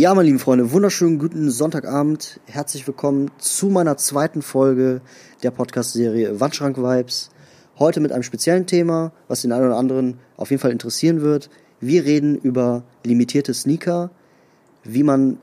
Ja, 0.00 0.14
meine 0.14 0.28
lieben 0.28 0.38
Freunde, 0.38 0.72
wunderschönen 0.72 1.18
guten 1.18 1.50
Sonntagabend. 1.50 2.40
Herzlich 2.46 2.86
willkommen 2.86 3.30
zu 3.36 3.66
meiner 3.66 3.98
zweiten 3.98 4.40
Folge 4.40 5.02
der 5.42 5.50
Podcast-Serie 5.50 6.40
Wandschrank 6.40 6.78
Vibes. 6.78 7.28
Heute 7.78 8.00
mit 8.00 8.10
einem 8.10 8.22
speziellen 8.22 8.64
Thema, 8.64 9.12
was 9.28 9.42
den 9.42 9.52
einen 9.52 9.66
oder 9.66 9.76
anderen 9.76 10.18
auf 10.38 10.48
jeden 10.48 10.62
Fall 10.62 10.70
interessieren 10.70 11.20
wird. 11.20 11.50
Wir 11.80 12.06
reden 12.06 12.34
über 12.34 12.82
limitierte 13.04 13.52
Sneaker, 13.52 14.10
wie 14.84 15.02
man 15.02 15.36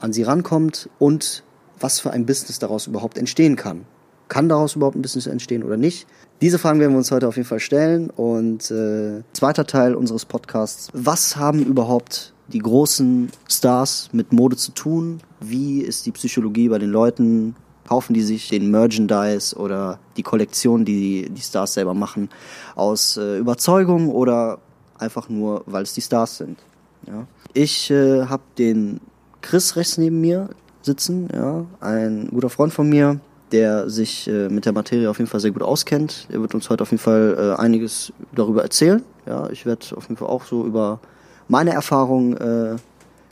an 0.00 0.14
sie 0.14 0.22
rankommt 0.22 0.88
und 0.98 1.44
was 1.78 2.00
für 2.00 2.12
ein 2.12 2.24
Business 2.24 2.58
daraus 2.58 2.86
überhaupt 2.86 3.18
entstehen 3.18 3.56
kann. 3.56 3.84
Kann 4.28 4.48
daraus 4.48 4.74
überhaupt 4.74 4.96
ein 4.96 5.02
Business 5.02 5.26
entstehen 5.26 5.62
oder 5.62 5.76
nicht? 5.76 6.06
Diese 6.40 6.58
Fragen 6.58 6.80
werden 6.80 6.92
wir 6.92 6.98
uns 6.98 7.10
heute 7.10 7.28
auf 7.28 7.36
jeden 7.36 7.46
Fall 7.46 7.60
stellen. 7.60 8.08
Und 8.08 8.70
äh, 8.70 9.22
zweiter 9.34 9.66
Teil 9.66 9.94
unseres 9.94 10.24
Podcasts. 10.24 10.88
Was 10.94 11.36
haben 11.36 11.62
überhaupt 11.62 12.32
die 12.52 12.58
großen 12.58 13.30
Stars 13.48 14.08
mit 14.12 14.32
Mode 14.32 14.56
zu 14.56 14.72
tun? 14.72 15.20
Wie 15.40 15.80
ist 15.80 16.06
die 16.06 16.12
Psychologie 16.12 16.68
bei 16.68 16.78
den 16.78 16.90
Leuten? 16.90 17.56
Kaufen 17.86 18.14
die 18.14 18.22
sich 18.22 18.48
den 18.48 18.70
Merchandise 18.70 19.56
oder 19.56 19.98
die 20.16 20.22
Kollektion, 20.22 20.84
die 20.84 21.28
die 21.28 21.42
Stars 21.42 21.74
selber 21.74 21.94
machen, 21.94 22.30
aus 22.76 23.16
äh, 23.16 23.38
Überzeugung 23.38 24.08
oder 24.08 24.58
einfach 24.98 25.28
nur, 25.28 25.64
weil 25.66 25.82
es 25.82 25.92
die 25.92 26.00
Stars 26.00 26.38
sind? 26.38 26.58
Ja. 27.06 27.26
Ich 27.54 27.90
äh, 27.90 28.26
habe 28.26 28.42
den 28.56 29.00
Chris 29.40 29.76
rechts 29.76 29.98
neben 29.98 30.20
mir 30.20 30.50
sitzen, 30.82 31.28
ja, 31.32 31.64
ein 31.80 32.28
guter 32.30 32.50
Freund 32.50 32.72
von 32.72 32.88
mir, 32.88 33.20
der 33.50 33.90
sich 33.90 34.28
äh, 34.28 34.48
mit 34.48 34.64
der 34.64 34.72
Materie 34.72 35.10
auf 35.10 35.18
jeden 35.18 35.28
Fall 35.28 35.40
sehr 35.40 35.50
gut 35.50 35.62
auskennt. 35.62 36.28
Er 36.30 36.40
wird 36.40 36.54
uns 36.54 36.70
heute 36.70 36.82
auf 36.82 36.90
jeden 36.90 37.02
Fall 37.02 37.36
äh, 37.38 37.60
einiges 37.60 38.12
darüber 38.34 38.62
erzählen. 38.62 39.02
Ja, 39.26 39.50
ich 39.50 39.66
werde 39.66 39.96
auf 39.96 40.04
jeden 40.04 40.16
Fall 40.16 40.28
auch 40.28 40.44
so 40.44 40.64
über 40.64 41.00
meine 41.48 41.72
Erfahrungen 41.72 42.36
äh, 42.36 42.76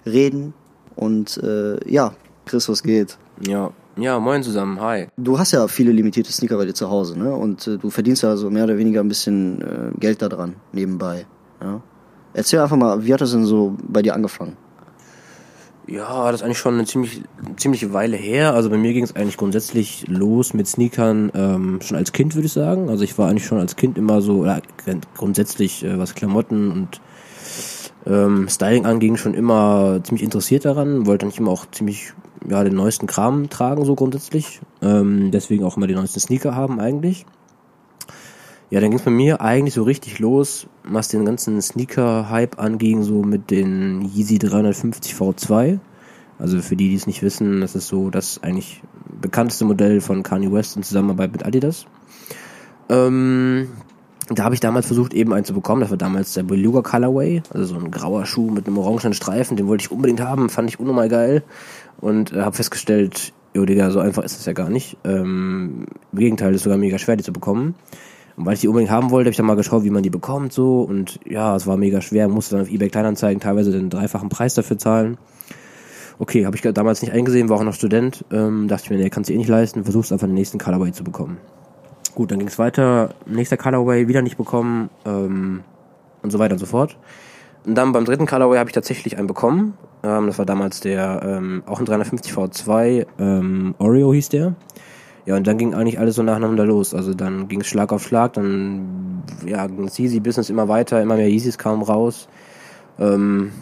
reden. 0.08 0.54
Und 0.96 1.38
äh, 1.38 1.78
ja, 1.90 2.12
Chris, 2.44 2.68
was 2.68 2.82
geht? 2.82 3.16
Ja, 3.46 3.70
ja, 3.96 4.18
moin 4.18 4.42
zusammen, 4.42 4.80
hi. 4.80 5.08
Du 5.16 5.38
hast 5.38 5.52
ja 5.52 5.66
viele 5.68 5.92
limitierte 5.92 6.32
Sneaker 6.32 6.56
bei 6.56 6.64
dir 6.64 6.74
zu 6.74 6.88
Hause, 6.88 7.18
ne? 7.18 7.34
Und 7.34 7.66
äh, 7.66 7.76
du 7.76 7.90
verdienst 7.90 8.22
ja 8.22 8.36
so 8.36 8.48
mehr 8.48 8.64
oder 8.64 8.78
weniger 8.78 9.00
ein 9.00 9.08
bisschen 9.08 9.60
äh, 9.60 9.98
Geld 9.98 10.22
daran, 10.22 10.54
nebenbei. 10.72 11.26
Ja? 11.60 11.82
Erzähl 12.32 12.60
einfach 12.60 12.76
mal, 12.76 13.04
wie 13.04 13.12
hat 13.12 13.20
das 13.20 13.32
denn 13.32 13.44
so 13.44 13.76
bei 13.86 14.00
dir 14.02 14.14
angefangen? 14.14 14.56
Ja, 15.86 16.30
das 16.30 16.40
ist 16.40 16.44
eigentlich 16.44 16.58
schon 16.58 16.74
eine 16.74 16.84
ziemlich, 16.84 17.22
ziemliche 17.56 17.92
Weile 17.92 18.16
her. 18.16 18.54
Also 18.54 18.70
bei 18.70 18.76
mir 18.76 18.92
ging 18.92 19.02
es 19.02 19.16
eigentlich 19.16 19.36
grundsätzlich 19.36 20.06
los 20.06 20.54
mit 20.54 20.68
Sneakern 20.68 21.32
ähm, 21.34 21.80
schon 21.82 21.96
als 21.96 22.12
Kind, 22.12 22.36
würde 22.36 22.46
ich 22.46 22.52
sagen. 22.52 22.88
Also 22.88 23.02
ich 23.02 23.18
war 23.18 23.28
eigentlich 23.28 23.46
schon 23.46 23.58
als 23.58 23.74
Kind 23.74 23.98
immer 23.98 24.22
so, 24.22 24.38
oder 24.38 24.62
grundsätzlich, 25.16 25.84
äh, 25.84 25.98
was 25.98 26.14
Klamotten 26.14 26.70
und 26.70 27.00
ähm, 28.06 28.48
Styling 28.48 28.86
anging, 28.86 29.16
schon 29.16 29.34
immer 29.34 30.00
ziemlich 30.02 30.22
interessiert 30.22 30.64
daran. 30.64 31.06
Wollte 31.06 31.26
eigentlich 31.26 31.38
immer 31.38 31.50
auch 31.50 31.66
ziemlich 31.70 32.12
ja, 32.48 32.64
den 32.64 32.74
neuesten 32.74 33.06
Kram 33.06 33.50
tragen, 33.50 33.84
so 33.84 33.94
grundsätzlich. 33.94 34.60
Ähm, 34.82 35.30
deswegen 35.30 35.64
auch 35.64 35.76
immer 35.76 35.86
die 35.86 35.94
neuesten 35.94 36.20
Sneaker 36.20 36.54
haben 36.54 36.80
eigentlich. 36.80 37.26
Ja, 38.70 38.80
dann 38.80 38.90
ging 38.90 39.00
es 39.00 39.04
bei 39.04 39.10
mir 39.10 39.40
eigentlich 39.40 39.74
so 39.74 39.82
richtig 39.82 40.20
los, 40.20 40.68
was 40.84 41.08
den 41.08 41.24
ganzen 41.24 41.60
Sneaker-Hype 41.60 42.58
anging, 42.60 43.02
so 43.02 43.22
mit 43.22 43.50
den 43.50 44.02
Yeezy 44.02 44.38
350 44.38 45.14
V2. 45.14 45.80
Also 46.38 46.60
für 46.60 46.76
die, 46.76 46.88
die 46.88 46.94
es 46.94 47.08
nicht 47.08 47.22
wissen, 47.22 47.60
das 47.60 47.74
ist 47.74 47.88
so 47.88 48.10
das 48.10 48.42
eigentlich 48.42 48.80
bekannteste 49.20 49.64
Modell 49.64 50.00
von 50.00 50.22
Kanye 50.22 50.52
West 50.52 50.76
in 50.76 50.84
Zusammenarbeit 50.84 51.32
mit 51.32 51.44
Adidas. 51.44 51.86
Ähm, 52.88 53.68
da 54.38 54.44
habe 54.44 54.54
ich 54.54 54.60
damals 54.60 54.86
versucht, 54.86 55.12
eben 55.12 55.32
einen 55.32 55.44
zu 55.44 55.54
bekommen. 55.54 55.80
Das 55.80 55.90
war 55.90 55.96
damals 55.96 56.34
der 56.34 56.44
Beluga 56.44 56.82
Colorway, 56.82 57.42
also 57.52 57.64
so 57.66 57.74
ein 57.74 57.90
grauer 57.90 58.26
Schuh 58.26 58.50
mit 58.50 58.66
einem 58.66 58.78
orangenen 58.78 59.12
Streifen. 59.12 59.56
Den 59.56 59.66
wollte 59.66 59.82
ich 59.82 59.90
unbedingt 59.90 60.20
haben, 60.20 60.48
fand 60.48 60.70
ich 60.70 60.78
unnormal 60.78 61.08
geil. 61.08 61.42
Und 62.00 62.32
äh, 62.32 62.42
habe 62.42 62.54
festgestellt, 62.54 63.32
jo 63.54 63.64
Digga, 63.64 63.90
so 63.90 63.98
einfach 63.98 64.22
ist 64.22 64.38
das 64.38 64.46
ja 64.46 64.52
gar 64.52 64.70
nicht. 64.70 64.96
Ähm, 65.04 65.86
Im 66.12 66.18
Gegenteil, 66.18 66.54
ist 66.54 66.62
sogar 66.62 66.78
mega 66.78 66.98
schwer, 66.98 67.16
die 67.16 67.24
zu 67.24 67.32
bekommen. 67.32 67.74
Und 68.36 68.46
weil 68.46 68.54
ich 68.54 68.60
die 68.60 68.68
unbedingt 68.68 68.90
haben 68.90 69.10
wollte, 69.10 69.26
habe 69.26 69.32
ich 69.32 69.36
dann 69.36 69.46
mal 69.46 69.56
geschaut, 69.56 69.84
wie 69.84 69.90
man 69.90 70.02
die 70.02 70.10
bekommt 70.10 70.52
so. 70.52 70.82
Und 70.82 71.18
ja, 71.26 71.56
es 71.56 71.66
war 71.66 71.76
mega 71.76 72.00
schwer, 72.00 72.28
musste 72.28 72.56
dann 72.56 72.64
auf 72.64 72.70
eBay 72.70 72.88
Kleinanzeigen 72.88 73.40
teilweise 73.40 73.72
den 73.72 73.90
dreifachen 73.90 74.28
Preis 74.28 74.54
dafür 74.54 74.78
zahlen. 74.78 75.18
Okay, 76.18 76.46
habe 76.46 76.54
ich 76.54 76.62
damals 76.62 77.02
nicht 77.02 77.12
eingesehen, 77.12 77.48
war 77.48 77.56
auch 77.56 77.64
noch 77.64 77.74
Student. 77.74 78.24
Ähm, 78.30 78.68
dachte 78.68 78.84
ich 78.84 78.90
mir, 78.90 78.98
nee, 78.98 79.10
kannst 79.10 79.28
du 79.28 79.34
eh 79.34 79.38
nicht 79.38 79.48
leisten, 79.48 79.84
versuchst 79.84 80.12
einfach 80.12 80.26
den 80.26 80.34
nächsten 80.34 80.58
Colorway 80.58 80.92
zu 80.92 81.02
bekommen. 81.02 81.38
Gut, 82.14 82.30
dann 82.30 82.38
ging 82.38 82.48
es 82.48 82.58
weiter, 82.58 83.14
nächster 83.26 83.56
Colorway 83.56 84.08
wieder 84.08 84.22
nicht 84.22 84.36
bekommen 84.36 84.90
ähm, 85.04 85.62
und 86.22 86.30
so 86.30 86.38
weiter 86.38 86.54
und 86.54 86.58
so 86.58 86.66
fort. 86.66 86.96
Und 87.64 87.74
dann 87.74 87.92
beim 87.92 88.04
dritten 88.04 88.26
Colorway 88.26 88.58
habe 88.58 88.68
ich 88.68 88.74
tatsächlich 88.74 89.16
einen 89.18 89.26
bekommen. 89.26 89.74
Ähm, 90.02 90.26
das 90.26 90.38
war 90.38 90.46
damals 90.46 90.80
der, 90.80 91.22
ähm, 91.24 91.62
auch 91.66 91.78
ein 91.78 91.84
350 91.84 92.32
V2, 92.32 93.06
ähm, 93.18 93.74
Oreo 93.78 94.12
hieß 94.12 94.30
der. 94.30 94.54
Ja, 95.26 95.36
und 95.36 95.46
dann 95.46 95.58
ging 95.58 95.74
eigentlich 95.74 95.98
alles 95.98 96.16
so 96.16 96.22
nacheinander 96.22 96.64
los. 96.64 96.94
Also 96.94 97.14
dann 97.14 97.48
ging 97.48 97.60
es 97.60 97.66
Schlag 97.66 97.92
auf 97.92 98.02
Schlag, 98.02 98.32
dann 98.32 99.22
ja, 99.46 99.66
ging 99.66 99.84
das 99.84 99.98
Yeezy-Business 99.98 100.50
immer 100.50 100.68
weiter, 100.68 101.02
immer 101.02 101.16
mehr 101.16 101.28
Yeezys 101.28 101.58
kamen 101.58 101.82
raus. 101.82 102.28
Ähm, 102.98 103.52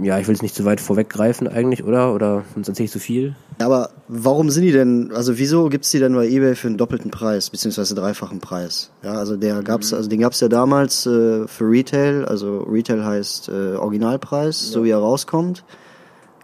ja, 0.00 0.18
ich 0.18 0.26
will 0.26 0.34
es 0.34 0.42
nicht 0.42 0.54
zu 0.54 0.64
weit 0.64 0.80
vorweggreifen 0.80 1.48
eigentlich, 1.48 1.84
oder? 1.84 2.14
Oder 2.14 2.44
sonst 2.54 2.68
erzähle 2.68 2.86
ich 2.86 2.92
zu 2.92 3.00
viel. 3.00 3.34
Aber 3.58 3.90
warum 4.08 4.50
sind 4.50 4.62
die 4.64 4.72
denn, 4.72 5.12
also 5.14 5.38
wieso 5.38 5.68
gibt's 5.68 5.90
die 5.90 5.98
denn 5.98 6.14
bei 6.14 6.26
eBay 6.26 6.54
für 6.54 6.68
einen 6.68 6.78
doppelten 6.78 7.10
Preis, 7.10 7.50
beziehungsweise 7.50 7.94
dreifachen 7.94 8.40
Preis? 8.40 8.90
Ja, 9.02 9.12
also 9.12 9.36
der 9.36 9.62
gab's, 9.62 9.92
also 9.92 10.08
den 10.08 10.20
gab's 10.20 10.40
ja 10.40 10.48
damals 10.48 11.06
äh, 11.06 11.46
für 11.46 11.64
Retail, 11.64 12.24
also 12.24 12.60
Retail 12.60 13.04
heißt 13.04 13.48
äh, 13.48 13.74
Originalpreis, 13.76 14.66
ja. 14.66 14.72
so 14.72 14.84
wie 14.84 14.90
er 14.90 14.98
rauskommt. 14.98 15.64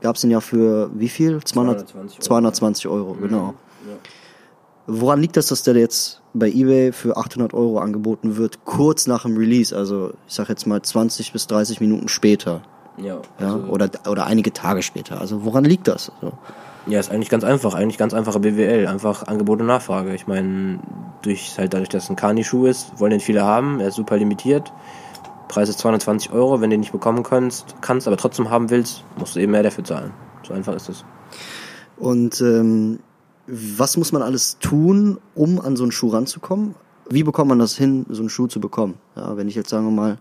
Gab's 0.00 0.20
den 0.20 0.30
ja 0.30 0.40
für 0.40 0.90
wie 0.94 1.08
viel? 1.08 1.42
200, 1.42 1.88
220 1.88 2.18
Euro, 2.18 2.20
220 2.20 2.88
Euro 2.88 3.14
mhm. 3.14 3.20
genau. 3.20 3.54
Ja. 3.86 3.96
Woran 4.86 5.20
liegt 5.20 5.36
das, 5.36 5.48
dass 5.48 5.62
der 5.64 5.76
jetzt 5.76 6.22
bei 6.32 6.48
eBay 6.48 6.92
für 6.92 7.16
800 7.16 7.52
Euro 7.52 7.78
angeboten 7.78 8.36
wird, 8.36 8.64
kurz 8.64 9.06
nach 9.06 9.22
dem 9.22 9.36
Release? 9.36 9.76
Also 9.76 10.14
ich 10.26 10.34
sag 10.34 10.48
jetzt 10.48 10.66
mal 10.66 10.80
20 10.80 11.32
bis 11.32 11.46
30 11.46 11.80
Minuten 11.80 12.08
später. 12.08 12.62
Ja. 12.96 13.20
Also 13.38 13.58
ja 13.58 13.64
oder, 13.66 13.90
oder 14.08 14.26
einige 14.26 14.52
Tage 14.52 14.82
später. 14.82 15.20
Also 15.20 15.44
woran 15.44 15.64
liegt 15.64 15.88
das? 15.88 16.10
Also, 16.22 16.38
ja, 16.86 17.00
ist 17.00 17.10
eigentlich 17.10 17.28
ganz 17.28 17.44
einfach. 17.44 17.74
Eigentlich 17.74 17.98
ganz 17.98 18.14
einfache 18.14 18.40
BWL. 18.40 18.86
Einfach 18.86 19.26
Angebot 19.26 19.60
und 19.60 19.66
Nachfrage. 19.66 20.14
Ich 20.14 20.26
meine, 20.26 20.78
durch, 21.22 21.58
halt 21.58 21.74
dadurch, 21.74 21.88
dass 21.88 22.04
es 22.04 22.10
ein 22.10 22.16
Kani-Schuh 22.16 22.66
ist, 22.66 22.98
wollen 22.98 23.10
den 23.10 23.20
viele 23.20 23.42
haben. 23.42 23.80
Er 23.80 23.88
ist 23.88 23.96
super 23.96 24.16
limitiert. 24.16 24.72
Preis 25.48 25.68
ist 25.68 25.78
220 25.80 26.32
Euro. 26.32 26.60
Wenn 26.60 26.70
du 26.70 26.74
den 26.74 26.80
nicht 26.80 26.92
bekommen 26.92 27.22
kannst, 27.22 27.76
kannst, 27.80 28.06
aber 28.06 28.16
trotzdem 28.16 28.50
haben 28.50 28.70
willst, 28.70 29.04
musst 29.18 29.36
du 29.36 29.40
eben 29.40 29.52
mehr 29.52 29.62
dafür 29.62 29.84
zahlen. 29.84 30.12
So 30.46 30.54
einfach 30.54 30.74
ist 30.74 30.88
es. 30.88 31.04
Und 31.96 32.40
ähm, 32.40 33.00
was 33.46 33.96
muss 33.96 34.12
man 34.12 34.22
alles 34.22 34.58
tun, 34.58 35.18
um 35.34 35.60
an 35.60 35.76
so 35.76 35.82
einen 35.82 35.92
Schuh 35.92 36.08
ranzukommen? 36.08 36.74
Wie 37.10 37.22
bekommt 37.22 37.48
man 37.48 37.58
das 37.58 37.76
hin, 37.76 38.04
so 38.10 38.20
einen 38.20 38.28
Schuh 38.28 38.46
zu 38.46 38.60
bekommen? 38.60 38.94
Ja, 39.16 39.36
wenn 39.36 39.48
ich 39.48 39.54
jetzt 39.54 39.70
sagen 39.70 39.86
wir 39.86 39.90
mal 39.90 40.18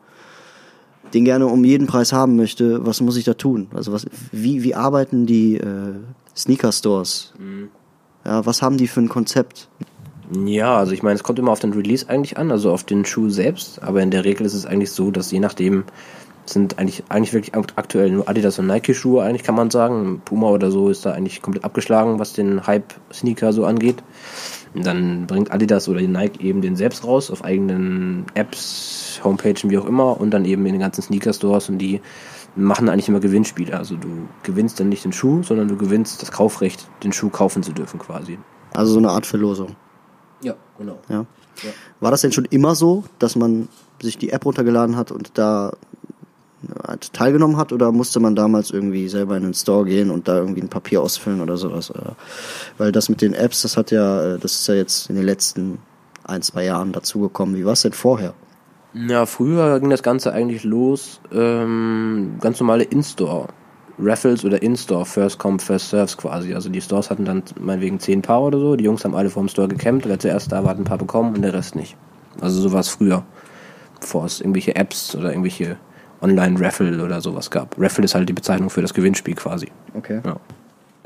den 1.14 1.26
gerne 1.26 1.48
um 1.48 1.64
jeden 1.64 1.88
Preis 1.88 2.14
haben 2.14 2.36
möchte, 2.36 2.86
was 2.86 3.02
muss 3.02 3.18
ich 3.18 3.26
da 3.26 3.34
tun? 3.34 3.68
Also 3.74 3.92
was, 3.92 4.06
wie, 4.32 4.64
wie 4.64 4.76
arbeiten 4.76 5.26
die 5.26 5.58
äh, 5.58 5.94
Sneaker 6.36 6.72
Stores? 6.72 7.34
Mhm. 7.38 7.70
Ja, 8.26 8.46
was 8.46 8.62
haben 8.62 8.78
die 8.78 8.88
für 8.88 9.00
ein 9.00 9.10
Konzept? 9.10 9.70
Ja, 10.46 10.78
also 10.78 10.92
ich 10.92 11.04
meine, 11.04 11.16
es 11.16 11.24
kommt 11.24 11.40
immer 11.40 11.52
auf 11.52 11.60
den 11.60 11.74
Release 11.74 12.10
eigentlich 12.10 12.38
an, 12.38 12.52
also 12.52 12.72
auf 12.72 12.84
den 12.84 13.06
Schuh 13.06 13.30
selbst, 13.30 13.82
aber 13.82 14.02
in 14.02 14.12
der 14.12 14.26
Regel 14.26 14.46
ist 14.46 14.54
es 14.54 14.66
eigentlich 14.66 14.92
so, 14.92 15.12
dass 15.12 15.32
je 15.32 15.40
nachdem 15.40 15.86
sind 16.50 16.80
eigentlich 16.80 17.04
eigentlich 17.10 17.34
wirklich 17.34 17.56
aktuell 17.56 18.10
nur 18.10 18.28
Adidas 18.30 18.60
und 18.60 18.68
Nike 18.68 18.94
Schuhe 18.94 19.24
eigentlich 19.24 19.44
kann 19.44 19.56
man 19.56 19.70
sagen. 19.70 20.22
Puma 20.24 20.48
oder 20.48 20.72
so 20.72 20.90
ist 20.90 21.06
da 21.06 21.12
eigentlich 21.12 21.42
komplett 21.42 21.64
abgeschlagen, 21.64 22.20
was 22.20 22.34
den 22.34 22.66
Hype 22.68 22.94
Sneaker 23.14 23.54
so 23.54 23.66
angeht. 23.66 23.98
Und 24.74 24.86
dann 24.86 25.28
bringt 25.28 25.52
Adidas 25.52 25.88
oder 25.88 26.02
Nike 26.02 26.42
eben 26.42 26.62
den 26.62 26.76
selbst 26.76 27.04
raus 27.04 27.32
auf 27.32 27.44
eigenen 27.44 28.26
Apps, 28.34 29.20
Homepages, 29.24 29.70
wie 29.70 29.78
auch 29.78 29.86
immer 29.86 30.20
und 30.20 30.32
dann 30.32 30.46
eben 30.46 30.66
in 30.66 30.74
den 30.74 30.82
ganzen 30.82 31.02
Sneaker 31.02 31.34
Stores 31.34 31.70
und 31.70 31.78
die 31.80 32.02
machen 32.56 32.90
eigentlich 32.90 33.08
immer 33.08 33.20
Gewinnspiele. 33.20 33.78
Also 33.78 33.96
du 33.96 34.28
gewinnst 34.44 34.80
dann 34.80 34.90
nicht 34.90 35.06
den 35.06 35.14
Schuh, 35.14 35.44
sondern 35.44 35.68
du 35.68 35.78
gewinnst 35.78 36.22
das 36.22 36.32
Kaufrecht, 36.32 36.88
den 37.04 37.14
Schuh 37.14 37.30
kaufen 37.30 37.64
zu 37.64 37.72
dürfen 37.72 38.00
quasi. 38.00 38.38
Also 38.74 38.94
so 38.94 39.00
eine 39.00 39.10
Art 39.10 39.26
Verlosung. 39.26 39.76
Ja, 40.42 40.56
genau. 40.78 41.00
Ja. 41.10 41.26
ja. 41.64 41.70
War 42.00 42.12
das 42.12 42.22
denn 42.22 42.32
schon 42.32 42.46
immer 42.46 42.76
so, 42.76 43.04
dass 43.20 43.36
man 43.36 43.68
sich 44.02 44.18
die 44.18 44.30
App 44.30 44.46
runtergeladen 44.46 44.96
hat 44.96 45.12
und 45.12 45.32
da 45.38 45.74
teilgenommen 47.14 47.58
hat 47.58 47.72
oder 47.72 47.92
musste 47.92 48.20
man 48.20 48.36
damals 48.36 48.72
irgendwie 48.72 49.08
selber 49.10 49.38
in 49.38 49.44
den 49.44 49.54
Store 49.54 49.86
gehen 49.86 50.10
und 50.10 50.28
da 50.28 50.38
irgendwie 50.38 50.62
ein 50.62 50.70
Papier 50.70 51.02
ausfüllen 51.02 51.42
oder 51.42 51.58
sowas? 51.58 51.94
Weil 52.78 52.92
das 52.92 53.10
mit 53.10 53.22
den 53.22 53.34
Apps, 53.34 53.62
das 53.62 53.78
hat 53.78 53.92
ja, 53.92 54.36
äh, 54.36 54.40
das 54.40 54.54
ist 54.54 54.68
ja 54.68 54.76
jetzt 54.76 55.10
in 55.10 55.16
den 55.16 55.26
letzten 55.26 55.80
ein, 56.24 56.42
zwei 56.42 56.66
Jahren 56.66 56.92
dazugekommen. 56.92 57.56
Wie 57.56 57.66
war 57.66 57.74
es 57.74 57.82
denn 57.82 57.94
vorher? 57.94 58.34
Ja, 58.94 59.26
früher 59.26 59.80
ging 59.80 59.90
das 59.90 60.02
Ganze 60.02 60.34
eigentlich 60.34 60.64
los, 60.64 61.22
ähm, 61.32 62.38
ganz 62.42 62.60
normale 62.60 62.84
In-Store. 62.84 63.48
Raffles 64.00 64.46
oder 64.46 64.62
In-Store, 64.62 65.06
First 65.06 65.40
Come, 65.40 65.60
First 65.60 65.90
Serves 65.90 66.18
quasi. 66.18 66.54
Also 66.54 66.70
die 66.70 66.82
Stores 66.82 67.10
hatten 67.10 67.26
dann 67.26 67.44
meinetwegen 67.60 68.00
zehn 68.00 68.22
Paar 68.22 68.44
oder 68.44 68.60
so. 68.60 68.76
Die 68.76 68.84
Jungs 68.84 69.04
haben 69.04 69.16
alle 69.16 69.30
vor 69.30 69.44
dem 69.44 69.50
Store 69.50 69.68
gecampt. 69.68 70.08
Wer 70.08 70.20
zuerst 70.20 70.52
da 70.52 70.64
war, 70.64 70.72
hat 70.72 70.78
ein 70.78 70.84
paar 70.84 71.00
bekommen 71.00 71.36
und 71.36 71.42
der 71.42 71.54
Rest 71.54 71.76
nicht. 71.76 71.96
Also 72.40 72.62
so 72.62 72.72
war 72.72 72.82
es 72.82 72.90
früher. 72.90 73.24
Bevor 74.00 74.26
es 74.26 74.40
irgendwelche 74.40 74.76
Apps 74.76 75.16
oder 75.16 75.32
irgendwelche 75.32 75.78
Online-Raffle 76.22 77.04
oder 77.04 77.22
sowas 77.22 77.52
gab. 77.52 77.76
Raffle 77.80 78.06
ist 78.06 78.16
halt 78.16 78.28
die 78.30 78.34
Bezeichnung 78.34 78.70
für 78.70 78.82
das 78.82 78.94
Gewinnspiel 78.94 79.36
quasi. 79.36 79.72
Okay. 79.94 80.22
Ja. 80.26 80.38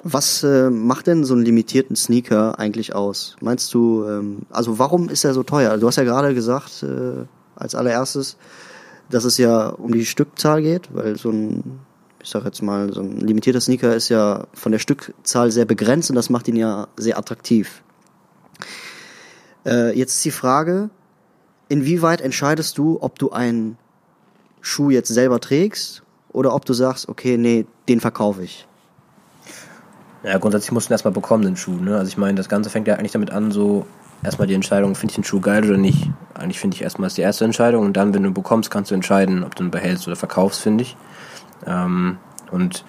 Was 0.03 0.43
äh, 0.43 0.69
macht 0.69 1.07
denn 1.07 1.23
so 1.23 1.35
einen 1.35 1.45
limitierten 1.45 1.95
Sneaker 1.95 2.57
eigentlich 2.57 2.95
aus? 2.95 3.35
Meinst 3.39 3.73
du, 3.73 4.05
ähm, 4.07 4.39
also 4.49 4.79
warum 4.79 5.09
ist 5.09 5.23
er 5.23 5.33
so 5.33 5.43
teuer? 5.43 5.77
Du 5.77 5.85
hast 5.85 5.97
ja 5.97 6.03
gerade 6.03 6.33
gesagt, 6.33 6.83
äh, 6.83 7.25
als 7.55 7.75
allererstes, 7.75 8.37
dass 9.09 9.25
es 9.25 9.37
ja 9.37 9.67
um 9.67 9.91
die 9.91 10.05
Stückzahl 10.05 10.63
geht, 10.63 10.89
weil 10.93 11.17
so 11.17 11.29
ein, 11.29 11.79
ich 12.23 12.29
sag 12.29 12.45
jetzt 12.45 12.63
mal, 12.63 12.91
so 12.91 13.01
ein 13.01 13.19
limitierter 13.19 13.61
Sneaker 13.61 13.95
ist 13.95 14.09
ja 14.09 14.47
von 14.53 14.71
der 14.71 14.79
Stückzahl 14.79 15.51
sehr 15.51 15.65
begrenzt 15.65 16.09
und 16.09 16.15
das 16.15 16.31
macht 16.31 16.47
ihn 16.47 16.55
ja 16.55 16.87
sehr 16.97 17.19
attraktiv. 17.19 17.83
Äh, 19.65 19.95
jetzt 19.95 20.15
ist 20.15 20.25
die 20.25 20.31
Frage, 20.31 20.89
inwieweit 21.69 22.21
entscheidest 22.21 22.77
du, 22.79 22.97
ob 23.01 23.19
du 23.19 23.31
einen 23.31 23.77
Schuh 24.61 24.89
jetzt 24.89 25.09
selber 25.09 25.39
trägst 25.39 26.03
oder 26.31 26.53
ob 26.53 26.65
du 26.65 26.73
sagst, 26.73 27.09
okay, 27.09 27.37
nee, 27.37 27.65
den 27.89 27.99
verkaufe 27.99 28.43
ich? 28.43 28.67
Ja, 30.23 30.37
grundsätzlich 30.37 30.71
musst 30.71 30.87
du 30.87 30.91
ihn 30.91 30.93
erstmal 30.93 31.13
bekommen, 31.13 31.43
den 31.43 31.57
Schuh. 31.57 31.71
Ne? 31.71 31.97
Also 31.97 32.07
ich 32.07 32.17
meine, 32.17 32.35
das 32.35 32.47
Ganze 32.47 32.69
fängt 32.69 32.87
ja 32.87 32.95
eigentlich 32.95 33.11
damit 33.11 33.31
an, 33.31 33.51
so 33.51 33.87
erstmal 34.23 34.47
die 34.47 34.53
Entscheidung, 34.53 34.93
finde 34.93 35.11
ich 35.11 35.15
den 35.15 35.23
Schuh 35.23 35.41
geil 35.41 35.65
oder 35.65 35.77
nicht. 35.77 36.09
Eigentlich 36.35 36.59
finde 36.59 36.75
ich 36.75 36.83
erstmal 36.83 37.07
ist 37.07 37.17
die 37.17 37.21
erste 37.21 37.43
Entscheidung 37.43 37.85
und 37.85 37.97
dann, 37.97 38.13
wenn 38.13 38.23
du 38.23 38.29
ihn 38.29 38.33
bekommst, 38.33 38.69
kannst 38.69 38.91
du 38.91 38.95
entscheiden, 38.95 39.43
ob 39.43 39.55
du 39.55 39.63
ihn 39.63 39.71
behältst 39.71 40.07
oder 40.07 40.15
verkaufst, 40.15 40.61
finde 40.61 40.83
ich. 40.83 40.95
Ähm, 41.65 42.17
und 42.51 42.85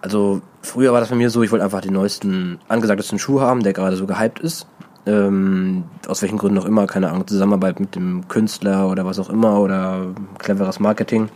also 0.00 0.42
früher 0.62 0.92
war 0.92 1.00
das 1.00 1.08
bei 1.08 1.16
mir 1.16 1.30
so, 1.30 1.42
ich 1.42 1.50
wollte 1.50 1.64
einfach 1.64 1.80
den 1.80 1.92
neuesten, 1.92 2.60
angesagtesten 2.68 3.18
Schuh 3.18 3.40
haben, 3.40 3.62
der 3.62 3.72
gerade 3.72 3.96
so 3.96 4.06
gehypt 4.06 4.38
ist. 4.38 4.66
Ähm, 5.08 5.84
aus 6.06 6.20
welchen 6.20 6.36
Gründen 6.36 6.58
auch 6.58 6.66
immer, 6.66 6.86
keine 6.86 7.08
Ahnung, 7.08 7.26
Zusammenarbeit 7.26 7.80
mit 7.80 7.94
dem 7.94 8.28
Künstler 8.28 8.90
oder 8.90 9.06
was 9.06 9.18
auch 9.18 9.30
immer 9.30 9.58
oder 9.58 10.08
cleveres 10.38 10.80
Marketing. 10.80 11.30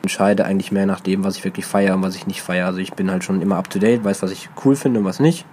Entscheide 0.00 0.46
eigentlich 0.46 0.72
mehr 0.72 0.86
nach 0.86 1.00
dem, 1.00 1.22
was 1.22 1.36
ich 1.36 1.44
wirklich 1.44 1.66
feiere 1.66 1.96
und 1.96 2.02
was 2.02 2.16
ich 2.16 2.26
nicht 2.26 2.40
feiere. 2.40 2.68
Also 2.68 2.78
ich 2.78 2.94
bin 2.94 3.10
halt 3.10 3.22
schon 3.22 3.42
immer 3.42 3.56
up 3.56 3.68
to 3.68 3.78
date, 3.78 4.02
weiß, 4.04 4.22
was 4.22 4.30
ich 4.30 4.48
cool 4.64 4.74
finde 4.74 5.00
und 5.00 5.06
was 5.06 5.20
nicht. 5.20 5.44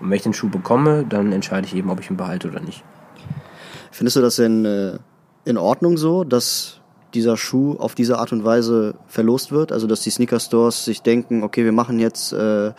Und 0.00 0.08
wenn 0.08 0.16
ich 0.16 0.22
den 0.22 0.34
Schuh 0.34 0.48
bekomme, 0.50 1.04
dann 1.08 1.32
entscheide 1.32 1.66
ich 1.66 1.74
eben, 1.74 1.90
ob 1.90 1.98
ich 1.98 2.08
ihn 2.10 2.16
behalte 2.16 2.46
oder 2.46 2.60
nicht. 2.60 2.84
Findest 3.90 4.14
du 4.14 4.20
das 4.20 4.36
denn 4.36 4.64
äh, 4.64 4.98
in 5.44 5.58
Ordnung 5.58 5.96
so, 5.96 6.22
dass 6.22 6.80
dieser 7.12 7.36
Schuh 7.36 7.74
auf 7.76 7.96
diese 7.96 8.20
Art 8.20 8.30
und 8.30 8.44
Weise 8.44 8.94
verlost 9.08 9.50
wird? 9.50 9.72
Also 9.72 9.88
dass 9.88 10.02
die 10.02 10.10
Sneaker-Stores 10.10 10.84
sich 10.84 11.02
denken, 11.02 11.42
okay, 11.42 11.64
wir 11.64 11.72
machen 11.72 11.98
jetzt 11.98 12.32
äh, 12.32 12.68
äh, 12.68 12.72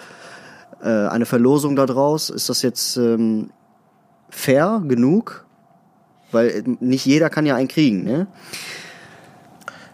eine 0.83 1.25
Verlosung 1.25 1.75
daraus. 1.75 2.29
Ist 2.29 2.47
das 2.47 2.61
jetzt 2.61 2.95
ähm, 2.95 3.49
fair 4.31 4.81
genug? 4.87 5.45
Weil 6.31 6.47
äh, 6.49 6.63
nicht 6.79 7.05
jeder 7.05 7.29
kann 7.29 7.45
ja 7.45 7.55
einen 7.55 7.67
kriegen, 7.67 8.03
ne? 8.03 8.27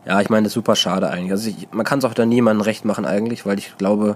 Ja, 0.06 0.22
ich 0.22 0.30
meine, 0.30 0.44
das 0.44 0.52
ist 0.52 0.56
super 0.56 0.78
schade 0.78 1.10
eigentlich. 1.10 1.32
Also 1.32 1.50
ich, 1.50 1.68
man 1.72 1.86
kann 1.86 2.00
es 2.00 2.06
auch 2.06 2.14
da 2.14 2.26
niemandem 2.26 2.62
recht 2.62 2.86
machen 2.86 3.06
eigentlich, 3.06 3.46
weil 3.46 3.60
ich 3.60 3.78
glaube, 3.78 4.16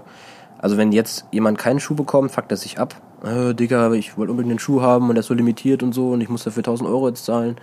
also 0.58 0.78
wenn 0.78 0.90
jetzt 0.90 1.26
jemand 1.32 1.58
keinen 1.58 1.80
Schuh 1.80 1.94
bekommt, 1.94 2.30
fuckt 2.30 2.50
er 2.50 2.56
sich 2.56 2.78
ab. 2.78 2.94
Äh, 3.22 3.52
Digga, 3.54 3.92
ich 3.92 4.16
wollte 4.16 4.30
unbedingt 4.30 4.52
einen 4.52 4.58
Schuh 4.58 4.80
haben 4.80 5.08
und 5.08 5.16
der 5.16 5.20
ist 5.20 5.26
so 5.26 5.34
limitiert 5.34 5.82
und 5.82 5.92
so 5.92 6.12
und 6.12 6.20
ich 6.22 6.30
muss 6.30 6.44
dafür 6.44 6.60
1000 6.60 6.88
Euro 6.88 7.08
jetzt 7.08 7.26
zahlen. 7.26 7.56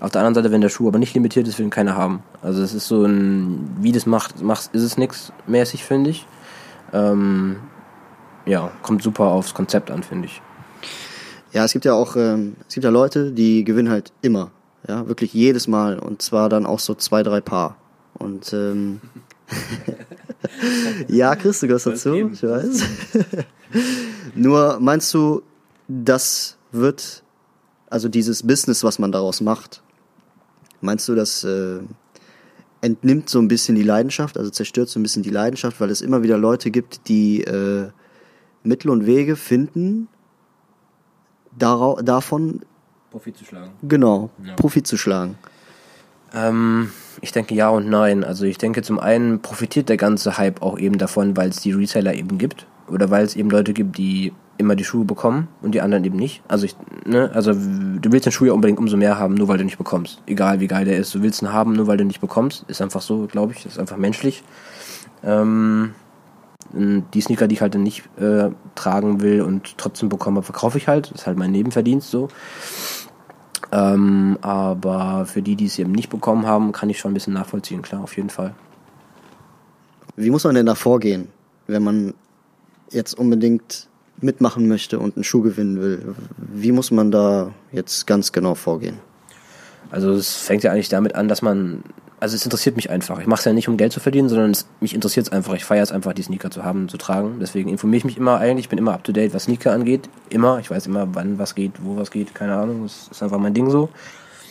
Auf 0.00 0.10
der 0.10 0.20
anderen 0.22 0.34
Seite, 0.34 0.50
wenn 0.50 0.60
der 0.60 0.70
Schuh 0.70 0.88
aber 0.88 0.98
nicht 0.98 1.14
limitiert 1.14 1.46
ist, 1.46 1.58
will 1.58 1.66
ihn 1.66 1.70
keiner 1.70 1.96
haben. 1.96 2.22
Also 2.42 2.62
es 2.62 2.72
ist 2.72 2.88
so 2.88 3.04
ein, 3.04 3.76
wie 3.80 3.92
das 3.92 4.06
macht, 4.06 4.40
macht 4.40 4.70
ist 4.72 4.82
es 4.82 4.96
nix 4.96 5.32
mäßig, 5.46 5.84
finde 5.84 6.10
ich. 6.10 6.26
Ähm, 6.92 7.56
ja, 8.46 8.70
kommt 8.82 9.02
super 9.02 9.24
aufs 9.24 9.52
Konzept 9.52 9.90
an, 9.90 10.02
finde 10.02 10.26
ich. 10.26 10.40
Ja, 11.54 11.64
es 11.64 11.72
gibt 11.72 11.84
ja 11.84 11.94
auch, 11.94 12.16
ähm, 12.16 12.56
es 12.66 12.74
gibt 12.74 12.84
ja 12.84 12.90
Leute, 12.90 13.30
die 13.30 13.62
gewinnen 13.62 13.88
halt 13.88 14.12
immer. 14.22 14.50
Ja, 14.88 15.06
wirklich 15.06 15.32
jedes 15.32 15.68
Mal. 15.68 16.00
Und 16.00 16.20
zwar 16.20 16.48
dann 16.48 16.66
auch 16.66 16.80
so 16.80 16.94
zwei, 16.94 17.22
drei 17.22 17.40
Paar. 17.40 17.76
Und 18.14 18.52
ähm, 18.52 19.00
ja, 21.08 21.36
Chris, 21.36 21.60
du 21.60 21.68
gehörst 21.68 21.86
dazu, 21.86 22.12
ich 22.32 22.42
weiß. 22.42 22.82
Nur 24.34 24.80
meinst 24.80 25.14
du, 25.14 25.42
das 25.86 26.56
wird, 26.72 27.22
also 27.88 28.08
dieses 28.08 28.42
Business, 28.42 28.82
was 28.82 28.98
man 28.98 29.12
daraus 29.12 29.40
macht, 29.40 29.80
meinst 30.80 31.08
du, 31.08 31.14
das 31.14 31.44
äh, 31.44 31.78
entnimmt 32.80 33.30
so 33.30 33.38
ein 33.38 33.46
bisschen 33.46 33.76
die 33.76 33.84
Leidenschaft, 33.84 34.38
also 34.38 34.50
zerstört 34.50 34.88
so 34.88 34.98
ein 34.98 35.04
bisschen 35.04 35.22
die 35.22 35.30
Leidenschaft, 35.30 35.80
weil 35.80 35.90
es 35.90 36.00
immer 36.00 36.24
wieder 36.24 36.36
Leute 36.36 36.72
gibt, 36.72 37.06
die 37.06 37.44
äh, 37.44 37.90
Mittel 38.64 38.90
und 38.90 39.06
Wege 39.06 39.36
finden, 39.36 40.08
darau 41.58 42.00
davon 42.02 42.60
Profit 43.10 43.36
zu 43.36 43.44
schlagen. 43.44 43.70
Genau, 43.82 44.30
Ja. 44.44 44.54
Profit 44.54 44.86
zu 44.86 44.96
schlagen. 44.96 45.38
Ähm, 46.34 46.90
ich 47.20 47.30
denke 47.32 47.54
ja 47.54 47.68
und 47.68 47.88
nein. 47.88 48.24
Also 48.24 48.44
ich 48.44 48.58
denke 48.58 48.82
zum 48.82 48.98
einen 48.98 49.40
profitiert 49.40 49.88
der 49.88 49.96
ganze 49.96 50.36
Hype 50.36 50.62
auch 50.62 50.78
eben 50.78 50.98
davon, 50.98 51.36
weil 51.36 51.50
es 51.50 51.60
die 51.60 51.72
Reseller 51.72 52.14
eben 52.14 52.38
gibt 52.38 52.66
oder 52.88 53.10
weil 53.10 53.24
es 53.24 53.36
eben 53.36 53.50
Leute 53.50 53.72
gibt, 53.72 53.96
die 53.98 54.32
immer 54.56 54.76
die 54.76 54.84
Schuhe 54.84 55.04
bekommen 55.04 55.48
und 55.62 55.74
die 55.74 55.80
anderen 55.80 56.04
eben 56.04 56.16
nicht. 56.16 56.42
Also 56.48 56.64
ich, 56.64 56.76
ne, 57.06 57.30
also 57.34 57.52
du 57.52 58.12
willst 58.12 58.26
den 58.26 58.32
Schuh 58.32 58.46
ja 58.46 58.52
unbedingt 58.52 58.78
umso 58.78 58.96
mehr 58.96 59.18
haben, 59.18 59.34
nur 59.34 59.48
weil 59.48 59.58
du 59.58 59.64
nicht 59.64 59.78
bekommst. 59.78 60.20
Egal 60.26 60.60
wie 60.60 60.66
geil 60.68 60.84
der 60.84 60.96
ist, 60.96 61.14
du 61.14 61.22
willst 61.22 61.42
ihn 61.42 61.52
haben, 61.52 61.72
nur 61.72 61.86
weil 61.86 61.96
du 61.96 62.04
nicht 62.04 62.20
bekommst. 62.20 62.64
Ist 62.68 62.80
einfach 62.82 63.02
so, 63.02 63.26
glaube 63.26 63.52
ich. 63.52 63.62
Das 63.62 63.72
ist 63.72 63.78
einfach 63.78 63.96
menschlich. 63.96 64.42
Ähm, 65.24 65.94
die 66.72 67.20
Sneaker, 67.20 67.46
die 67.46 67.54
ich 67.54 67.60
halt 67.60 67.74
dann 67.74 67.82
nicht 67.82 68.04
äh, 68.18 68.50
tragen 68.74 69.20
will 69.20 69.42
und 69.42 69.78
trotzdem 69.78 70.08
bekomme, 70.08 70.42
verkaufe 70.42 70.78
ich 70.78 70.88
halt. 70.88 71.10
Das 71.10 71.20
ist 71.20 71.26
halt 71.26 71.38
mein 71.38 71.52
Nebenverdienst 71.52 72.10
so. 72.10 72.28
Ähm, 73.72 74.38
aber 74.40 75.26
für 75.26 75.42
die, 75.42 75.56
die 75.56 75.66
es 75.66 75.78
eben 75.78 75.92
nicht 75.92 76.10
bekommen 76.10 76.46
haben, 76.46 76.72
kann 76.72 76.90
ich 76.90 76.98
schon 76.98 77.10
ein 77.10 77.14
bisschen 77.14 77.34
nachvollziehen, 77.34 77.82
klar, 77.82 78.02
auf 78.02 78.16
jeden 78.16 78.30
Fall. 78.30 78.54
Wie 80.16 80.30
muss 80.30 80.44
man 80.44 80.54
denn 80.54 80.66
da 80.66 80.74
vorgehen, 80.74 81.28
wenn 81.66 81.82
man 81.82 82.14
jetzt 82.90 83.18
unbedingt 83.18 83.88
mitmachen 84.20 84.68
möchte 84.68 84.98
und 84.98 85.16
einen 85.16 85.24
Schuh 85.24 85.42
gewinnen 85.42 85.80
will? 85.80 86.14
Wie 86.36 86.72
muss 86.72 86.90
man 86.90 87.10
da 87.10 87.52
jetzt 87.72 88.06
ganz 88.06 88.32
genau 88.32 88.54
vorgehen? 88.54 88.98
Also 89.90 90.12
es 90.12 90.36
fängt 90.36 90.62
ja 90.62 90.72
eigentlich 90.72 90.88
damit 90.88 91.14
an, 91.14 91.28
dass 91.28 91.42
man, 91.42 91.82
also 92.24 92.36
es 92.36 92.44
interessiert 92.44 92.74
mich 92.74 92.88
einfach. 92.88 93.20
Ich 93.20 93.26
mache 93.26 93.40
es 93.40 93.44
ja 93.44 93.52
nicht, 93.52 93.68
um 93.68 93.76
Geld 93.76 93.92
zu 93.92 94.00
verdienen, 94.00 94.30
sondern 94.30 94.50
es, 94.50 94.66
mich 94.80 94.94
interessiert 94.94 95.26
es 95.26 95.32
einfach. 95.32 95.52
Ich 95.52 95.66
feiere 95.66 95.82
es 95.82 95.92
einfach, 95.92 96.14
die 96.14 96.22
Sneaker 96.22 96.50
zu 96.50 96.64
haben, 96.64 96.88
zu 96.88 96.96
tragen. 96.96 97.36
Deswegen 97.38 97.68
informiere 97.68 97.98
ich 97.98 98.04
mich 98.06 98.16
immer 98.16 98.38
eigentlich. 98.38 98.64
Ich 98.64 98.68
bin 98.70 98.78
immer 98.78 98.94
up 98.94 99.04
to 99.04 99.12
date, 99.12 99.34
was 99.34 99.44
Sneaker 99.44 99.72
angeht. 99.72 100.08
Immer. 100.30 100.58
Ich 100.58 100.70
weiß 100.70 100.86
immer, 100.86 101.06
wann 101.12 101.38
was 101.38 101.54
geht, 101.54 101.72
wo 101.82 101.96
was 101.98 102.10
geht. 102.10 102.34
Keine 102.34 102.56
Ahnung. 102.56 102.84
Das 102.84 103.08
ist 103.10 103.22
einfach 103.22 103.36
mein 103.38 103.52
Ding 103.52 103.68
so. 103.68 103.90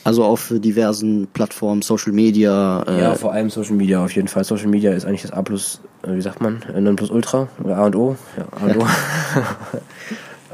Also 0.04 0.24
auf 0.24 0.54
diversen 0.56 1.28
Plattformen, 1.34 1.82
Social 1.82 2.12
Media. 2.12 2.84
Äh, 2.88 3.02
Ja, 3.02 3.16
vor 3.16 3.34
allem 3.34 3.50
Social 3.50 3.76
Media 3.76 4.04
auf 4.06 4.12
jeden 4.14 4.28
Fall. 4.28 4.44
Social 4.44 4.68
Media 4.68 4.92
ist 4.92 5.06
eigentlich 5.06 5.24
das 5.24 5.32
A 5.32 5.42
plus, 5.42 5.82
äh, 6.04 6.14
wie 6.14 6.22
sagt 6.22 6.42
man, 6.42 6.62
äh, 6.76 6.80
Non 6.80 6.96
plus 6.96 7.10
Ultra 7.10 7.48
oder 7.64 7.78
A 7.78 7.86
und 7.88 7.96
O. 7.96 8.16
Ja, 8.38 8.46
A 8.62 8.66
und 8.66 8.78
O. 8.78 8.88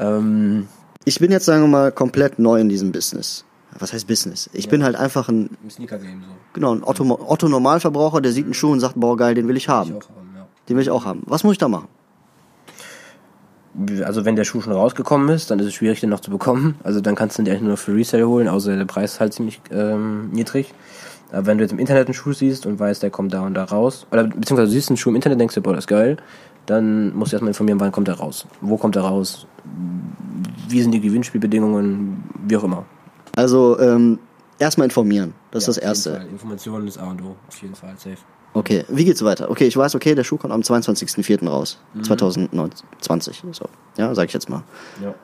ähm, 0.00 0.68
Ich 1.04 1.18
bin 1.18 1.30
jetzt, 1.32 1.44
sagen 1.44 1.62
wir 1.62 1.68
mal, 1.68 1.92
komplett 1.92 2.38
neu 2.38 2.60
in 2.60 2.70
diesem 2.70 2.92
Business. 2.92 3.44
Was 3.78 3.92
heißt 3.92 4.06
Business? 4.06 4.50
Ich 4.52 4.68
bin 4.68 4.82
halt 4.82 4.96
einfach 4.96 5.28
ein, 5.28 5.50
Im 5.62 5.70
Sneaker-Game 5.70 6.22
so. 6.22 6.30
genau, 6.52 6.74
ein 6.74 6.82
Otto, 6.82 7.04
Otto 7.04 7.48
Normalverbraucher, 7.48 8.20
der 8.20 8.32
sieht 8.32 8.44
einen 8.44 8.54
Schuh 8.54 8.72
und 8.72 8.80
sagt, 8.80 8.94
boah 8.96 9.16
geil, 9.16 9.34
den 9.34 9.48
will 9.48 9.56
ich 9.56 9.68
haben. 9.68 9.92
auch 9.92 10.08
haben, 10.08 10.34
ja. 10.36 10.46
Den 10.68 10.76
will 10.76 10.82
ich 10.82 10.90
auch 10.90 11.04
haben. 11.04 11.22
Was 11.26 11.44
muss 11.44 11.52
ich 11.52 11.58
da 11.58 11.68
machen? 11.68 11.88
Also 14.04 14.24
wenn 14.24 14.34
der 14.34 14.44
Schuh 14.44 14.60
schon 14.60 14.72
rausgekommen 14.72 15.28
ist, 15.28 15.50
dann 15.50 15.60
ist 15.60 15.66
es 15.66 15.74
schwierig, 15.74 16.00
den 16.00 16.10
noch 16.10 16.20
zu 16.20 16.30
bekommen. 16.30 16.74
Also 16.82 17.00
dann 17.00 17.14
kannst 17.14 17.38
du 17.38 17.42
den 17.44 17.52
eigentlich 17.52 17.68
nur 17.68 17.76
für 17.76 17.94
Resale 17.94 18.26
holen, 18.26 18.48
außer 18.48 18.76
der 18.76 18.84
Preis 18.84 19.14
ist 19.14 19.20
halt 19.20 19.32
ziemlich 19.32 19.60
ähm, 19.70 20.30
niedrig. 20.30 20.74
Aber 21.30 21.46
wenn 21.46 21.58
du 21.58 21.64
jetzt 21.64 21.70
im 21.70 21.78
Internet 21.78 22.08
einen 22.08 22.14
Schuh 22.14 22.32
siehst 22.32 22.66
und 22.66 22.80
weißt, 22.80 23.02
der 23.02 23.10
kommt 23.10 23.32
da 23.32 23.42
und 23.42 23.54
da 23.54 23.64
raus, 23.64 24.06
oder 24.10 24.24
beziehungsweise 24.24 24.66
du 24.66 24.72
siehst 24.72 24.90
einen 24.90 24.96
Schuh 24.96 25.10
im 25.10 25.16
Internet, 25.16 25.38
denkst 25.38 25.54
du, 25.54 25.60
boah, 25.60 25.72
das 25.72 25.84
ist 25.84 25.88
geil, 25.88 26.16
dann 26.66 27.14
musst 27.16 27.32
du 27.32 27.36
erstmal 27.36 27.50
informieren, 27.50 27.78
wann 27.78 27.92
kommt 27.92 28.08
der 28.08 28.16
raus. 28.16 28.46
Wo 28.60 28.76
kommt 28.76 28.96
er 28.96 29.02
raus? 29.02 29.46
Wie 30.68 30.82
sind 30.82 30.90
die 30.92 31.00
Gewinnspielbedingungen? 31.00 32.24
Wie 32.46 32.56
auch 32.56 32.64
immer. 32.64 32.84
Also 33.36 33.78
ähm, 33.78 34.18
erstmal 34.58 34.86
informieren. 34.86 35.34
Das 35.50 35.66
ist 35.68 35.76
das 35.76 35.84
Ja, 35.84 35.90
auf 35.90 35.96
jeden 35.96 36.14
Erste. 36.14 36.30
Informationen 36.32 36.88
ist 36.88 36.98
A 36.98 37.10
und 37.10 37.22
O, 37.22 37.36
auf 37.48 37.62
jeden 37.62 37.74
Fall, 37.74 37.94
safe. 37.96 38.18
Okay, 38.52 38.84
wie 38.88 39.04
geht's 39.04 39.24
weiter? 39.24 39.48
Okay, 39.50 39.66
ich 39.66 39.76
weiß, 39.76 39.94
okay, 39.94 40.14
der 40.14 40.24
Schuh 40.24 40.36
kommt 40.36 40.52
am 40.52 40.60
22.04. 40.62 41.48
raus. 41.48 41.78
2020. 42.02 43.44
So. 43.52 43.66
Ja, 43.96 44.12
sag 44.14 44.26
ich 44.26 44.32
jetzt 44.34 44.48
mal. 44.48 44.62
Ja. 45.02 45.14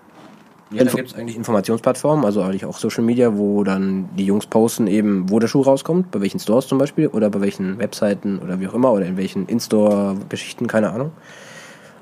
Ja, 0.72 0.82
da 0.82 0.90
gibt 0.90 1.10
es 1.10 1.14
eigentlich 1.14 1.36
Informationsplattformen, 1.36 2.24
also 2.24 2.42
eigentlich 2.42 2.64
auch 2.64 2.76
Social 2.76 3.04
Media, 3.04 3.36
wo 3.36 3.62
dann 3.62 4.08
die 4.16 4.26
Jungs 4.26 4.46
posten 4.46 4.88
eben, 4.88 5.30
wo 5.30 5.38
der 5.38 5.46
Schuh 5.46 5.60
rauskommt, 5.60 6.10
bei 6.10 6.20
welchen 6.20 6.40
Stores 6.40 6.66
zum 6.66 6.78
Beispiel 6.78 7.06
oder 7.06 7.30
bei 7.30 7.40
welchen 7.40 7.78
Webseiten 7.78 8.40
oder 8.40 8.58
wie 8.58 8.66
auch 8.66 8.74
immer 8.74 8.92
oder 8.92 9.06
in 9.06 9.16
welchen 9.16 9.46
In-Store-Geschichten, 9.46 10.66
keine 10.66 10.90
Ahnung. 10.90 11.12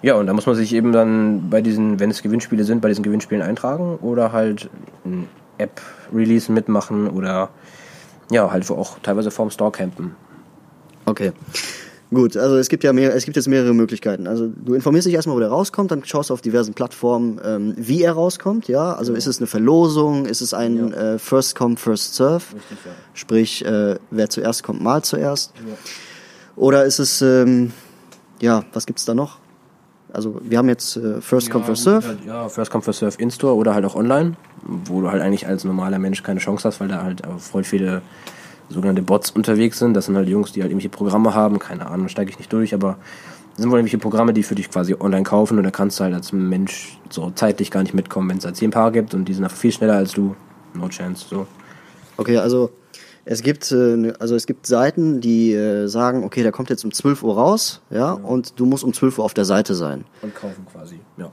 Ja, 0.01 0.15
und 0.15 0.27
da 0.27 0.33
muss 0.33 0.47
man 0.47 0.55
sich 0.55 0.75
eben 0.75 0.93
dann 0.93 1.51
bei 1.51 1.61
diesen, 1.61 2.01
wenn 2.01 2.11
es 2.11 2.23
Gewinnspiele 2.23 2.65
sind, 2.65 2.81
bei 2.81 2.89
diesen 2.89 3.03
Gewinnspielen 3.03 3.43
eintragen 3.43 3.97
oder 4.01 4.33
halt 4.33 4.71
App-Release 5.59 6.51
mitmachen 6.51 7.09
oder 7.09 7.51
ja, 8.31 8.51
halt 8.51 8.69
auch 8.71 8.99
teilweise 9.01 9.31
vorm 9.31 9.51
Store 9.51 9.71
campen. 9.71 10.17
Okay. 11.07 11.33
Gut, 12.13 12.37
also 12.37 12.57
es 12.57 12.69
gibt 12.69 12.85
ja 12.85 12.93
mehr, 12.93 13.15
es 13.15 13.25
gibt 13.25 13.37
jetzt 13.37 13.49
mehrere 13.49 13.75
Möglichkeiten. 13.75 14.27
Also 14.27 14.47
du 14.49 14.75
informierst 14.75 15.07
dich 15.07 15.15
erstmal, 15.15 15.35
wo 15.37 15.41
der 15.41 15.49
rauskommt, 15.49 15.91
dann 15.91 16.05
schaust 16.05 16.31
du 16.31 16.35
auf 16.35 16.41
diversen 16.41 16.73
Plattformen, 16.73 17.41
ähm, 17.45 17.75
wie 17.77 18.03
er 18.03 18.13
rauskommt, 18.13 18.69
ja. 18.69 18.93
Also 18.93 19.15
ist 19.15 19.27
es 19.27 19.39
eine 19.39 19.49
Verlosung, 19.49 20.27
ist 20.27 20.41
es 20.41 20.55
ein 20.55 20.93
äh, 20.93 21.19
First 21.19 21.57
Come, 21.57 21.77
First 21.77 22.15
Serve, 22.15 22.45
Richtig, 22.55 22.79
ja. 22.85 22.93
sprich, 23.15 23.65
äh, 23.65 23.97
wer 24.11 24.31
zuerst 24.31 24.63
kommt, 24.63 24.81
mal 24.81 25.03
zuerst. 25.03 25.55
Oder 26.57 26.85
ist 26.85 27.01
es, 27.01 27.21
ähm, 27.21 27.73
ja, 28.41 28.65
was 28.73 28.87
gibt's 28.87 29.05
da 29.05 29.15
noch? 29.15 29.39
Also 30.15 30.41
wir 30.43 30.59
haben 30.59 30.69
jetzt 30.69 30.97
äh, 30.97 31.21
First 31.21 31.51
Come, 31.51 31.65
First 31.65 31.83
Serve. 31.83 32.07
Halt, 32.07 32.25
ja, 32.25 32.49
First 32.49 32.71
Come, 32.71 32.83
First 32.83 33.01
Serve 33.01 33.17
in-Store 33.19 33.55
oder 33.55 33.75
halt 33.75 33.85
auch 33.85 33.95
online, 33.95 34.37
wo 34.63 35.01
du 35.01 35.11
halt 35.11 35.23
eigentlich 35.23 35.47
als 35.47 35.65
normaler 35.65 35.99
Mensch 35.99 36.23
keine 36.23 36.41
Chance 36.41 36.67
hast, 36.67 36.81
weil 36.81 36.89
da 36.89 37.03
halt 37.03 37.23
voll 37.39 37.65
viele 37.65 38.03
sogenannte 38.69 39.03
Bots 39.03 39.31
unterwegs 39.31 39.79
sind. 39.79 39.95
Das 39.95 40.07
sind 40.07 40.17
halt 40.17 40.29
Jungs, 40.29 40.53
die 40.53 40.63
halt 40.63 40.71
irgendwelche 40.71 40.89
Programme 40.89 41.35
haben, 41.35 41.59
keine 41.59 41.87
Ahnung, 41.87 42.09
steige 42.09 42.31
ich 42.31 42.39
nicht 42.39 42.53
durch, 42.53 42.75
aber 42.75 42.97
das 43.55 43.63
sind 43.63 43.71
wohl 43.71 43.79
irgendwelche 43.79 43.99
Programme, 43.99 44.33
die 44.33 44.43
für 44.43 44.55
dich 44.55 44.71
quasi 44.71 44.97
online 44.99 45.23
kaufen 45.23 45.59
und 45.59 45.65
da 45.65 45.71
kannst 45.71 46.01
du 46.01 46.05
halt 46.05 46.15
als 46.15 46.33
Mensch 46.33 46.99
so 47.11 47.31
zeitlich 47.31 47.71
gar 47.71 47.83
nicht 47.83 47.95
mitkommen, 47.95 48.29
wenn 48.31 48.39
es 48.39 48.45
halt 48.45 48.57
zehn 48.57 48.71
Paar 48.71 48.91
gibt 48.91 49.15
und 49.15 49.27
die 49.27 49.35
sind 49.35 49.45
einfach 49.45 49.57
viel 49.57 49.73
schneller 49.73 49.95
als 49.95 50.13
du. 50.13 50.35
No 50.75 50.89
chance, 50.89 51.27
so. 51.29 51.47
Okay, 52.17 52.39
also 52.39 52.71
es 53.25 53.43
gibt 53.43 53.71
äh, 53.73 53.97
ne- 53.97 54.15
also 54.19 54.35
es 54.35 54.47
gibt 54.47 54.67
Seiten, 54.67 55.21
die 55.21 55.53
äh, 55.53 55.87
sagen, 55.87 56.25
okay, 56.25 56.43
der 56.43 56.53
kommt 56.53 56.71
jetzt 56.71 56.85
um 56.85 56.93
12 56.93 57.23
Uhr 57.23 57.35
raus, 57.35 57.81
ja, 57.91 58.13
und 58.13 58.59
du 58.59 58.67
musst 58.67 58.85
um 58.85 58.93
12 58.93 59.19
Uhr 59.19 59.25
auf 59.25 59.35
der 59.35 59.45
Seite 59.45 59.75
sein. 59.75 60.05
Und 60.23 60.35
kaufen 60.35 60.67
quasi, 60.73 61.01
ja. 61.17 61.31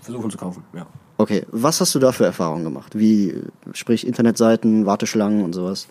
Versuchen 0.00 0.30
zu 0.30 0.36
kaufen, 0.36 0.62
ja. 0.74 0.86
Okay, 1.16 1.46
was 1.50 1.80
hast 1.80 1.94
du 1.94 1.98
da 1.98 2.12
für 2.12 2.24
Erfahrungen 2.24 2.64
gemacht? 2.64 2.98
Wie, 2.98 3.30
äh, 3.30 3.42
sprich 3.72 4.06
Internetseiten, 4.06 4.86
Warteschlangen 4.86 5.44
und 5.44 5.52
sowas? 5.54 5.86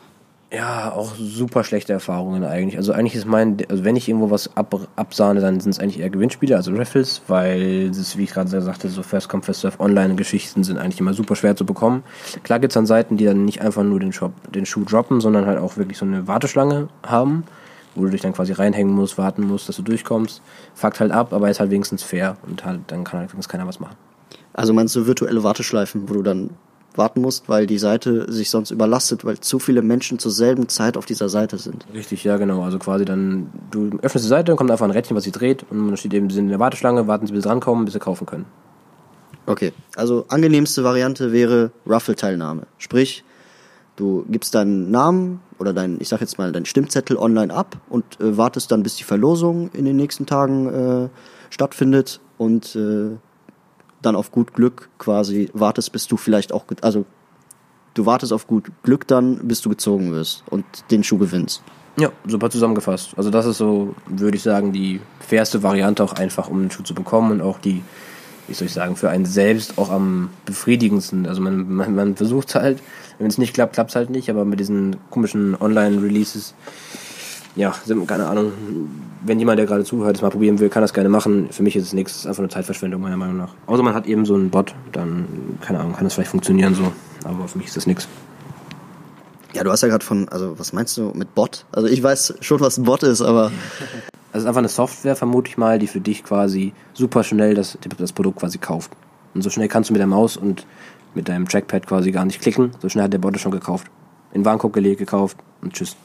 Ja, 0.53 0.91
auch 0.91 1.13
super 1.17 1.63
schlechte 1.63 1.93
Erfahrungen 1.93 2.43
eigentlich. 2.43 2.75
Also 2.75 2.91
eigentlich 2.91 3.15
ist 3.15 3.25
mein, 3.25 3.55
also 3.69 3.85
wenn 3.85 3.95
ich 3.95 4.09
irgendwo 4.09 4.31
was 4.31 4.57
ab, 4.57 4.75
absahne, 4.97 5.39
dann 5.39 5.61
sind 5.61 5.71
es 5.71 5.79
eigentlich 5.79 6.01
eher 6.01 6.09
Gewinnspiele, 6.09 6.57
also 6.57 6.73
Raffles, 6.73 7.21
weil 7.27 7.89
das, 7.89 8.17
wie 8.17 8.25
ich 8.25 8.31
gerade 8.31 8.61
sagte, 8.61 8.89
so 8.89 9.01
First 9.01 9.29
Come, 9.29 9.43
First 9.43 9.61
Serve 9.61 9.79
Online-Geschichten 9.79 10.65
sind 10.65 10.77
eigentlich 10.77 10.99
immer 10.99 11.13
super 11.13 11.37
schwer 11.37 11.55
zu 11.55 11.65
bekommen. 11.65 12.03
Klar 12.43 12.59
gibt's 12.59 12.73
dann 12.73 12.85
Seiten, 12.85 13.15
die 13.15 13.23
dann 13.23 13.45
nicht 13.45 13.61
einfach 13.61 13.83
nur 13.83 14.01
den, 14.01 14.11
Shop, 14.11 14.33
den 14.51 14.65
Schuh 14.65 14.83
droppen, 14.83 15.21
sondern 15.21 15.45
halt 15.45 15.57
auch 15.57 15.77
wirklich 15.77 15.97
so 15.97 16.03
eine 16.03 16.27
Warteschlange 16.27 16.89
haben, 17.07 17.45
wo 17.95 18.03
du 18.03 18.09
dich 18.09 18.19
dann 18.19 18.33
quasi 18.33 18.51
reinhängen 18.51 18.93
musst, 18.93 19.17
warten 19.17 19.43
musst, 19.43 19.69
dass 19.69 19.77
du 19.77 19.83
durchkommst. 19.83 20.41
Fuckt 20.73 20.99
halt 20.99 21.13
ab, 21.13 21.31
aber 21.31 21.49
ist 21.49 21.61
halt 21.61 21.71
wenigstens 21.71 22.03
fair 22.03 22.35
und 22.45 22.65
halt, 22.65 22.81
dann 22.87 23.05
kann 23.05 23.21
halt 23.21 23.31
wenigstens 23.31 23.49
keiner 23.49 23.67
was 23.67 23.79
machen. 23.79 23.95
Also 24.51 24.73
meinst 24.73 24.93
du 24.97 25.07
virtuelle 25.07 25.43
Warteschleifen, 25.43 26.09
wo 26.09 26.15
du 26.15 26.23
dann 26.23 26.49
warten 26.95 27.21
musst, 27.21 27.47
weil 27.49 27.67
die 27.67 27.77
Seite 27.77 28.31
sich 28.31 28.49
sonst 28.49 28.71
überlastet, 28.71 29.23
weil 29.23 29.39
zu 29.39 29.59
viele 29.59 29.81
Menschen 29.81 30.19
zur 30.19 30.31
selben 30.31 30.67
Zeit 30.67 30.97
auf 30.97 31.05
dieser 31.05 31.29
Seite 31.29 31.57
sind? 31.57 31.85
Richtig, 31.93 32.23
ja 32.23 32.37
genau. 32.37 32.63
Also 32.63 32.79
quasi 32.79 33.05
dann, 33.05 33.49
du 33.71 33.89
öffnest 34.01 34.25
die 34.25 34.29
Seite, 34.29 34.55
kommt 34.55 34.71
einfach 34.71 34.85
ein 34.85 34.91
Rädchen, 34.91 35.15
was 35.15 35.23
sich 35.23 35.33
dreht 35.33 35.65
und 35.69 35.87
dann 35.87 35.97
steht 35.97 36.13
eben, 36.13 36.29
sie 36.29 36.35
sind 36.35 36.45
in 36.45 36.49
der 36.49 36.59
Warteschlange, 36.59 37.07
warten 37.07 37.27
sie 37.27 37.33
bis 37.33 37.43
sie 37.43 37.49
drankommen, 37.49 37.85
bis 37.85 37.93
sie 37.93 37.99
kaufen 37.99 38.25
können. 38.25 38.45
Okay, 39.45 39.73
also 39.95 40.25
angenehmste 40.27 40.83
Variante 40.83 41.31
wäre 41.31 41.71
Ruffle-Teilnahme. 41.87 42.63
Sprich, 42.77 43.23
du 43.95 44.25
gibst 44.29 44.53
deinen 44.53 44.91
Namen 44.91 45.41
oder 45.57 45.73
dein, 45.73 45.97
ich 45.99 46.09
sag 46.09 46.21
jetzt 46.21 46.37
mal, 46.37 46.51
deinen 46.51 46.65
Stimmzettel 46.65 47.17
online 47.17 47.53
ab 47.53 47.77
und 47.89 48.03
äh, 48.19 48.37
wartest 48.37 48.71
dann, 48.71 48.83
bis 48.83 48.95
die 48.95 49.03
Verlosung 49.03 49.69
in 49.73 49.85
den 49.85 49.95
nächsten 49.95 50.25
Tagen 50.25 50.67
äh, 51.05 51.09
stattfindet 51.49 52.19
und 52.37 52.75
äh, 52.75 53.17
dann 54.01 54.15
auf 54.15 54.31
gut 54.31 54.53
Glück 54.53 54.89
quasi 54.97 55.49
wartest, 55.53 55.91
bis 55.91 56.07
du 56.07 56.17
vielleicht 56.17 56.53
auch, 56.53 56.65
also 56.81 57.05
du 57.93 58.05
wartest 58.05 58.33
auf 58.33 58.47
gut 58.47 58.71
Glück 58.83 59.07
dann, 59.07 59.47
bis 59.47 59.61
du 59.61 59.69
gezogen 59.69 60.11
wirst 60.11 60.43
und 60.49 60.65
den 60.91 61.03
Schuh 61.03 61.17
gewinnst. 61.17 61.61
Ja, 61.97 62.11
super 62.25 62.49
zusammengefasst. 62.49 63.13
Also 63.17 63.29
das 63.29 63.45
ist 63.45 63.57
so, 63.57 63.95
würde 64.07 64.37
ich 64.37 64.43
sagen, 64.43 64.71
die 64.71 65.01
fairste 65.19 65.61
Variante 65.61 66.03
auch 66.03 66.13
einfach, 66.13 66.49
um 66.49 66.59
einen 66.59 66.71
Schuh 66.71 66.83
zu 66.83 66.93
bekommen 66.93 67.31
und 67.31 67.41
auch 67.41 67.59
die, 67.59 67.83
wie 68.47 68.53
soll 68.53 68.67
ich 68.67 68.73
sagen, 68.73 68.95
für 68.95 69.09
einen 69.09 69.25
selbst 69.25 69.77
auch 69.77 69.89
am 69.89 70.29
befriedigendsten. 70.45 71.27
Also 71.27 71.41
man, 71.41 71.69
man, 71.69 71.93
man 71.93 72.15
versucht 72.15 72.55
halt, 72.55 72.81
wenn 73.19 73.27
es 73.27 73.37
nicht 73.37 73.53
klappt, 73.53 73.73
klappt 73.73 73.89
es 73.89 73.95
halt 73.95 74.09
nicht, 74.09 74.29
aber 74.29 74.45
mit 74.45 74.59
diesen 74.59 74.95
komischen 75.09 75.55
Online-Releases, 75.59 76.55
ja, 77.55 77.73
keine 78.07 78.27
Ahnung, 78.27 78.51
wenn 79.23 79.39
jemand, 79.39 79.59
der 79.59 79.65
gerade 79.65 79.83
zuhört, 79.83 80.15
es 80.15 80.21
mal 80.21 80.29
probieren 80.29 80.59
will, 80.59 80.69
kann 80.69 80.81
das 80.81 80.93
gerne 80.93 81.09
machen. 81.09 81.49
Für 81.51 81.63
mich 81.63 81.75
ist 81.75 81.85
es 81.85 81.93
nichts, 81.93 82.13
es 82.13 82.19
ist 82.21 82.27
einfach 82.27 82.39
eine 82.39 82.49
Zeitverschwendung, 82.49 83.01
meiner 83.01 83.17
Meinung 83.17 83.37
nach. 83.37 83.53
Außer 83.67 83.83
man 83.83 83.93
hat 83.93 84.07
eben 84.07 84.25
so 84.25 84.35
einen 84.35 84.49
Bot, 84.49 84.73
dann, 84.91 85.57
keine 85.61 85.79
Ahnung, 85.79 85.93
kann 85.93 86.05
das 86.05 86.13
vielleicht 86.13 86.31
funktionieren 86.31 86.75
so, 86.75 86.91
aber 87.23 87.47
für 87.47 87.57
mich 87.57 87.67
ist 87.67 87.77
das 87.77 87.87
nichts. 87.87 88.07
Ja, 89.53 89.63
du 89.63 89.71
hast 89.71 89.81
ja 89.81 89.89
gerade 89.89 90.05
von, 90.05 90.29
also 90.29 90.57
was 90.57 90.71
meinst 90.71 90.95
du 90.97 91.11
mit 91.13 91.35
Bot? 91.35 91.65
Also 91.71 91.87
ich 91.87 92.01
weiß 92.01 92.35
schon, 92.39 92.61
was 92.61 92.77
ein 92.77 92.85
Bot 92.85 93.03
ist, 93.03 93.21
aber 93.21 93.51
Also 94.31 94.43
es 94.43 94.43
ist 94.43 94.47
einfach 94.47 94.59
eine 94.59 94.69
Software, 94.69 95.15
vermute 95.17 95.49
ich 95.49 95.57
mal, 95.57 95.77
die 95.77 95.87
für 95.87 95.99
dich 95.99 96.23
quasi 96.23 96.71
super 96.93 97.21
schnell 97.25 97.53
das, 97.53 97.77
das 97.97 98.13
Produkt 98.13 98.39
quasi 98.39 98.59
kauft. 98.59 98.91
Und 99.33 99.41
so 99.41 99.49
schnell 99.49 99.67
kannst 99.67 99.89
du 99.89 99.93
mit 99.93 99.99
der 99.99 100.07
Maus 100.07 100.37
und 100.37 100.65
mit 101.13 101.27
deinem 101.27 101.49
Trackpad 101.49 101.85
quasi 101.85 102.11
gar 102.11 102.23
nicht 102.23 102.41
klicken. 102.41 102.71
So 102.81 102.87
schnell 102.87 103.03
hat 103.03 103.13
der 103.13 103.17
Bot 103.17 103.35
es 103.35 103.41
schon 103.41 103.51
gekauft. 103.51 103.87
In 104.31 104.45
Warenkorb 104.45 104.71
gelegt, 104.71 104.99
gekauft 104.99 105.37
und 105.61 105.73
tschüss. 105.73 105.97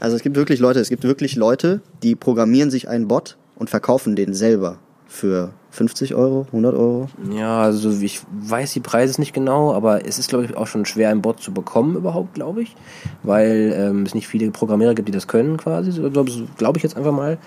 Also 0.00 0.16
es 0.16 0.22
gibt 0.22 0.36
wirklich 0.36 0.60
Leute, 0.60 0.80
es 0.80 0.88
gibt 0.88 1.04
wirklich 1.04 1.36
Leute, 1.36 1.80
die 2.02 2.14
programmieren 2.14 2.70
sich 2.70 2.88
einen 2.88 3.08
Bot 3.08 3.36
und 3.56 3.70
verkaufen 3.70 4.16
den 4.16 4.34
selber 4.34 4.78
für 5.06 5.52
50 5.70 6.14
Euro, 6.14 6.46
100 6.48 6.74
Euro. 6.74 7.08
Ja, 7.30 7.60
also 7.60 7.90
ich 7.90 8.22
weiß 8.32 8.72
die 8.72 8.80
Preise 8.80 9.20
nicht 9.20 9.32
genau, 9.32 9.72
aber 9.72 10.06
es 10.06 10.18
ist, 10.18 10.28
glaube 10.28 10.44
ich, 10.44 10.56
auch 10.56 10.66
schon 10.66 10.84
schwer, 10.84 11.10
einen 11.10 11.22
Bot 11.22 11.40
zu 11.40 11.52
bekommen 11.52 11.96
überhaupt, 11.96 12.34
glaube 12.34 12.62
ich. 12.62 12.74
Weil 13.22 13.74
ähm, 13.76 14.02
es 14.04 14.14
nicht 14.14 14.26
viele 14.26 14.50
Programmierer 14.50 14.94
gibt, 14.94 15.08
die 15.08 15.12
das 15.12 15.28
können 15.28 15.56
quasi. 15.58 15.92
So 15.92 16.10
glaube 16.10 16.30
glaub 16.56 16.76
ich 16.76 16.82
jetzt 16.82 16.96
einfach 16.96 17.12
mal. 17.12 17.38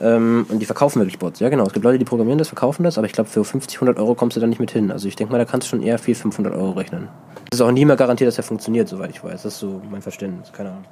Ähm, 0.00 0.46
und 0.48 0.60
die 0.60 0.66
verkaufen 0.66 1.00
wirklich 1.00 1.18
Bots. 1.18 1.40
Ja, 1.40 1.48
genau. 1.48 1.66
Es 1.66 1.72
gibt 1.72 1.84
Leute, 1.84 1.98
die 1.98 2.04
programmieren 2.04 2.38
das, 2.38 2.48
verkaufen 2.48 2.84
das, 2.84 2.96
aber 2.96 3.06
ich 3.06 3.12
glaube, 3.12 3.28
für 3.28 3.44
50, 3.44 3.78
100 3.78 3.98
Euro 3.98 4.14
kommst 4.14 4.36
du 4.36 4.40
da 4.40 4.46
nicht 4.46 4.60
mit 4.60 4.70
hin. 4.70 4.90
Also 4.90 5.08
ich 5.08 5.16
denke 5.16 5.32
mal, 5.32 5.38
da 5.38 5.44
kannst 5.44 5.66
du 5.66 5.70
schon 5.70 5.82
eher 5.82 5.98
400, 5.98 6.22
500 6.22 6.54
Euro 6.54 6.70
rechnen. 6.72 7.08
Es 7.52 7.58
ist 7.58 7.62
auch 7.62 7.72
nie 7.72 7.84
mehr 7.84 7.96
garantiert, 7.96 8.28
dass 8.28 8.38
er 8.38 8.44
funktioniert, 8.44 8.88
soweit 8.88 9.10
ich 9.10 9.22
weiß. 9.24 9.42
Das 9.42 9.54
ist 9.54 9.58
so 9.58 9.82
mein 9.90 10.02
Verständnis. 10.02 10.52
Keine 10.52 10.70
Ahnung. 10.70 10.84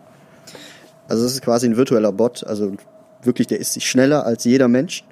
Also 1.08 1.24
es 1.26 1.32
ist 1.32 1.42
quasi 1.42 1.66
ein 1.66 1.76
virtueller 1.76 2.12
Bot, 2.12 2.44
also 2.46 2.72
wirklich, 3.22 3.46
der 3.48 3.58
ist 3.58 3.82
schneller 3.82 4.24
als 4.26 4.44
jeder 4.44 4.68
Mensch. 4.68 5.04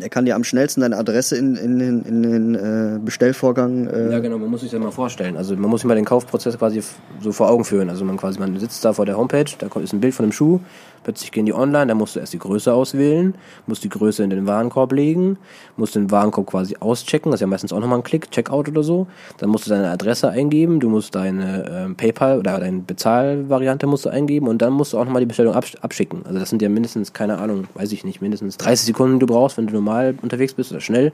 Der 0.00 0.08
kann 0.08 0.24
dir 0.24 0.34
am 0.34 0.42
schnellsten 0.42 0.80
deine 0.80 0.96
Adresse 0.96 1.36
in, 1.36 1.54
in, 1.54 1.78
den- 1.78 2.02
in 2.02 2.22
den 2.24 2.54
äh, 2.56 2.98
Bestellvorgang. 2.98 3.86
Äh, 3.86 4.10
Ja, 4.10 4.18
genau, 4.18 4.38
man 4.38 4.50
muss 4.50 4.62
sich 4.62 4.70
das 4.72 4.80
mal 4.80 4.90
vorstellen. 4.90 5.36
Also 5.36 5.54
man 5.54 5.70
muss 5.70 5.82
sich 5.82 5.88
mal 5.88 5.94
den 5.94 6.04
Kaufprozess 6.04 6.58
quasi 6.58 6.82
so 7.20 7.30
vor 7.30 7.48
Augen 7.48 7.64
führen. 7.64 7.88
Also 7.90 8.04
man 8.04 8.16
quasi, 8.16 8.40
man 8.40 8.58
sitzt 8.58 8.84
da 8.84 8.92
vor 8.92 9.06
der 9.06 9.16
Homepage, 9.16 9.44
da 9.56 9.68
ist 9.80 9.92
ein 9.92 10.00
Bild 10.00 10.12
von 10.14 10.24
einem 10.24 10.32
Schuh, 10.32 10.58
plötzlich 11.04 11.30
gehen 11.30 11.46
die 11.46 11.54
online, 11.54 11.86
da 11.86 11.94
musst 11.94 12.16
du 12.16 12.20
erst 12.20 12.32
die 12.32 12.38
Größe 12.38 12.72
auswählen, 12.72 13.34
musst 13.66 13.84
die 13.84 13.88
Größe 13.88 14.24
in 14.24 14.30
den 14.30 14.46
Warenkorb 14.46 14.92
legen, 14.92 15.38
musst 15.76 15.94
den 15.94 16.10
Warenkorb 16.10 16.46
quasi 16.46 16.76
auschecken, 16.80 17.30
das 17.30 17.38
ist 17.38 17.42
ja 17.42 17.46
meistens 17.46 17.72
auch 17.72 17.80
nochmal 17.80 17.98
ein 17.98 18.02
Klick, 18.02 18.30
Checkout 18.30 18.68
oder 18.68 18.82
so. 18.82 19.06
Dann 19.38 19.50
musst 19.50 19.66
du 19.66 19.70
deine 19.70 19.90
Adresse 19.90 20.28
eingeben, 20.30 20.80
du 20.80 20.88
musst 20.88 21.14
deine 21.14 21.68
ähm, 21.70 21.94
PayPal 21.94 22.38
oder 22.38 22.58
deine 22.58 22.80
Bezahlvariante 22.80 23.86
musst 23.86 24.04
du 24.04 24.08
eingeben 24.08 24.48
und 24.48 24.60
dann 24.60 24.72
musst 24.72 24.92
du 24.92 24.98
auch 24.98 25.04
nochmal 25.04 25.20
die 25.20 25.26
Bestellung 25.26 25.54
absch 25.54 25.76
abschicken. 25.80 26.26
Also 26.26 26.38
das 26.38 26.50
sind 26.50 26.62
ja 26.62 26.68
mindestens, 26.68 27.12
keine 27.12 27.38
Ahnung, 27.38 27.68
weiß 27.74 27.92
ich 27.92 28.04
nicht, 28.04 28.20
mindestens 28.20 28.56
30 28.56 28.86
Sekunden 28.86 29.20
du 29.20 29.26
brauchst, 29.26 29.56
wenn 29.56 29.66
du 29.66 29.74
normal 29.74 30.16
unterwegs 30.22 30.54
bist 30.54 30.72
oder 30.72 30.80
schnell. 30.80 31.12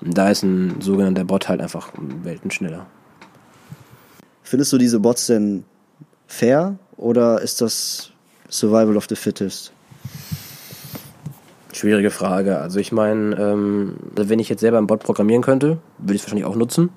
Und 0.00 0.16
da 0.16 0.30
ist 0.30 0.42
ein 0.42 0.80
sogenannter 0.80 1.24
Bot 1.24 1.48
halt 1.48 1.60
einfach 1.60 1.92
Welten 2.22 2.50
schneller. 2.50 2.86
Findest 4.42 4.72
du 4.72 4.78
diese 4.78 4.98
Bots 4.98 5.26
denn 5.26 5.64
fair 6.26 6.76
oder 6.96 7.40
ist 7.40 7.60
das 7.60 8.09
Survival 8.50 8.96
of 8.96 9.06
the 9.08 9.16
Fittest? 9.16 9.72
Schwierige 11.72 12.10
Frage. 12.10 12.58
Also 12.58 12.80
ich 12.80 12.92
meine, 12.92 13.36
ähm, 13.36 13.96
wenn 14.16 14.38
ich 14.38 14.48
jetzt 14.48 14.60
selber 14.60 14.78
einen 14.78 14.86
Bot 14.86 15.02
programmieren 15.02 15.42
könnte, 15.42 15.78
würde 15.98 16.14
ich 16.14 16.20
es 16.20 16.26
wahrscheinlich 16.26 16.44
auch 16.44 16.56
nutzen. 16.56 16.90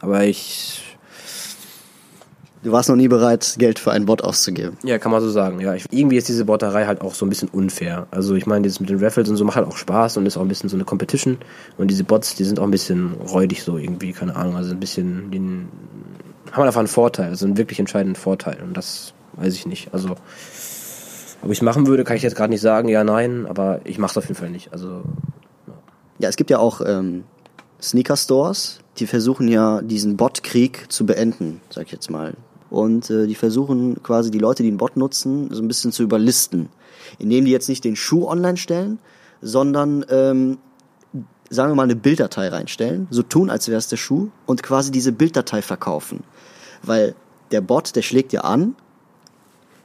Aber 0.00 0.24
ich, 0.24 0.82
Du 2.62 2.72
warst 2.72 2.90
noch 2.90 2.96
nie 2.96 3.08
bereit, 3.08 3.54
Geld 3.58 3.78
für 3.78 3.90
einen 3.90 4.04
Bot 4.04 4.22
auszugeben. 4.22 4.76
ja, 4.82 4.98
kann 4.98 5.10
man 5.10 5.22
so 5.22 5.30
sagen. 5.30 5.60
Ja, 5.60 5.74
ich, 5.74 5.86
irgendwie 5.90 6.18
ist 6.18 6.28
diese 6.28 6.44
Botterei 6.44 6.84
halt 6.84 7.00
auch 7.00 7.14
so 7.14 7.24
ein 7.24 7.30
bisschen 7.30 7.48
unfair. 7.48 8.06
Also 8.10 8.34
ich 8.34 8.44
meine, 8.46 8.64
dieses 8.64 8.80
mit 8.80 8.90
den 8.90 9.02
Raffles 9.02 9.30
und 9.30 9.36
so 9.36 9.46
macht 9.46 9.56
halt 9.56 9.66
auch 9.66 9.78
Spaß 9.78 10.18
und 10.18 10.26
ist 10.26 10.36
auch 10.36 10.42
ein 10.42 10.48
bisschen 10.48 10.68
so 10.68 10.76
eine 10.76 10.84
Competition. 10.84 11.38
Und 11.78 11.88
diese 11.90 12.04
Bots, 12.04 12.34
die 12.34 12.44
sind 12.44 12.60
auch 12.60 12.64
ein 12.64 12.70
bisschen 12.70 13.14
räudig 13.14 13.62
so 13.62 13.78
irgendwie, 13.78 14.12
keine 14.12 14.36
Ahnung. 14.36 14.56
Also 14.56 14.72
ein 14.72 14.80
bisschen, 14.80 15.30
die 15.30 15.38
haben 16.52 16.62
einfach 16.66 16.80
einen 16.80 16.88
Vorteil, 16.88 17.30
also 17.30 17.46
einen 17.46 17.56
wirklich 17.56 17.78
entscheidenden 17.78 18.16
Vorteil. 18.16 18.58
Und 18.62 18.76
das 18.76 19.14
weiß 19.36 19.54
ich 19.54 19.64
nicht. 19.64 19.94
Also 19.94 20.16
ob 21.42 21.50
ich 21.50 21.62
machen 21.62 21.86
würde, 21.86 22.04
kann 22.04 22.16
ich 22.16 22.22
jetzt 22.22 22.36
gerade 22.36 22.50
nicht 22.50 22.60
sagen, 22.60 22.88
ja, 22.88 23.04
nein, 23.04 23.46
aber 23.46 23.80
ich 23.84 23.98
mache 23.98 24.12
es 24.12 24.18
auf 24.18 24.24
jeden 24.24 24.36
Fall 24.36 24.50
nicht. 24.50 24.72
Also 24.72 25.02
Ja, 26.18 26.28
es 26.28 26.36
gibt 26.36 26.50
ja 26.50 26.58
auch 26.58 26.80
ähm, 26.84 27.24
Sneaker-Stores, 27.80 28.80
die 28.98 29.06
versuchen 29.06 29.48
ja 29.48 29.80
diesen 29.82 30.16
Bot-Krieg 30.16 30.92
zu 30.92 31.06
beenden, 31.06 31.60
sag 31.70 31.86
ich 31.86 31.92
jetzt 31.92 32.10
mal. 32.10 32.34
Und 32.68 33.10
äh, 33.10 33.26
die 33.26 33.34
versuchen 33.34 34.02
quasi 34.02 34.30
die 34.30 34.38
Leute, 34.38 34.62
die 34.62 34.68
einen 34.68 34.78
Bot 34.78 34.96
nutzen, 34.96 35.48
so 35.50 35.62
ein 35.62 35.68
bisschen 35.68 35.92
zu 35.92 36.02
überlisten. 36.02 36.68
Indem 37.18 37.44
die 37.44 37.50
jetzt 37.50 37.68
nicht 37.68 37.84
den 37.84 37.96
Schuh 37.96 38.28
online 38.28 38.56
stellen, 38.56 38.98
sondern, 39.40 40.04
ähm, 40.10 40.58
sagen 41.48 41.72
wir 41.72 41.74
mal, 41.74 41.84
eine 41.84 41.96
Bilddatei 41.96 42.48
reinstellen, 42.48 43.08
so 43.10 43.22
tun, 43.22 43.50
als 43.50 43.66
wäre 43.66 43.78
es 43.78 43.88
der 43.88 43.96
Schuh 43.96 44.28
und 44.46 44.62
quasi 44.62 44.92
diese 44.92 45.10
Bilddatei 45.10 45.62
verkaufen. 45.62 46.22
Weil 46.82 47.14
der 47.50 47.60
Bot, 47.60 47.96
der 47.96 48.02
schlägt 48.02 48.32
ja 48.32 48.42
an, 48.42 48.76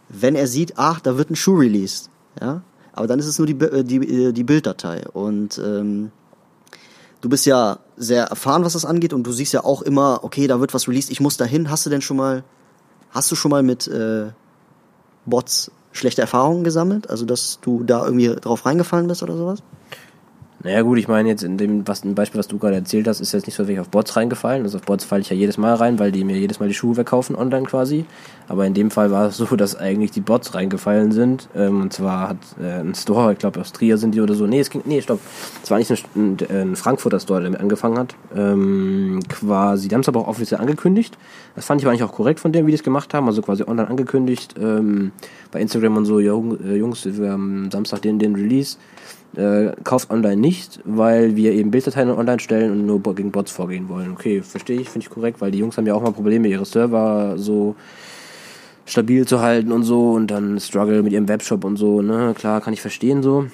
wenn 0.09 0.35
er 0.35 0.47
sieht, 0.47 0.73
ach, 0.77 0.99
da 0.99 1.17
wird 1.17 1.29
ein 1.29 1.35
Schuh 1.35 1.57
released. 1.57 2.09
Ja? 2.39 2.61
Aber 2.93 3.07
dann 3.07 3.19
ist 3.19 3.27
es 3.27 3.37
nur 3.37 3.47
die, 3.47 3.59
äh, 3.59 3.83
die, 3.83 3.97
äh, 3.97 4.31
die 4.31 4.43
Bilddatei. 4.43 5.03
Und 5.13 5.57
ähm, 5.57 6.11
du 7.21 7.29
bist 7.29 7.45
ja 7.45 7.79
sehr 7.97 8.25
erfahren, 8.25 8.63
was 8.63 8.73
das 8.73 8.85
angeht, 8.85 9.13
und 9.13 9.23
du 9.23 9.31
siehst 9.31 9.53
ja 9.53 9.63
auch 9.63 9.81
immer, 9.81 10.23
okay, 10.23 10.47
da 10.47 10.59
wird 10.59 10.73
was 10.73 10.87
released, 10.87 11.11
ich 11.11 11.19
muss 11.19 11.37
dahin. 11.37 11.69
Hast 11.69 11.85
du 11.85 11.89
denn 11.89 12.01
schon 12.01 12.17
mal, 12.17 12.43
hast 13.11 13.31
du 13.31 13.35
schon 13.35 13.51
mal 13.51 13.63
mit 13.63 13.87
äh, 13.87 14.27
Bots 15.25 15.71
schlechte 15.91 16.21
Erfahrungen 16.21 16.63
gesammelt? 16.63 17.09
Also, 17.09 17.25
dass 17.25 17.59
du 17.61 17.83
da 17.83 18.05
irgendwie 18.05 18.35
drauf 18.35 18.65
reingefallen 18.65 19.07
bist 19.07 19.23
oder 19.23 19.37
sowas? 19.37 19.59
Naja 20.65 20.81
gut, 20.81 20.97
ich 20.97 21.07
meine 21.07 21.29
jetzt 21.29 21.43
in 21.43 21.59
dem 21.59 21.87
was, 21.87 22.03
ein 22.03 22.15
Beispiel, 22.15 22.39
was 22.39 22.47
du 22.47 22.57
gerade 22.57 22.73
erzählt 22.73 23.07
hast, 23.07 23.19
ist 23.19 23.33
jetzt 23.33 23.45
nicht 23.45 23.53
so 23.53 23.67
wirklich 23.67 23.79
auf 23.79 23.89
Bots 23.89 24.15
reingefallen. 24.15 24.63
Also 24.63 24.79
auf 24.79 24.83
Bots 24.83 25.05
falle 25.05 25.21
ich 25.21 25.29
ja 25.29 25.35
jedes 25.35 25.59
Mal 25.59 25.75
rein, 25.75 25.99
weil 25.99 26.11
die 26.11 26.23
mir 26.23 26.39
jedes 26.39 26.59
Mal 26.59 26.67
die 26.67 26.73
Schuhe 26.73 26.97
wegkaufen 26.97 27.35
online 27.35 27.67
quasi. 27.67 28.05
Aber 28.47 28.65
in 28.65 28.73
dem 28.73 28.89
Fall 28.89 29.11
war 29.11 29.27
es 29.27 29.37
so, 29.37 29.45
dass 29.55 29.75
eigentlich 29.75 30.09
die 30.09 30.21
Bots 30.21 30.55
reingefallen 30.55 31.11
sind. 31.11 31.49
Ähm, 31.55 31.83
und 31.83 31.93
zwar 31.93 32.29
hat 32.29 32.37
äh, 32.59 32.79
ein 32.79 32.95
Store, 32.95 33.33
ich 33.33 33.37
glaube 33.37 33.61
aus 33.61 33.73
Trier 33.73 33.99
sind 33.99 34.15
die 34.15 34.21
oder 34.21 34.33
so. 34.33 34.47
Nee, 34.47 34.59
es 34.59 34.71
ging, 34.71 34.81
nee, 34.85 35.03
stopp. 35.03 35.19
Es 35.61 35.69
war 35.69 35.77
nicht 35.77 35.91
ein, 35.91 35.99
ein, 36.15 36.37
ein 36.49 36.75
Frankfurter 36.75 37.19
Store, 37.19 37.41
der 37.41 37.51
damit 37.51 37.61
angefangen 37.61 37.99
hat. 37.99 38.15
Ähm, 38.35 39.19
quasi, 39.29 39.87
die 39.87 39.93
haben 39.93 40.01
es 40.01 40.07
aber 40.07 40.21
auch 40.21 40.27
offiziell 40.27 40.59
angekündigt. 40.59 41.15
Das 41.53 41.65
fand 41.65 41.79
ich 41.79 41.85
aber 41.85 41.91
eigentlich 41.91 42.09
auch 42.09 42.13
korrekt 42.13 42.39
von 42.39 42.51
dem, 42.51 42.65
wie 42.65 42.71
die 42.71 42.77
es 42.77 42.83
gemacht 42.83 43.13
haben. 43.13 43.27
Also 43.27 43.43
quasi 43.43 43.61
online 43.67 43.87
angekündigt. 43.87 44.55
Ähm, 44.59 45.11
bei 45.51 45.61
Instagram 45.61 45.97
und 45.97 46.05
so, 46.05 46.19
ja, 46.19 46.33
äh, 46.33 46.75
Jungs, 46.75 47.05
wir 47.05 47.29
haben 47.29 47.69
Samstag 47.69 48.01
den, 48.01 48.17
den 48.17 48.33
Release 48.33 48.77
äh, 49.37 49.73
kauft 49.83 50.09
online 50.11 50.37
nicht, 50.37 50.79
weil 50.85 51.35
wir 51.35 51.53
eben 51.53 51.71
Bilddateien 51.71 52.09
online 52.09 52.39
stellen 52.39 52.71
und 52.71 52.85
nur 52.85 53.01
gegen 53.15 53.31
Bots 53.31 53.51
vorgehen 53.51 53.89
wollen. 53.89 54.11
Okay, 54.11 54.41
verstehe 54.41 54.79
ich, 54.79 54.89
finde 54.89 55.07
ich 55.07 55.13
korrekt, 55.13 55.41
weil 55.41 55.51
die 55.51 55.59
Jungs 55.59 55.77
haben 55.77 55.87
ja 55.87 55.93
auch 55.93 56.01
mal 56.01 56.11
Probleme, 56.11 56.47
ihre 56.47 56.65
Server 56.65 57.33
so 57.37 57.75
stabil 58.85 59.27
zu 59.27 59.41
halten 59.41 59.71
und 59.71 59.83
so 59.83 60.11
und 60.11 60.27
dann 60.27 60.59
Struggle 60.59 61.01
mit 61.03 61.13
ihrem 61.13 61.27
Webshop 61.27 61.63
und 61.63 61.77
so, 61.77 62.01
ne, 62.01 62.33
klar, 62.37 62.61
kann 62.61 62.73
ich 62.73 62.81
verstehen 62.81 63.23
so. 63.23 63.47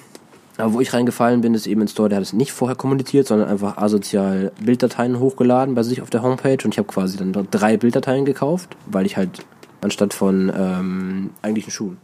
Aber 0.58 0.74
wo 0.74 0.80
ich 0.80 0.92
reingefallen 0.92 1.40
bin, 1.40 1.54
ist 1.54 1.66
eben 1.66 1.80
ein 1.80 1.88
Store, 1.88 2.10
der 2.10 2.16
hat 2.16 2.22
es 2.22 2.34
nicht 2.34 2.52
vorher 2.52 2.76
kommuniziert, 2.76 3.26
sondern 3.26 3.48
einfach 3.48 3.78
asozial 3.78 4.52
Bilddateien 4.60 5.18
hochgeladen 5.18 5.74
bei 5.74 5.82
sich 5.82 6.02
auf 6.02 6.10
der 6.10 6.22
Homepage 6.22 6.58
und 6.64 6.74
ich 6.74 6.78
habe 6.78 6.88
quasi 6.88 7.16
dann 7.16 7.32
dort 7.32 7.48
drei 7.50 7.78
Bilddateien 7.78 8.26
gekauft, 8.26 8.76
weil 8.86 9.06
ich 9.06 9.16
halt 9.16 9.44
anstatt 9.80 10.12
von 10.12 10.52
ähm, 10.54 11.30
eigentlichen 11.40 11.72
Schuhen. 11.72 11.96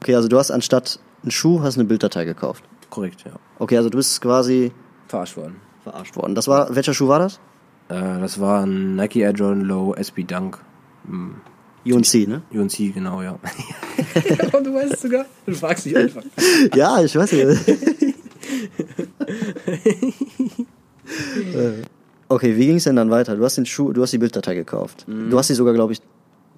Okay, 0.00 0.14
also 0.14 0.28
du 0.28 0.38
hast 0.38 0.50
anstatt 0.50 1.00
einen 1.22 1.30
Schuh, 1.30 1.62
hast 1.62 1.76
eine 1.76 1.86
Bilddatei 1.86 2.26
gekauft. 2.26 2.62
Korrekt, 2.94 3.24
ja. 3.26 3.32
Okay, 3.58 3.76
also 3.76 3.90
du 3.90 3.96
bist 3.96 4.20
quasi 4.20 4.70
Verarscht 5.08 5.36
worden. 5.36 5.56
verarscht 5.82 6.14
worden. 6.14 6.36
Das 6.36 6.46
war, 6.46 6.72
welcher 6.76 6.94
Schuh 6.94 7.08
war 7.08 7.18
das? 7.18 7.40
Äh, 7.88 8.20
das 8.20 8.38
war 8.38 8.64
ein 8.64 8.94
Nike 8.94 9.16
Air 9.16 9.32
Jordan 9.32 9.62
Low 9.62 9.94
SB 9.94 10.22
Dunk. 10.22 10.60
Hm, 11.04 11.34
UNC, 11.84 12.28
ne? 12.28 12.42
UNC, 12.52 12.94
genau, 12.94 13.20
ja. 13.20 13.32
du 14.62 14.74
weißt 14.74 14.94
es 14.94 15.02
sogar. 15.02 15.26
Du 15.44 15.54
fragst 15.54 15.86
dich 15.86 15.96
einfach. 15.96 16.22
ja, 16.76 17.02
ich 17.02 17.16
weiß 17.16 17.32
nicht. 17.32 17.46
Äh, 21.54 21.82
okay, 22.28 22.56
wie 22.56 22.66
ging 22.66 22.76
es 22.76 22.84
denn 22.84 22.96
dann 22.96 23.10
weiter? 23.10 23.36
Du 23.36 23.44
hast 23.44 23.56
den 23.56 23.66
Schuh, 23.66 23.92
du 23.92 24.02
hast 24.02 24.12
die 24.12 24.18
Bilddatei 24.18 24.54
gekauft. 24.54 25.04
Du 25.06 25.38
hast 25.38 25.50
die 25.50 25.54
sogar, 25.54 25.74
glaube 25.74 25.92
ich, 25.92 26.00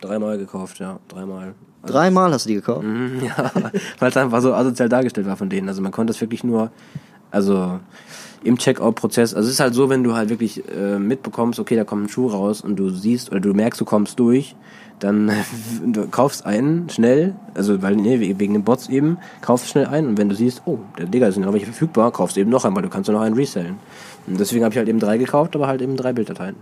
Dreimal 0.01 0.39
gekauft, 0.39 0.79
ja. 0.79 0.99
Dreimal. 1.09 1.55
dreimal 1.85 2.33
hast 2.33 2.47
du 2.47 2.49
die 2.49 2.55
gekauft. 2.57 2.85
Mhm, 2.85 3.21
ja, 3.25 3.51
weil 3.99 4.11
es 4.11 4.17
einfach 4.17 4.41
so 4.41 4.53
asozial 4.53 4.89
dargestellt 4.89 5.27
war 5.27 5.37
von 5.37 5.49
denen. 5.49 5.69
Also 5.69 5.83
man 5.83 5.93
konnte 5.93 6.13
es 6.13 6.21
wirklich 6.21 6.45
nur, 6.45 6.71
also 7.31 7.81
im 8.45 8.59
Checkout-Prozess, 8.59 9.35
also 9.35 9.47
es 9.47 9.55
ist 9.55 9.61
halt 9.61 9.75
so, 9.75 9.89
wenn 9.89 10.05
du 10.05 10.15
halt 10.15 10.29
wirklich 10.29 10.63
äh, 10.69 10.99
mitbekommst, 10.99 11.59
okay, 11.59 11.77
da 11.77 11.85
kommt 11.85 12.05
ein 12.05 12.09
Schuh 12.09 12.29
raus 12.29 12.61
und 12.61 12.77
du 12.77 12.91
siehst 12.91 13.31
oder 13.31 13.41
du 13.41 13.55
merkst, 13.55 13.81
du 13.81 13.85
kommst 13.85 14.19
durch, 14.19 14.55
dann 14.99 15.33
du 15.85 16.07
kaufst 16.09 16.47
einen 16.47 16.89
schnell, 16.89 17.35
also 17.55 17.83
weil 17.83 17.97
nee, 17.97 18.21
wegen 18.39 18.53
den 18.53 18.65
Bots 18.65 18.89
eben, 18.89 19.19
kaufst 19.41 19.69
schnell 19.69 19.87
einen 19.87 20.09
und 20.09 20.19
wenn 20.19 20.29
du 20.29 20.35
siehst, 20.35 20.63
oh, 20.67 20.79
der 20.99 21.07
Digga 21.07 21.33
sind 21.33 21.45
noch 21.45 21.53
welche 21.53 21.67
verfügbar, 21.67 22.13
kaufst 22.13 22.37
eben 22.37 22.51
noch 22.51 22.65
einen, 22.65 22.77
weil 22.77 22.83
du 22.83 22.89
kannst 22.89 23.09
ja 23.09 23.15
noch 23.15 23.23
einen 23.23 23.35
resellen. 23.35 23.79
Und 24.27 24.39
deswegen 24.39 24.65
habe 24.65 24.73
ich 24.73 24.79
halt 24.79 24.89
eben 24.89 25.01
drei 25.01 25.19
gekauft, 25.19 25.57
aber 25.57 25.67
halt 25.67 25.83
eben 25.83 25.97
drei 25.97 26.13
Bilddateien. 26.13 26.57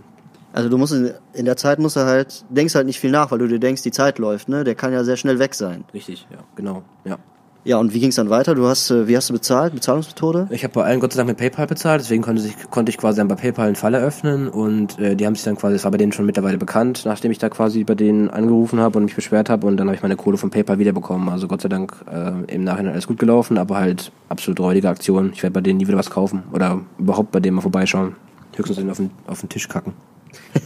Also 0.55 0.69
du 0.69 0.77
musst 0.77 0.93
in, 0.93 1.11
in 1.33 1.43
der 1.43 1.57
Zeit 1.57 1.79
musst 1.79 1.97
du 1.97 2.05
halt, 2.05 2.45
denkst 2.49 2.75
halt 2.75 2.85
nicht 2.85 3.01
viel 3.01 3.11
nach, 3.11 3.29
weil 3.29 3.39
du 3.39 3.47
dir 3.47 3.59
denkst, 3.59 3.81
die 3.81 3.91
Zeit 3.91 4.19
läuft, 4.19 4.47
ne? 4.47 4.63
Der 4.63 4.73
kann 4.73 4.93
ja 4.93 5.03
sehr 5.03 5.17
schnell 5.17 5.37
weg 5.37 5.53
sein. 5.53 5.83
Richtig, 5.93 6.25
ja, 6.31 6.37
genau, 6.55 6.83
ja. 7.03 7.17
Ja, 7.65 7.77
und 7.77 7.93
wie 7.93 7.99
ging 7.99 8.09
es 8.09 8.15
dann 8.15 8.29
weiter? 8.29 8.55
Du 8.55 8.65
hast, 8.65 8.89
äh, 8.89 9.07
wie 9.07 9.17
hast 9.17 9.27
du 9.29 9.33
bezahlt? 9.33 9.73
Bezahlungsmethode? 9.73 10.47
Ich 10.51 10.63
habe 10.63 10.73
bei 10.73 10.83
allen 10.85 11.01
Gott 11.01 11.11
sei 11.11 11.17
Dank 11.17 11.29
mit 11.29 11.37
PayPal 11.37 11.67
bezahlt, 11.67 11.99
deswegen 11.99 12.21
konnte, 12.21 12.41
sich, 12.41 12.53
konnte 12.69 12.89
ich 12.89 12.97
quasi 12.97 13.17
dann 13.17 13.27
bei 13.27 13.35
PayPal 13.35 13.65
einen 13.65 13.75
Fall 13.75 13.95
eröffnen 13.95 14.47
und 14.47 14.97
äh, 14.97 15.15
die 15.15 15.25
haben 15.25 15.35
sich 15.35 15.43
dann 15.43 15.57
quasi, 15.57 15.73
das 15.73 15.83
war 15.83 15.91
bei 15.91 15.97
denen 15.97 16.13
schon 16.13 16.25
mittlerweile 16.25 16.57
bekannt, 16.57 17.01
nachdem 17.03 17.31
ich 17.31 17.39
da 17.39 17.49
quasi 17.49 17.83
bei 17.83 17.95
denen 17.95 18.29
angerufen 18.29 18.79
habe 18.79 18.97
und 18.97 19.05
mich 19.05 19.15
beschwert 19.15 19.49
habe 19.49 19.67
und 19.67 19.75
dann 19.75 19.87
habe 19.87 19.95
ich 19.95 20.03
meine 20.03 20.15
Kohle 20.15 20.37
von 20.37 20.51
PayPal 20.51 20.79
wiederbekommen. 20.79 21.27
Also 21.27 21.47
Gott 21.49 21.61
sei 21.61 21.69
Dank 21.69 21.93
äh, 22.09 22.53
im 22.53 22.63
Nachhinein 22.63 22.93
alles 22.93 23.07
gut 23.07 23.19
gelaufen, 23.19 23.57
aber 23.57 23.77
halt 23.77 24.11
absolut 24.29 24.59
räudige 24.61 24.87
Aktion. 24.87 25.31
Ich 25.33 25.43
werde 25.43 25.53
bei 25.53 25.61
denen 25.61 25.79
nie 25.79 25.87
wieder 25.87 25.97
was 25.97 26.11
kaufen 26.11 26.43
oder 26.53 26.79
überhaupt 26.97 27.31
bei 27.31 27.41
denen 27.41 27.55
mal 27.55 27.61
vorbeischauen. 27.61 28.15
Höchstens 28.55 28.77
denen 28.77 28.91
auf 28.91 28.97
den, 28.97 29.11
auf 29.27 29.41
den 29.41 29.49
Tisch 29.49 29.67
kacken. 29.67 29.93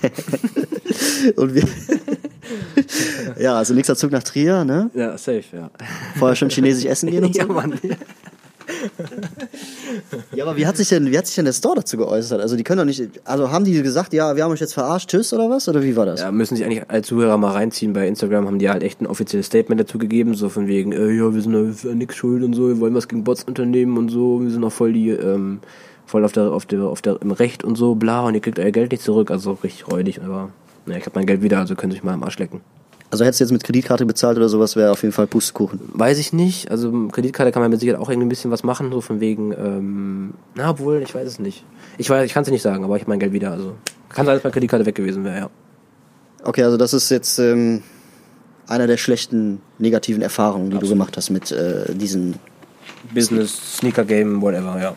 Und 1.36 1.54
wir 1.54 1.64
ja, 3.40 3.58
also 3.58 3.74
nächster 3.74 3.96
Zug 3.96 4.12
nach 4.12 4.24
Trier, 4.24 4.64
ne? 4.64 4.90
Ja, 4.94 5.18
safe, 5.18 5.44
ja. 5.54 5.70
Vorher 6.18 6.36
schon 6.36 6.50
chinesisch 6.50 6.86
essen 6.86 7.10
gehen 7.10 7.24
und 7.24 7.34
so. 7.34 7.42
ja, 7.48 7.48
Mann. 7.48 7.80
Ja, 10.32 10.46
aber 10.46 10.58
wie 10.58 10.68
hat 10.68 10.78
sich 10.78 10.90
denn, 10.90 11.12
wie 11.12 11.18
hat 11.18 11.26
sich 11.26 11.36
denn 11.36 11.46
der 11.46 11.54
Store 11.54 11.76
dazu 11.76 11.98
geäußert? 11.98 12.40
Also 12.40 12.56
die 12.56 12.64
können 12.64 12.78
doch 12.78 12.86
nicht, 12.86 13.02
also 13.26 13.52
haben 13.52 13.66
die 13.66 13.82
gesagt, 13.82 14.14
ja, 14.14 14.36
wir 14.36 14.44
haben 14.44 14.52
euch 14.52 14.60
jetzt 14.60 14.74
verarscht, 14.74 15.10
tschüss 15.10 15.34
oder 15.34 15.50
was? 15.50 15.68
Oder 15.68 15.82
wie 15.84 15.96
war 15.96 16.06
das? 16.06 16.22
Ja, 16.22 16.32
müssen 16.32 16.56
sich 16.56 16.66
eigentlich 16.66 16.84
alle 16.88 17.02
Zuhörer 17.02 17.38
mal 17.38 17.52
reinziehen. 17.52 17.94
Bei 17.94 18.08
Instagram 18.08 18.46
haben 18.46 18.60
die 18.60 18.70
halt 18.70 18.84
echt 18.84 19.02
ein 19.02 19.08
offizielles 19.08 19.48
Statement 19.48 19.82
dazu 19.82 19.98
gegeben, 19.98 20.36
so 20.36 20.50
von 20.50 20.68
wegen, 20.68 20.92
äh, 20.92 21.12
ja, 21.12 21.34
wir 21.34 21.42
sind 21.42 21.54
da 21.54 21.94
nix 21.94 22.16
schuld 22.16 22.44
und 22.44 22.54
so, 22.54 22.68
wir 22.68 22.80
wollen 22.80 22.94
was 22.94 23.08
gegen 23.08 23.24
Bots 23.24 23.44
unternehmen 23.44 23.98
und 23.98 24.10
so, 24.10 24.42
wir 24.42 24.52
sind 24.52 24.64
auch 24.64 24.72
voll 24.72 24.94
die, 24.94 25.10
ähm, 25.10 25.60
voll 26.10 26.26
auf 26.26 26.32
der, 26.32 26.52
auf 26.52 26.66
der, 26.66 26.82
auf 26.82 27.02
der, 27.02 27.22
im 27.22 27.32
Recht 27.32 27.64
und 27.64 27.76
so, 27.76 27.94
bla, 27.94 28.22
und 28.26 28.34
ihr 28.34 28.42
kriegt 28.42 28.58
euer 28.58 28.72
Geld 28.72 28.92
nicht 28.92 29.04
zurück, 29.04 29.30
also 29.30 29.54
richtig 29.64 29.88
räudig, 29.88 30.22
aber, 30.24 30.50
naja, 30.88 31.00
ich 31.00 31.06
hab 31.06 31.14
mein 31.14 31.28
Geld 31.28 31.44
wieder, 31.44 31.60
also 31.60 31.76
können 31.76 31.92
sich 31.92 32.04
mal 32.04 32.14
am 32.14 32.24
Arsch 32.24 32.40
lecken. 32.40 32.62
Also 33.12 33.26
hättest 33.26 33.40
du 33.40 33.44
jetzt 33.44 33.52
mit 33.52 33.64
Kreditkarte 33.64 34.06
bezahlt 34.06 34.38
oder 34.38 34.50
sowas, 34.50 34.76
wäre 34.76 34.92
auf 34.92 35.04
jeden 35.04 35.14
Fall 35.14 35.28
Pustekuchen. 35.28 35.80
Weiß 35.94 36.18
ich 36.18 36.34
nicht, 36.34 36.72
also 36.72 36.92
Kreditkarte 37.10 37.52
kann 37.52 37.62
man 37.62 37.70
mit 37.70 37.80
Sicherheit 37.80 38.02
auch 38.02 38.10
irgendwie 38.10 38.26
ein 38.26 38.30
bisschen 38.30 38.50
was 38.50 38.64
machen, 38.64 38.92
so 38.92 39.02
von 39.02 39.20
wegen, 39.20 39.52
ähm, 39.52 40.34
na, 40.56 40.72
obwohl, 40.72 41.02
ich 41.04 41.14
weiß 41.14 41.28
es 41.28 41.38
nicht. 41.38 41.64
Ich 42.00 42.10
weiß, 42.10 42.26
ich 42.26 42.34
kann 42.34 42.44
es 42.44 42.50
nicht 42.50 42.64
sagen, 42.64 42.84
aber 42.84 42.96
ich 42.96 43.04
hab 43.04 43.08
mein 43.08 43.20
Geld 43.20 43.34
wieder, 43.34 43.52
also, 43.52 43.76
kann 44.10 44.26
sein, 44.26 44.36
dass 44.36 44.44
meine 44.44 44.54
Kreditkarte 44.54 44.88
weg 44.88 44.96
gewesen 44.96 45.24
wäre, 45.24 45.38
ja. 45.38 45.50
Okay, 46.44 46.64
also 46.64 46.78
das 46.78 46.94
ist 46.94 47.12
jetzt 47.12 47.38
ähm, 47.38 47.84
einer 48.68 48.88
der 48.88 48.98
schlechten 48.98 49.62
negativen 49.78 50.24
Erfahrungen, 50.24 50.72
die 50.72 50.78
du 50.80 50.88
gemacht 50.88 51.18
hast 51.18 51.30
mit 51.30 51.52
äh, 51.52 51.94
diesen. 51.94 52.36
Business, 53.14 53.78
Sneaker 53.78 54.06
Game, 54.06 54.42
whatever, 54.42 54.80
ja. 54.82 54.96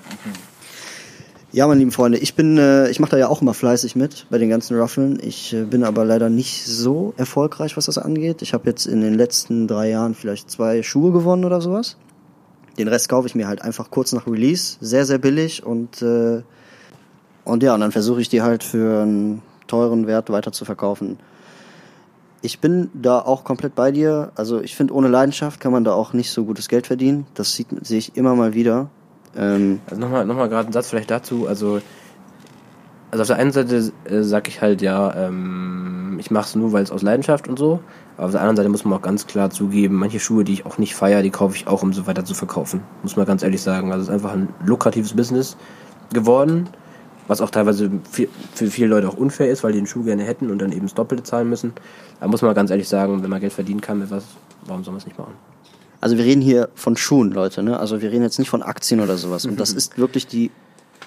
Ja, 1.55 1.67
meine 1.67 1.81
lieben 1.81 1.93
Freunde, 1.93 2.17
ich 2.17 2.35
bin, 2.35 2.57
äh, 2.57 2.89
ich 2.89 2.99
mache 2.99 3.11
da 3.11 3.19
ja 3.19 3.29
auch 3.29 3.43
immer 3.43 3.53
fleißig 3.53 3.95
mit 3.95 4.27
bei 4.31 4.39
den 4.39 4.49
ganzen 4.49 4.81
Ruffeln. 4.81 5.19
Ich 5.23 5.53
äh, 5.53 5.65
bin 5.65 5.85
aber 5.85 6.03
leider 6.07 6.31
nicht 6.31 6.65
so 6.65 7.13
erfolgreich, 7.19 7.77
was 7.77 7.85
das 7.85 7.99
angeht. 7.99 8.41
Ich 8.41 8.55
habe 8.55 8.71
jetzt 8.71 8.87
in 8.87 9.03
den 9.03 9.13
letzten 9.13 9.69
drei 9.69 9.91
Jahren 9.91 10.15
vielleicht 10.15 10.51
zwei 10.51 10.83
Schuhe 10.83 11.13
gewonnen 11.13 11.45
oder 11.45 11.61
sowas. 11.61 11.99
Den 12.79 12.89
Rest 12.89 13.11
kaufe 13.11 13.27
ich 13.27 13.35
mir 13.35 13.49
halt 13.49 13.61
einfach 13.61 13.91
kurz 13.91 14.15
nach 14.15 14.27
Release, 14.27 14.79
sehr 14.81 15.05
sehr 15.05 15.19
billig 15.19 15.63
und 15.63 16.01
äh, 16.01 16.41
und 17.45 17.63
ja, 17.63 17.75
und 17.75 17.81
dann 17.81 17.93
versuche 17.93 18.23
ich 18.23 18.31
die 18.31 18.41
halt 18.41 18.65
für 18.65 19.03
einen 19.03 19.43
teuren 19.67 20.07
Wert 20.07 20.31
weiter 20.31 20.53
zu 20.53 20.65
verkaufen. 20.65 21.19
Ich 22.41 22.61
bin 22.61 22.89
da 22.95 23.19
auch 23.19 23.45
komplett 23.45 23.75
bei 23.75 23.93
dir. 23.93 24.33
Also 24.37 24.63
ich 24.63 24.75
finde, 24.75 24.95
ohne 24.95 25.09
Leidenschaft 25.09 25.61
kann 25.61 25.73
man 25.73 25.85
da 25.85 25.93
auch 25.93 26.15
nicht 26.15 26.31
so 26.31 26.47
gutes 26.47 26.71
Geld 26.71 26.87
verdienen. 26.87 27.27
Das 27.35 27.55
sieht, 27.55 27.69
sehe 27.83 27.99
ich 27.99 28.17
immer 28.17 28.35
mal 28.35 28.55
wieder. 28.55 28.89
Ähm, 29.37 29.81
Also 29.89 30.01
nochmal 30.01 30.27
noch 30.27 30.37
mal 30.37 30.49
gerade 30.49 30.67
einen 30.67 30.73
Satz 30.73 30.89
vielleicht 30.89 31.11
dazu. 31.11 31.47
Also, 31.47 31.81
also 33.11 33.23
auf 33.23 33.27
der 33.29 33.37
einen 33.37 33.53
Seite 33.53 33.93
äh, 34.05 34.23
sag 34.23 34.49
ich 34.49 34.61
halt, 34.61 34.83
ja, 34.83 35.15
ähm, 35.15 36.17
ich 36.19 36.31
mache 36.31 36.47
es 36.47 36.55
nur, 36.55 36.73
weil 36.73 36.83
es 36.83 36.91
aus 36.91 37.03
Leidenschaft 37.03 37.49
und 37.49 37.59
so. 37.59 37.81
Aber 38.17 38.27
auf 38.27 38.33
der 38.33 38.41
anderen 38.41 38.57
Seite 38.57 38.69
muss 38.69 38.85
man 38.85 38.99
auch 38.99 39.03
ganz 39.03 39.27
klar 39.27 39.51
zugeben, 39.51 39.97
manche 39.97 40.21
Schuhe, 40.21 40.45
die 40.45 40.53
ich 40.53 40.67
auch 40.67 40.79
nicht 40.79 40.95
feiere, 40.95 41.23
die 41.23 41.31
kaufe 41.31 41.57
ich 41.57 41.67
auch, 41.67 41.83
um 41.83 41.93
so 41.93 42.07
weiter 42.07 42.25
zu 42.25 42.35
verkaufen. 42.35 42.83
Muss 43.03 43.17
man 43.17 43.27
ganz 43.27 43.43
ehrlich 43.43 43.63
sagen. 43.63 43.91
Also 43.91 44.03
es 44.03 44.09
ist 44.09 44.15
einfach 44.15 44.33
ein 44.33 44.49
lukratives 44.65 45.15
Business 45.15 45.57
geworden, 46.13 46.69
was 47.27 47.41
auch 47.41 47.51
teilweise 47.51 47.91
für, 48.11 48.29
für 48.55 48.67
viele 48.67 48.89
Leute 48.89 49.09
auch 49.09 49.17
unfair 49.17 49.51
ist, 49.51 49.65
weil 49.65 49.73
die 49.73 49.79
den 49.79 49.87
Schuh 49.87 50.05
gerne 50.05 50.25
hätten 50.25 50.51
und 50.51 50.61
dann 50.61 50.73
eben 50.73 50.83
das 50.83 50.95
Doppelte 50.95 51.23
zahlen 51.23 51.49
müssen. 51.49 51.73
Da 52.21 52.29
muss 52.29 52.43
man 52.43 52.55
ganz 52.55 52.71
ehrlich 52.71 52.89
sagen, 52.89 53.23
wenn 53.23 53.31
man 53.31 53.41
Geld 53.41 53.53
verdienen 53.53 53.81
kann 53.81 53.99
mit 53.99 54.11
was, 54.11 54.25
warum 54.67 54.85
soll 54.85 54.93
man 54.93 54.99
es 54.99 55.07
nicht 55.07 55.19
machen? 55.19 55.35
Also 56.03 56.19
wir 56.19 56.25
reden 56.25 56.43
hier 56.43 56.69
von 56.75 56.97
Schuhen, 56.97 57.31
Leute, 57.31 57.63
ne? 57.63 57.79
Also 57.79 58.03
wir 58.03 58.11
reden 58.11 58.25
jetzt 58.25 58.41
nicht 58.41 58.51
von 58.51 58.61
Aktien 58.61 59.01
oder 59.01 59.17
sowas. 59.17 59.47
Und 59.47 59.61
das 59.61 59.73
ist 59.73 59.99
wirklich 59.99 60.27
die 60.27 60.51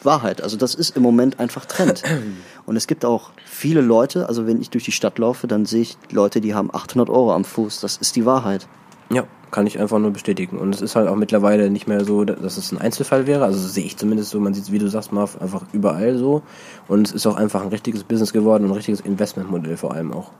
Wahrheit. 0.04 0.42
Also 0.42 0.56
das 0.56 0.74
ist 0.74 0.96
im 0.96 1.04
Moment 1.04 1.38
einfach 1.38 1.66
Trend. 1.66 2.02
Und 2.66 2.78
es 2.78 2.88
gibt 2.88 3.04
auch 3.04 3.32
viele 3.44 3.82
Leute, 3.82 4.30
also 4.30 4.48
wenn 4.48 4.62
ich 4.62 4.70
durch 4.70 4.86
die 4.86 4.94
Stadt 4.94 5.20
laufe, 5.20 5.48
dann 5.48 5.66
sehe 5.66 5.82
ich 5.82 5.98
Leute, 6.12 6.40
die 6.40 6.56
haben 6.56 6.74
800 6.74 7.10
Euro 7.10 7.34
am 7.34 7.44
Fuß. 7.44 7.82
Das 7.82 7.98
ist 7.98 8.16
die 8.16 8.26
Wahrheit. 8.26 8.70
Ja, 9.12 9.26
kann 9.52 9.68
ich 9.68 9.78
einfach 9.82 10.00
nur 10.00 10.12
bestätigen. 10.12 10.58
Und 10.58 10.74
es 10.74 10.82
ist 10.82 10.96
halt 10.96 11.10
auch 11.10 11.18
mittlerweile 11.18 11.70
nicht 11.70 11.88
mehr 11.88 12.06
so, 12.06 12.24
dass 12.24 12.56
es 12.56 12.72
ein 12.72 12.78
Einzelfall 12.78 13.28
wäre. 13.28 13.44
Also 13.44 13.62
das 13.62 13.74
sehe 13.74 13.84
ich 13.84 13.98
zumindest 13.98 14.30
so. 14.30 14.40
Man 14.40 14.54
sieht 14.54 14.64
es, 14.64 14.72
wie 14.72 14.80
du 14.80 14.88
sagst, 14.88 15.12
Marv, 15.12 15.42
einfach 15.42 15.64
überall 15.74 16.18
so. 16.18 16.42
Und 16.88 17.10
es 17.10 17.14
ist 17.14 17.28
auch 17.28 17.36
einfach 17.36 17.62
ein 17.62 17.68
richtiges 17.68 18.06
Business 18.06 18.32
geworden 18.32 18.64
und 18.64 18.70
ein 18.70 18.76
richtiges 18.76 19.02
Investmentmodell 19.02 19.76
vor 19.76 19.94
allem 19.94 20.14
auch. 20.14 20.32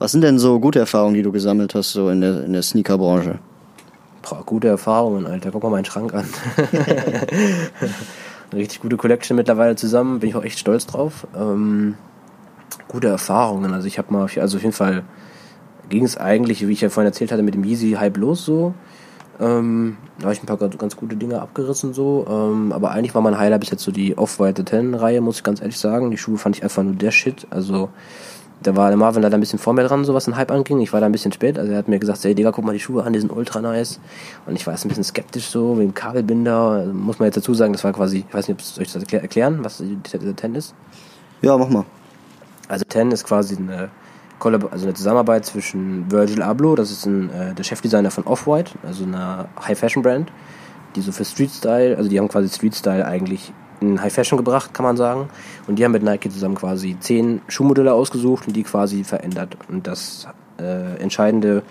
Was 0.00 0.12
sind 0.12 0.22
denn 0.22 0.38
so 0.38 0.58
gute 0.60 0.78
Erfahrungen, 0.78 1.12
die 1.12 1.20
du 1.20 1.30
gesammelt 1.30 1.74
hast, 1.74 1.92
so 1.92 2.08
in 2.08 2.22
der, 2.22 2.44
in 2.44 2.54
der 2.54 2.62
Sneakerbranche? 2.62 3.38
Boah, 4.22 4.42
gute 4.46 4.68
Erfahrungen, 4.68 5.26
Alter. 5.26 5.50
Guck 5.50 5.62
mal 5.62 5.68
meinen 5.68 5.84
Schrank 5.84 6.14
an. 6.14 6.24
Eine 8.50 8.60
richtig 8.62 8.80
gute 8.80 8.96
Collection 8.96 9.36
mittlerweile 9.36 9.76
zusammen. 9.76 10.20
Bin 10.20 10.30
ich 10.30 10.36
auch 10.36 10.42
echt 10.42 10.58
stolz 10.58 10.86
drauf. 10.86 11.26
Ähm, 11.36 11.96
gute 12.88 13.08
Erfahrungen. 13.08 13.74
Also 13.74 13.86
ich 13.88 13.98
habe 13.98 14.10
mal, 14.10 14.22
also 14.22 14.56
auf 14.56 14.62
jeden 14.62 14.72
Fall 14.72 15.02
ging 15.90 16.04
es 16.04 16.16
eigentlich, 16.16 16.66
wie 16.66 16.72
ich 16.72 16.80
ja 16.80 16.88
vorhin 16.88 17.10
erzählt 17.10 17.30
hatte, 17.30 17.42
mit 17.42 17.52
dem 17.52 17.64
Yeezy 17.64 17.90
Hype 17.92 18.16
los 18.16 18.46
so. 18.46 18.72
Ähm, 19.38 19.98
da 20.18 20.24
habe 20.24 20.32
ich 20.32 20.42
ein 20.42 20.46
paar 20.46 20.56
ganz 20.56 20.96
gute 20.96 21.16
Dinge 21.16 21.42
abgerissen 21.42 21.92
so. 21.92 22.26
Ähm, 22.26 22.72
aber 22.72 22.92
eigentlich 22.92 23.14
war 23.14 23.20
mein 23.20 23.36
Highlight 23.36 23.60
bis 23.60 23.70
jetzt 23.70 23.84
so 23.84 23.92
die 23.92 24.16
Off-White 24.16 24.62
10-Reihe, 24.62 25.20
muss 25.20 25.36
ich 25.36 25.42
ganz 25.42 25.60
ehrlich 25.60 25.78
sagen. 25.78 26.10
Die 26.10 26.16
Schuhe 26.16 26.38
fand 26.38 26.56
ich 26.56 26.62
einfach 26.62 26.82
nur 26.82 26.94
der 26.94 27.10
Shit. 27.10 27.46
Also 27.50 27.90
da 28.62 28.76
war 28.76 28.88
der 28.88 28.96
Marvin 28.96 29.22
leider 29.22 29.36
ein 29.36 29.40
bisschen 29.40 29.58
vor 29.58 29.72
mir 29.72 29.84
dran, 29.84 30.04
so 30.04 30.12
was 30.12 30.26
den 30.26 30.36
Hype 30.36 30.50
anging. 30.50 30.80
Ich 30.80 30.92
war 30.92 31.00
da 31.00 31.06
ein 31.06 31.12
bisschen 31.12 31.32
spät. 31.32 31.58
Also 31.58 31.72
er 31.72 31.78
hat 31.78 31.88
mir 31.88 31.98
gesagt, 31.98 32.22
hey 32.24 32.34
Digga, 32.34 32.50
guck 32.50 32.64
mal 32.64 32.72
die 32.72 32.80
Schuhe 32.80 33.04
an, 33.04 33.12
die 33.12 33.20
sind 33.20 33.32
ultra 33.32 33.60
nice. 33.60 34.00
Und 34.46 34.56
ich 34.56 34.66
war 34.66 34.74
jetzt 34.74 34.84
ein 34.84 34.88
bisschen 34.88 35.04
skeptisch 35.04 35.46
so, 35.46 35.78
wegen 35.78 35.94
Kabelbinder. 35.94 36.58
Also 36.58 36.92
muss 36.92 37.18
man 37.18 37.26
jetzt 37.26 37.36
dazu 37.36 37.54
sagen, 37.54 37.72
das 37.72 37.84
war 37.84 37.92
quasi, 37.92 38.24
ich 38.28 38.34
weiß 38.34 38.48
nicht, 38.48 38.60
soll 38.60 38.84
ich 38.84 38.92
das 38.92 39.02
erklären, 39.04 39.64
was 39.64 39.78
die 39.78 39.98
10 40.02 40.54
ist? 40.54 40.74
Ja, 41.42 41.56
mach 41.56 41.68
mal. 41.68 41.84
Also 42.68 42.84
10 42.86 43.12
ist 43.12 43.24
quasi 43.24 43.56
eine 43.56 43.90
also 44.42 44.86
eine 44.86 44.94
Zusammenarbeit 44.94 45.44
zwischen 45.44 46.10
Virgil 46.10 46.42
Abloh, 46.42 46.74
das 46.74 46.90
ist 46.90 47.04
ein, 47.04 47.30
äh, 47.30 47.54
der 47.54 47.62
Chefdesigner 47.62 48.10
von 48.10 48.24
Off-White, 48.24 48.72
also 48.82 49.04
einer 49.04 49.48
High-Fashion-Brand, 49.62 50.32
die 50.96 51.02
so 51.02 51.12
für 51.12 51.26
Street-Style, 51.26 51.96
also 51.96 52.08
die 52.08 52.18
haben 52.18 52.28
quasi 52.28 52.48
Street-Style 52.48 53.04
eigentlich 53.04 53.52
in 53.80 54.00
High 54.00 54.12
Fashion 54.12 54.36
gebracht, 54.36 54.74
kann 54.74 54.84
man 54.84 54.96
sagen. 54.96 55.28
Und 55.66 55.78
die 55.78 55.84
haben 55.84 55.92
mit 55.92 56.02
Nike 56.02 56.30
zusammen 56.30 56.54
quasi 56.54 56.96
zehn 57.00 57.40
Schuhmodelle 57.48 57.92
ausgesucht 57.92 58.46
und 58.46 58.54
die 58.54 58.62
quasi 58.62 59.04
verändert. 59.04 59.56
Und 59.68 59.86
das 59.86 60.26
äh, 60.58 60.96
entscheidende 61.00 61.62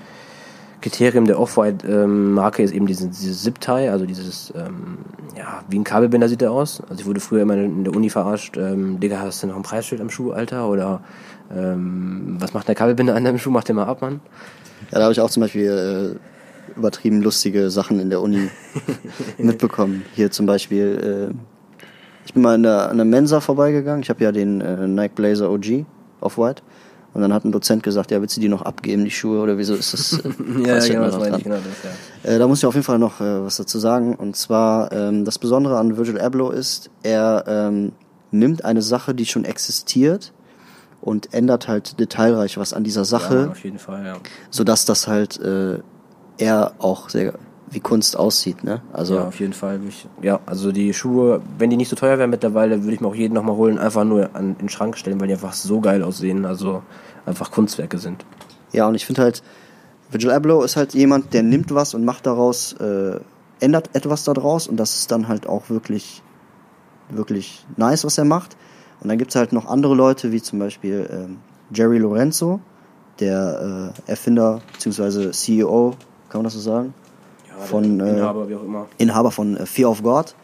Kriterium 0.82 1.26
der 1.26 1.40
Off-White-Marke 1.40 2.62
ähm, 2.62 2.66
ist 2.66 2.74
eben 2.74 2.88
diese, 2.88 3.08
diese 3.08 3.34
Zip-Tie, 3.34 3.90
also 3.90 4.06
dieses, 4.06 4.54
ähm, 4.56 5.00
ja, 5.38 5.64
wie 5.70 5.78
ein 5.78 5.84
Kabelbinder 5.84 6.30
sieht 6.30 6.42
der 6.42 6.52
aus. 6.52 6.82
Also 6.90 7.02
ich 7.02 7.06
wurde 7.06 7.20
früher 7.20 7.42
immer 7.42 7.56
in 7.56 7.84
der 7.84 7.94
Uni 7.94 8.10
verarscht, 8.10 8.58
ähm, 8.58 9.00
Digga, 9.00 9.20
hast 9.20 9.44
du 9.44 9.48
noch 9.48 9.58
ein 9.58 9.64
Preisschild 9.64 10.02
am 10.02 10.10
Schuh, 10.10 10.32
Alter? 10.32 10.70
Oder 10.70 11.02
ähm, 11.54 12.38
was 12.40 12.54
macht 12.54 12.68
der 12.68 12.76
Kabelbinder 12.76 13.16
an 13.16 13.26
deinem 13.26 13.38
Schuh? 13.38 13.52
Mach 13.52 13.64
den 13.64 13.76
mal 13.76 13.88
ab, 13.88 14.02
Mann. 14.02 14.22
Ja, 14.92 15.00
da 15.00 15.04
habe 15.04 15.12
ich 15.12 15.20
auch 15.20 15.30
zum 15.30 15.42
Beispiel 15.42 16.18
äh, 16.18 16.78
übertrieben 16.78 17.22
lustige 17.22 17.70
Sachen 17.70 18.00
in 18.00 18.10
der 18.10 18.22
Uni 18.22 18.50
mitbekommen. 19.38 20.06
Hier 20.14 20.32
zum 20.32 20.46
Beispiel, 20.46 21.32
äh, 21.32 21.49
ich 22.30 22.34
bin 22.36 22.44
mal 22.44 22.54
in 22.54 22.62
der, 22.62 22.92
an 22.92 22.98
der 22.98 23.08
Mensa 23.08 23.40
vorbeigegangen. 23.40 24.04
Ich 24.04 24.12
habe 24.12 24.24
ja 24.24 24.32
den 24.32 24.62
äh, 24.62 24.88
Nike 24.88 25.16
Blazer 25.16 25.50
OG 25.50 25.86
auf 26.22 26.38
White. 26.38 26.62
Und 27.16 27.22
dann 27.22 27.34
hat 27.34 27.44
ein 27.44 27.52
Dozent 27.52 27.82
gesagt, 27.82 28.12
ja, 28.12 28.22
willst 28.22 28.38
du 28.38 28.42
die 28.42 28.50
noch 28.50 28.62
abgeben, 28.62 29.04
die 29.04 29.10
Schuhe, 29.10 29.42
oder 29.42 29.58
wieso 29.58 29.74
ist 29.74 29.94
das? 29.94 30.14
Äh, 30.14 30.30
ja, 30.68 30.78
genau, 30.78 31.06
das 31.06 31.18
meine 31.18 31.38
ich, 31.38 31.44
genau 31.44 31.56
das, 31.56 31.66
ja. 32.24 32.30
Äh, 32.30 32.38
da 32.38 32.48
muss 32.48 32.60
ich 32.60 32.68
auf 32.68 32.76
jeden 32.76 32.84
Fall 32.84 33.00
noch 33.00 33.20
äh, 33.20 33.44
was 33.44 33.58
dazu 33.58 33.80
sagen. 33.80 34.14
Und 34.14 34.36
zwar, 34.36 34.92
ähm, 34.92 35.26
das 35.26 35.40
Besondere 35.40 35.80
an 35.80 35.98
Virgil 35.98 36.20
Abloh 36.20 36.52
ist, 36.52 36.92
er 37.02 37.46
ähm, 37.48 37.94
nimmt 38.30 38.64
eine 38.64 38.84
Sache, 38.84 39.16
die 39.16 39.26
schon 39.26 39.44
existiert, 39.44 40.32
und 41.02 41.34
ändert 41.34 41.68
halt 41.68 42.00
detailreich 42.00 42.60
was 42.60 42.74
an 42.74 42.84
dieser 42.84 43.06
Sache. 43.06 43.46
Ja, 43.46 43.48
auf 43.48 43.64
jeden 43.64 43.80
Fall, 43.80 44.06
ja. 44.06 44.18
Sodass 44.52 44.86
das 44.86 45.08
halt 45.08 45.40
äh, 45.40 45.80
er 46.38 46.74
auch 46.78 47.10
sehr 47.10 47.34
wie 47.72 47.80
Kunst 47.80 48.18
aussieht, 48.18 48.64
ne? 48.64 48.82
Also 48.94 49.16
ja, 49.16 49.28
auf 49.28 49.40
jeden 49.40 49.54
Fall. 49.54 49.80
Ja, 50.22 50.40
also 50.46 50.72
die 50.72 50.94
Schuhe, 50.94 51.42
wenn 51.58 51.70
die 51.70 51.78
nicht 51.78 51.90
so 51.90 51.96
teuer 51.96 52.18
wären 52.18 52.30
mittlerweile, 52.30 52.84
würde 52.84 52.94
ich 52.94 53.02
mir 53.02 53.08
auch 53.08 53.16
jeden 53.16 53.34
nochmal 53.34 53.56
holen, 53.56 53.78
einfach 53.78 54.04
nur 54.04 54.30
an 54.34 54.58
den 54.58 54.70
Schrank 54.70 54.98
stellen, 54.98 55.20
weil 55.20 55.28
die 55.28 55.34
einfach 55.34 55.54
so 55.54 55.80
geil 55.80 56.04
aussehen, 56.04 56.46
also 56.46 56.82
einfach 57.26 57.52
Kunstwerke 57.52 57.98
sind. 57.98 58.26
Ja, 58.72 58.88
und 58.88 58.96
ich 58.96 59.06
finde 59.06 59.22
halt, 59.22 59.44
Virgil 60.12 60.32
Abloh 60.32 60.64
ist 60.64 60.76
halt 60.76 60.94
jemand, 60.94 61.34
der 61.34 61.44
nimmt 61.44 61.74
was 61.74 61.94
und 61.94 62.04
macht 62.04 62.26
daraus, 62.26 62.74
äh, 62.74 63.20
ändert 63.60 63.90
etwas 63.94 64.24
daraus 64.24 64.68
und 64.68 64.78
das 64.78 64.96
ist 64.96 65.12
dann 65.12 65.28
halt 65.28 65.48
auch 65.48 65.70
wirklich, 65.70 66.24
wirklich 67.10 67.66
nice, 67.78 68.06
was 68.06 68.18
er 68.18 68.26
macht. 68.26 68.58
Und 69.02 69.10
dann 69.10 69.18
gibt 69.18 69.32
es 69.32 69.36
halt 69.36 69.54
noch 69.54 69.66
andere 69.66 69.96
Leute, 69.96 70.32
wie 70.32 70.42
zum 70.42 70.60
Beispiel 70.60 71.08
ähm, 71.12 71.38
Jerry 71.72 72.00
Lorenzo, 72.00 72.60
der 73.20 73.94
äh, 74.08 74.12
Erfinder 74.12 74.62
bzw. 74.74 75.32
CEO, 75.32 75.96
kann 76.30 76.40
man 76.40 76.44
das 76.46 76.54
so 76.54 76.60
sagen? 76.60 76.94
Ja, 77.60 77.66
von, 77.66 78.00
äh, 78.00 78.10
Inhaber, 78.18 78.50
wie 78.50 78.56
auch 78.56 78.64
immer. 78.64 78.88
Inhaber 78.98 79.32
von 79.32 79.58
äh, 79.58 79.66
Fear 79.66 79.90
of 79.90 80.04
God. 80.04 80.36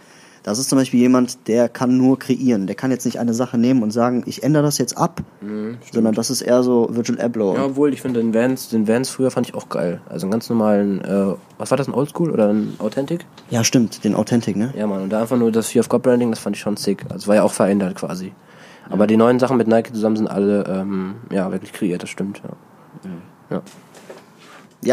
Das 0.43 0.59
ist 0.59 0.69
zum 0.69 0.77
Beispiel 0.77 0.99
jemand, 0.99 1.47
der 1.47 1.67
kann 1.69 1.97
nur 1.97 2.19
kreieren. 2.19 2.67
Der 2.67 2.75
kann 2.75 2.91
jetzt 2.91 3.03
nicht 3.05 3.17
eine 3.17 3.33
Sache 3.33 3.57
nehmen 3.57 3.81
und 3.81 3.89
sagen, 3.89 4.21
ich 4.27 4.43
ändere 4.43 4.61
das 4.61 4.77
jetzt 4.77 4.95
ab, 4.95 5.23
mhm, 5.41 5.77
sondern 5.91 6.13
das 6.13 6.29
ist 6.29 6.41
eher 6.43 6.61
so 6.61 6.87
Virgil 6.91 7.19
Abloh. 7.19 7.55
Ja, 7.55 7.65
obwohl 7.65 7.91
ich 7.91 8.03
finde 8.03 8.19
den 8.19 8.31
Vans, 8.31 8.69
den 8.69 8.87
Vans 8.87 9.09
früher 9.09 9.31
fand 9.31 9.49
ich 9.49 9.55
auch 9.55 9.69
geil. 9.69 10.01
Also 10.07 10.27
einen 10.27 10.31
ganz 10.31 10.47
normalen, 10.47 11.03
äh, 11.03 11.33
was 11.57 11.71
war 11.71 11.79
das, 11.79 11.87
ein 11.87 11.95
Oldschool 11.95 12.29
oder 12.29 12.49
ein 12.49 12.75
Authentic? 12.77 13.25
Ja, 13.49 13.63
stimmt, 13.63 14.03
den 14.03 14.13
Authentic, 14.13 14.55
ne? 14.55 14.71
Ja, 14.77 14.85
Mann, 14.85 15.01
und 15.01 15.09
da 15.09 15.21
einfach 15.21 15.35
nur 15.35 15.51
das 15.51 15.69
Fear 15.69 15.79
of 15.79 15.89
God 15.89 16.03
Branding, 16.03 16.29
das 16.29 16.37
fand 16.37 16.55
ich 16.55 16.61
schon 16.61 16.77
sick. 16.77 17.05
Also 17.09 17.25
war 17.25 17.33
ja 17.33 17.41
auch 17.41 17.51
verändert 17.51 17.95
quasi. 17.95 18.31
Aber 18.87 19.07
die 19.07 19.17
neuen 19.17 19.39
Sachen 19.39 19.57
mit 19.57 19.67
Nike 19.67 19.93
zusammen 19.93 20.15
sind 20.15 20.27
alle 20.27 20.63
ähm, 20.67 21.15
ja, 21.31 21.51
wirklich 21.51 21.73
kreiert, 21.73 22.03
das 22.03 22.11
stimmt. 22.11 22.43
Ja. 22.43 23.09
ja. 23.09 23.15
Ja, 23.49 23.61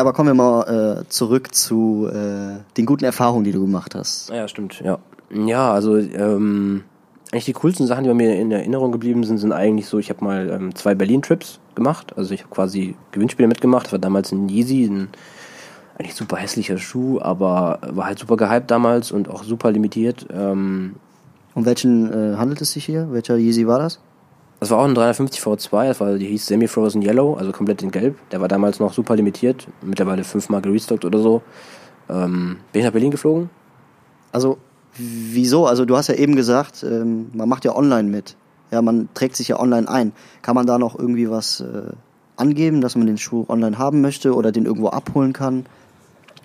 aber 0.01 0.13
kommen 0.13 0.29
wir 0.29 0.35
mal 0.35 1.03
äh, 1.03 1.09
zurück 1.09 1.55
zu 1.55 2.09
äh, 2.11 2.61
den 2.77 2.87
guten 2.87 3.05
Erfahrungen, 3.05 3.45
die 3.45 3.53
du 3.53 3.61
gemacht 3.61 3.95
hast. 3.95 4.31
Ja, 4.31 4.49
stimmt, 4.49 4.81
ja. 4.81 4.99
Ja, 5.31 5.73
also 5.73 5.97
ähm, 5.97 6.85
eigentlich 7.33 7.47
die 7.47 7.53
coolsten 7.55 7.87
Sachen, 7.87 8.05
die 8.05 8.11
bei 8.11 8.15
mir 8.15 8.39
in 8.39 8.53
Erinnerung 8.53 8.93
geblieben 8.93 9.25
sind, 9.25 9.39
sind 9.39 9.53
eigentlich 9.53 9.87
so, 9.87 9.99
ich 9.99 10.11
habe 10.11 10.23
mal 10.25 10.51
ähm, 10.51 10.75
zwei 10.75 10.95
Berlin-Trips 10.95 11.61
gemacht. 11.75 12.17
Also 12.17 12.35
ich 12.35 12.43
habe 12.43 12.55
quasi 12.55 12.95
Gewinnspiele 13.13 13.49
mitgemacht. 13.49 13.87
Das 13.87 13.93
war 13.93 13.99
damals 13.99 14.33
ein 14.33 14.49
Yeezy, 14.49 14.85
ein 14.85 15.09
eigentlich 15.99 16.15
super 16.15 16.37
hässlicher 16.37 16.79
Schuh, 16.79 17.21
aber 17.21 17.79
war 17.91 18.07
halt 18.07 18.19
super 18.19 18.37
gehypt 18.37 18.71
damals 18.71 19.13
und 19.13 19.29
auch 19.29 19.45
super 19.45 19.71
limitiert. 19.73 20.27
Ähm, 20.31 20.97
um 21.55 21.65
welchen 21.65 22.13
äh, 22.13 22.37
handelt 22.37 22.61
es 22.61 22.73
sich 22.73 22.85
hier? 22.85 23.09
Welcher 23.13 23.37
Yeezy 23.37 23.67
war 23.67 23.79
das? 23.79 24.01
Das 24.63 24.71
war 24.71 24.79
auch 24.79 24.85
ein 24.85 24.95
350 24.95 25.43
V2, 25.43 25.89
das 25.89 25.99
war, 25.99 26.15
die 26.15 26.27
hieß 26.27 26.47
Semi-Frozen 26.47 27.03
Yellow, 27.03 27.35
also 27.35 27.51
komplett 27.51 27.83
in 27.83 27.91
Gelb. 27.91 28.17
Der 28.31 28.41
war 28.41 28.47
damals 28.47 28.79
noch 28.79 28.93
super 28.93 29.17
limitiert, 29.17 29.67
mittlerweile 29.81 30.23
fünfmal 30.23 30.63
gerestockt 30.63 31.05
oder 31.05 31.19
so. 31.19 31.43
Ähm, 32.09 32.59
bin 32.71 32.79
ich 32.79 32.85
nach 32.85 32.93
Berlin 32.93 33.11
geflogen. 33.11 33.51
Also, 34.31 34.59
wieso? 34.97 35.67
Also, 35.67 35.85
du 35.85 35.97
hast 35.97 36.07
ja 36.07 36.15
eben 36.15 36.37
gesagt, 36.37 36.85
ähm, 36.85 37.33
man 37.35 37.49
macht 37.49 37.65
ja 37.65 37.75
online 37.75 38.09
mit. 38.09 38.37
Ja, 38.71 38.83
man 38.83 39.09
trägt 39.15 39.35
sich 39.35 39.49
ja 39.49 39.59
online 39.59 39.89
ein. 39.89 40.13
Kann 40.43 40.55
man 40.55 40.65
da 40.65 40.79
noch 40.79 40.97
irgendwie 40.97 41.29
was 41.29 41.59
äh, 41.59 41.91
angeben, 42.37 42.81
dass 42.83 42.95
man 42.95 43.09
den 43.09 43.19
Schuh 43.19 43.45
online 43.49 43.79
haben 43.79 44.01
möchte 44.01 44.33
oder 44.33 44.53
den 44.53 44.65
irgendwo 44.65 44.91
abholen 44.91 45.33
kann? 45.33 45.67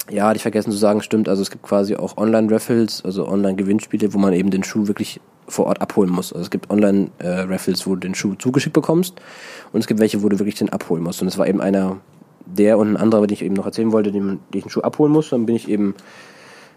Ja, 0.10 0.28
hatte 0.28 0.38
ich 0.38 0.42
vergessen 0.42 0.72
zu 0.72 0.78
sagen, 0.78 1.02
stimmt. 1.02 1.28
Also 1.28 1.42
es 1.42 1.52
gibt 1.52 1.64
quasi 1.64 1.96
auch 1.96 2.18
Online-Raffles, 2.18 3.04
also 3.04 3.28
Online-Gewinnspiele, 3.28 4.14
wo 4.14 4.18
man 4.18 4.34
eben 4.34 4.52
den 4.52 4.64
Schuh 4.64 4.88
wirklich 4.88 5.20
vor 5.48 5.66
Ort 5.68 5.82
abholen 5.82 6.10
muss. 6.10 6.32
Also 6.32 6.44
es 6.44 6.50
gibt 6.50 6.70
Online-Raffles, 6.70 7.86
wo 7.88 7.96
du 7.96 8.00
den 8.00 8.16
Schuh 8.16 8.36
zugeschickt 8.36 8.74
bekommst 8.74 9.16
und 9.74 9.80
es 9.82 9.88
gibt 9.88 10.00
welche, 10.00 10.24
wo 10.24 10.30
du 10.30 10.40
wirklich 10.40 10.56
den 10.56 10.70
abholen 10.70 11.04
musst. 11.04 11.22
Und 11.22 11.28
es 11.28 11.38
war 11.38 11.48
eben 11.48 11.62
einer 11.62 11.98
der 12.46 12.78
und 12.78 12.90
ein 12.94 12.98
anderer, 12.98 13.28
den 13.28 13.34
ich 13.34 13.44
eben 13.44 13.56
noch 13.56 13.66
erzählen 13.66 13.92
wollte, 13.92 14.12
den, 14.12 14.28
den 14.28 14.40
ich 14.54 14.64
den 14.64 14.70
Schuh 14.70 14.82
abholen 14.82 15.12
muss. 15.12 15.30
Dann 15.30 15.46
bin 15.46 15.56
ich 15.56 15.68
eben 15.68 15.96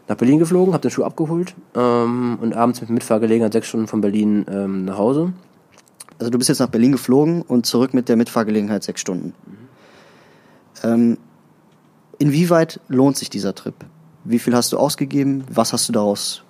nach 0.08 0.16
Berlin 0.16 0.40
geflogen, 0.40 0.74
habe 0.74 0.82
den 0.82 0.90
Schuh 0.90 1.04
abgeholt 1.04 1.54
ähm, 1.76 2.38
und 2.40 2.54
abends 2.54 2.80
mit 2.80 2.90
Mitfahrgelegenheit 2.90 3.52
sechs 3.52 3.68
Stunden 3.68 3.86
von 3.86 4.00
Berlin 4.00 4.44
ähm, 4.50 4.84
nach 4.84 4.98
Hause. 4.98 5.32
Also 6.18 6.30
du 6.30 6.38
bist 6.38 6.48
jetzt 6.48 6.58
nach 6.58 6.68
Berlin 6.68 6.92
geflogen 6.92 7.42
und 7.42 7.64
zurück 7.64 7.94
mit 7.94 8.08
der 8.08 8.16
Mitfahrgelegenheit 8.16 8.82
sechs 8.82 9.00
Stunden. 9.00 9.34
Mhm. 9.46 9.58
Ähm, 10.82 11.18
Inwieweit 12.20 12.80
lohnt 12.88 13.16
sich 13.16 13.30
dieser 13.30 13.54
Trip? 13.54 13.74
Wie 14.24 14.38
viel 14.38 14.54
hast 14.54 14.70
du 14.72 14.78
ausgegeben? 14.78 15.42
Was 15.50 15.72
hast 15.72 15.88
du 15.88 15.92
daraus, 15.94 16.42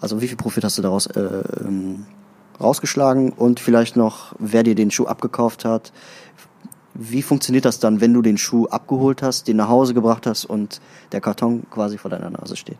also 0.00 0.20
wie 0.20 0.26
viel 0.26 0.36
Profit 0.36 0.64
hast 0.64 0.76
du 0.76 0.82
daraus 0.82 1.06
äh, 1.06 1.20
ähm, 1.60 2.04
rausgeschlagen? 2.60 3.30
Und 3.30 3.60
vielleicht 3.60 3.94
noch, 3.94 4.34
wer 4.40 4.64
dir 4.64 4.74
den 4.74 4.90
Schuh 4.90 5.06
abgekauft 5.06 5.64
hat? 5.64 5.92
Wie 6.94 7.22
funktioniert 7.22 7.64
das 7.64 7.78
dann, 7.78 8.00
wenn 8.00 8.12
du 8.12 8.22
den 8.22 8.38
Schuh 8.38 8.66
abgeholt 8.66 9.22
hast, 9.22 9.46
den 9.46 9.56
nach 9.56 9.68
Hause 9.68 9.94
gebracht 9.94 10.26
hast 10.26 10.46
und 10.46 10.80
der 11.12 11.20
Karton 11.20 11.62
quasi 11.70 11.96
vor 11.96 12.10
deiner 12.10 12.30
Nase 12.30 12.56
steht? 12.56 12.78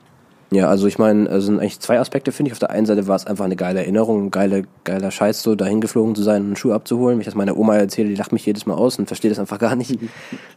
Ja, 0.55 0.69
also 0.69 0.87
ich 0.87 1.01
meine, 1.01 1.29
es 1.31 1.47
sind 1.47 1.59
eigentlich 1.59 1.81
zwei 1.81 1.99
Aspekte, 1.99 2.31
finde 2.31 2.49
ich. 2.49 2.53
Auf 2.53 2.61
der 2.61 2.71
einen 2.71 2.87
Seite 2.87 3.09
war 3.09 3.17
es 3.17 3.27
einfach 3.27 3.45
eine 3.45 3.57
geile 3.57 3.81
Erinnerung, 3.81 4.27
ein 4.27 4.31
geiler, 4.31 4.62
geiler 4.85 5.11
Scheiß, 5.11 5.43
so 5.43 5.57
dahin 5.57 5.81
geflogen 5.81 6.14
zu 6.14 6.23
sein 6.23 6.43
und 6.43 6.47
einen 6.47 6.57
Schuh 6.57 6.73
abzuholen. 6.73 7.17
Wenn 7.17 7.23
ich 7.23 7.27
das 7.27 7.35
meiner 7.35 7.57
Oma 7.57 7.75
erzähle, 7.75 8.09
die 8.09 8.14
lacht 8.14 8.31
mich 8.31 8.47
jedes 8.47 8.64
Mal 8.64 8.75
aus 8.75 8.97
und 8.97 9.07
versteht 9.07 9.33
das 9.33 9.40
einfach 9.40 9.59
gar 9.59 9.75
nicht. 9.75 9.99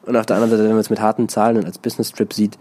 Und 0.06 0.16
auf 0.16 0.28
der 0.28 0.36
anderen 0.36 0.52
Seite, 0.52 0.66
wenn 0.66 0.76
man 0.76 0.82
es 0.82 0.92
mit 0.92 1.02
harten 1.02 1.30
Zahlen 1.30 1.66
als 1.66 1.80
Business-Trip 1.80 2.32
sieht, 2.32 2.60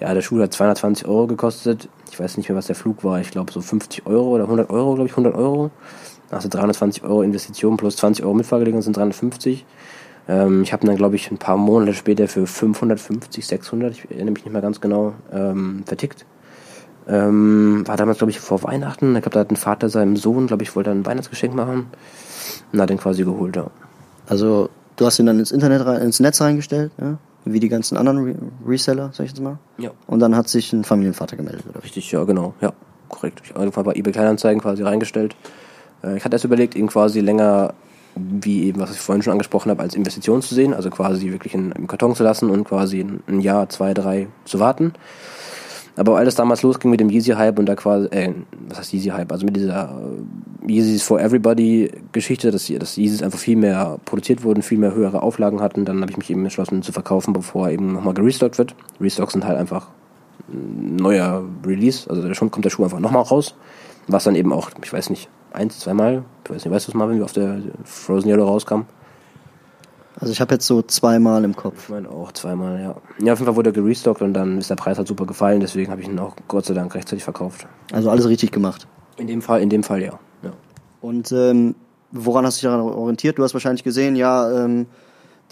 ja, 0.00 0.12
der 0.12 0.20
Schuh 0.20 0.42
hat 0.42 0.52
220 0.52 1.06
Euro 1.06 1.28
gekostet. 1.28 1.88
Ich 2.10 2.18
weiß 2.18 2.36
nicht 2.38 2.48
mehr, 2.48 2.58
was 2.58 2.66
der 2.66 2.74
Flug 2.74 3.04
war. 3.04 3.20
Ich 3.20 3.30
glaube 3.30 3.52
so 3.52 3.60
50 3.60 4.06
Euro 4.06 4.30
oder 4.34 4.44
100 4.44 4.68
Euro, 4.68 4.94
glaube 4.94 5.06
ich, 5.06 5.12
100 5.12 5.32
Euro. 5.32 5.70
Also 6.32 6.48
320 6.48 7.04
Euro 7.04 7.22
Investition 7.22 7.76
plus 7.76 7.94
20 7.98 8.24
Euro 8.24 8.34
Mitfahrgelegenheit 8.34 8.82
sind 8.82 8.96
350. 8.96 9.64
Ähm, 10.26 10.64
ich 10.64 10.72
habe 10.72 10.84
dann, 10.84 10.96
glaube 10.96 11.14
ich, 11.14 11.30
ein 11.30 11.38
paar 11.38 11.56
Monate 11.56 11.94
später 11.94 12.26
für 12.26 12.48
550, 12.48 13.46
600, 13.46 13.92
ich 13.92 14.10
erinnere 14.10 14.32
mich 14.32 14.44
nicht 14.44 14.52
mehr 14.52 14.62
ganz 14.62 14.80
genau, 14.80 15.12
ähm, 15.32 15.84
vertickt. 15.86 16.26
Ähm, 17.06 17.82
war 17.86 17.96
damals, 17.96 18.18
glaube 18.18 18.30
ich, 18.30 18.40
vor 18.40 18.62
Weihnachten. 18.62 19.14
Ich 19.16 19.22
glaube, 19.22 19.34
da 19.34 19.40
hat 19.40 19.50
ein 19.50 19.56
Vater 19.56 19.88
seinem 19.88 20.16
Sohn, 20.16 20.46
glaube 20.46 20.62
ich, 20.62 20.74
wollte 20.74 20.90
ein 20.90 21.04
Weihnachtsgeschenk 21.04 21.54
machen. 21.54 21.86
Und 22.72 22.80
hat 22.80 22.90
den 22.90 22.98
quasi 22.98 23.24
geholt, 23.24 23.56
ja. 23.56 23.66
Also, 24.26 24.70
du 24.96 25.06
hast 25.06 25.18
ihn 25.18 25.26
dann 25.26 25.38
ins 25.38 25.52
Internet, 25.52 25.84
rein, 25.84 26.00
ins 26.00 26.20
Netz 26.20 26.40
reingestellt, 26.40 26.92
ja? 26.98 27.18
wie 27.44 27.60
die 27.60 27.68
ganzen 27.68 27.98
anderen 27.98 28.24
Re 28.24 28.34
Reseller, 28.66 29.10
sag 29.12 29.24
ich 29.24 29.32
jetzt 29.32 29.42
mal. 29.42 29.58
Ja. 29.76 29.90
Und 30.06 30.20
dann 30.20 30.34
hat 30.34 30.48
sich 30.48 30.72
ein 30.72 30.82
Familienvater 30.84 31.36
gemeldet, 31.36 31.64
oder? 31.68 31.82
Richtig, 31.84 32.10
ja, 32.10 32.24
genau. 32.24 32.54
Ja, 32.62 32.72
korrekt. 33.08 33.42
Ich 33.44 33.50
habe 33.50 33.60
einfach 33.60 33.82
bei 33.82 33.92
eBay 33.92 34.12
Kleinanzeigen 34.12 34.62
quasi 34.62 34.82
reingestellt. 34.82 35.36
Äh, 36.02 36.16
Ich 36.16 36.24
hatte 36.24 36.36
erst 36.36 36.46
überlegt, 36.46 36.74
ihn 36.74 36.86
quasi 36.86 37.20
länger, 37.20 37.74
wie 38.14 38.64
eben, 38.64 38.80
was 38.80 38.92
ich 38.92 38.98
vorhin 38.98 39.22
schon 39.22 39.32
angesprochen 39.32 39.70
habe, 39.70 39.82
als 39.82 39.94
Investition 39.94 40.40
zu 40.40 40.54
sehen, 40.54 40.72
also 40.72 40.88
quasi 40.88 41.30
wirklich 41.30 41.52
in, 41.52 41.72
im 41.72 41.86
Karton 41.86 42.14
zu 42.14 42.22
lassen 42.22 42.48
und 42.48 42.64
quasi 42.64 43.04
ein 43.28 43.40
Jahr, 43.40 43.68
zwei, 43.68 43.92
drei 43.92 44.28
zu 44.46 44.58
warten. 44.58 44.94
Aber 45.96 46.16
als 46.16 46.28
es 46.28 46.34
damals 46.34 46.62
losging 46.62 46.90
mit 46.90 47.00
dem 47.00 47.08
Yeezy-Hype 47.08 47.58
und 47.58 47.66
da 47.66 47.76
quasi, 47.76 48.08
äh, 48.08 48.32
was 48.68 48.78
heißt 48.78 48.92
Yeezy-Hype? 48.92 49.30
Also 49.30 49.46
mit 49.46 49.56
dieser 49.56 49.90
äh, 49.90 50.72
Yeezys 50.72 51.02
for 51.02 51.20
Everybody-Geschichte, 51.20 52.50
dass, 52.50 52.66
dass 52.66 52.96
Yeezys 52.96 53.22
einfach 53.22 53.38
viel 53.38 53.56
mehr 53.56 53.98
produziert 54.04 54.42
wurden, 54.42 54.62
viel 54.62 54.78
mehr 54.78 54.94
höhere 54.94 55.22
Auflagen 55.22 55.60
hatten, 55.60 55.84
dann 55.84 56.00
habe 56.00 56.10
ich 56.10 56.16
mich 56.16 56.30
eben 56.30 56.42
entschlossen 56.42 56.82
zu 56.82 56.92
verkaufen, 56.92 57.32
bevor 57.32 57.70
eben 57.70 57.92
nochmal 57.92 58.14
gerestockt 58.14 58.58
wird. 58.58 58.74
Restocks 59.00 59.34
sind 59.34 59.44
halt 59.44 59.58
einfach 59.58 59.88
ein 60.48 60.96
neuer 60.96 61.44
Release, 61.64 62.08
also 62.08 62.32
schon 62.34 62.50
kommt 62.50 62.64
der 62.64 62.70
Schuh 62.70 62.84
einfach 62.84 63.00
nochmal 63.00 63.22
raus, 63.22 63.54
was 64.08 64.24
dann 64.24 64.34
eben 64.34 64.52
auch, 64.52 64.70
ich 64.82 64.92
weiß 64.92 65.10
nicht, 65.10 65.28
eins, 65.52 65.78
zweimal, 65.78 66.24
ich 66.44 66.50
weiß 66.50 66.64
nicht, 66.64 66.74
weißt 66.74 66.88
du 66.88 66.90
es 66.92 66.94
mal, 66.94 67.08
wenn 67.08 67.18
wir 67.18 67.24
auf 67.24 67.32
der 67.32 67.58
Frozen 67.84 68.28
Yellow 68.28 68.46
rauskam? 68.46 68.82
Also 70.24 70.32
ich 70.32 70.40
habe 70.40 70.54
jetzt 70.54 70.66
so 70.66 70.80
zweimal 70.80 71.44
im 71.44 71.54
Kopf. 71.54 71.84
Ich 71.84 71.88
meine 71.90 72.08
auch 72.08 72.32
zweimal, 72.32 72.80
ja. 72.80 72.94
Ja, 73.22 73.34
auf 73.34 73.38
jeden 73.40 73.44
Fall 73.44 73.56
wurde 73.56 73.70
er 73.70 73.72
gerestockt 73.74 74.22
und 74.22 74.32
dann 74.32 74.56
ist 74.56 74.70
der 74.70 74.76
Preis 74.76 74.96
halt 74.96 75.06
super 75.06 75.26
gefallen, 75.26 75.60
deswegen 75.60 75.90
habe 75.90 76.00
ich 76.00 76.08
ihn 76.08 76.18
auch 76.18 76.34
Gott 76.48 76.64
sei 76.64 76.72
Dank 76.72 76.94
rechtzeitig 76.94 77.22
verkauft. 77.24 77.66
Also 77.92 78.08
alles 78.08 78.26
richtig 78.26 78.50
gemacht. 78.50 78.86
In 79.18 79.26
dem 79.26 79.42
Fall, 79.42 79.60
in 79.60 79.68
dem 79.68 79.82
Fall 79.82 80.00
ja. 80.02 80.18
ja. 80.42 80.50
Und 81.02 81.30
ähm, 81.32 81.74
woran 82.10 82.46
hast 82.46 82.56
du 82.56 82.66
dich 82.66 82.72
daran 82.72 82.80
orientiert? 82.80 83.36
Du 83.36 83.42
hast 83.42 83.52
wahrscheinlich 83.52 83.84
gesehen, 83.84 84.16
ja, 84.16 84.64
ähm, 84.64 84.86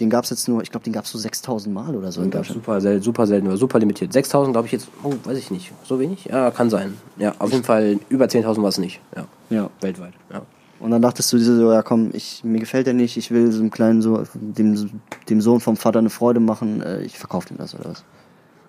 den 0.00 0.08
gab's 0.08 0.30
jetzt 0.30 0.48
nur, 0.48 0.62
ich 0.62 0.70
glaube, 0.70 0.85
den 0.85 0.94
gab's 0.94 1.11
so 1.11 1.18
6000 1.18 1.74
Mal 1.74 1.94
oder 1.94 2.11
so 2.11 2.22
in 2.22 2.30
Deutschland. 2.30 2.64
Super, 2.64 2.80
sel 2.80 3.02
super 3.02 3.26
selten, 3.26 3.48
aber 3.48 3.58
super 3.58 3.78
limitiert. 3.78 4.11
6000 4.11 4.54
glaube 4.54 4.66
ich 4.66 4.72
jetzt, 4.72 4.88
oh, 5.04 5.12
weiß 5.24 5.37
ich 5.37 5.50
nicht. 5.50 5.70
So 5.85 6.00
wenig? 6.00 6.24
Ja, 6.24 6.50
kann 6.50 6.70
sein. 6.70 6.96
Ja, 7.18 7.35
auf 7.38 7.52
jeden 7.52 7.64
Fall 7.64 7.98
über 8.08 8.24
10.000 8.24 8.62
war 8.62 8.70
es 8.70 8.78
nicht. 8.78 9.00
Ja, 9.14 9.26
Ja. 9.50 9.70
weltweit. 9.82 10.14
Ja. 10.32 10.40
Und 10.82 10.90
dann 10.90 11.00
dachtest 11.00 11.32
du 11.32 11.38
dir 11.38 11.44
so, 11.44 11.72
ja 11.72 11.82
komm, 11.82 12.10
ich, 12.12 12.42
mir 12.42 12.58
gefällt 12.58 12.88
der 12.88 12.94
nicht, 12.94 13.16
ich 13.16 13.30
will 13.30 13.52
so 13.52 13.60
einem 13.60 13.70
kleinen, 13.70 14.02
so, 14.02 14.24
dem, 14.34 15.00
dem 15.28 15.40
Sohn 15.40 15.60
vom 15.60 15.76
Vater 15.76 16.00
eine 16.00 16.10
Freude 16.10 16.40
machen, 16.40 16.82
äh, 16.82 17.02
ich 17.02 17.20
verkaufe 17.20 17.46
dem 17.46 17.56
das 17.56 17.76
oder 17.76 17.90
was? 17.90 18.04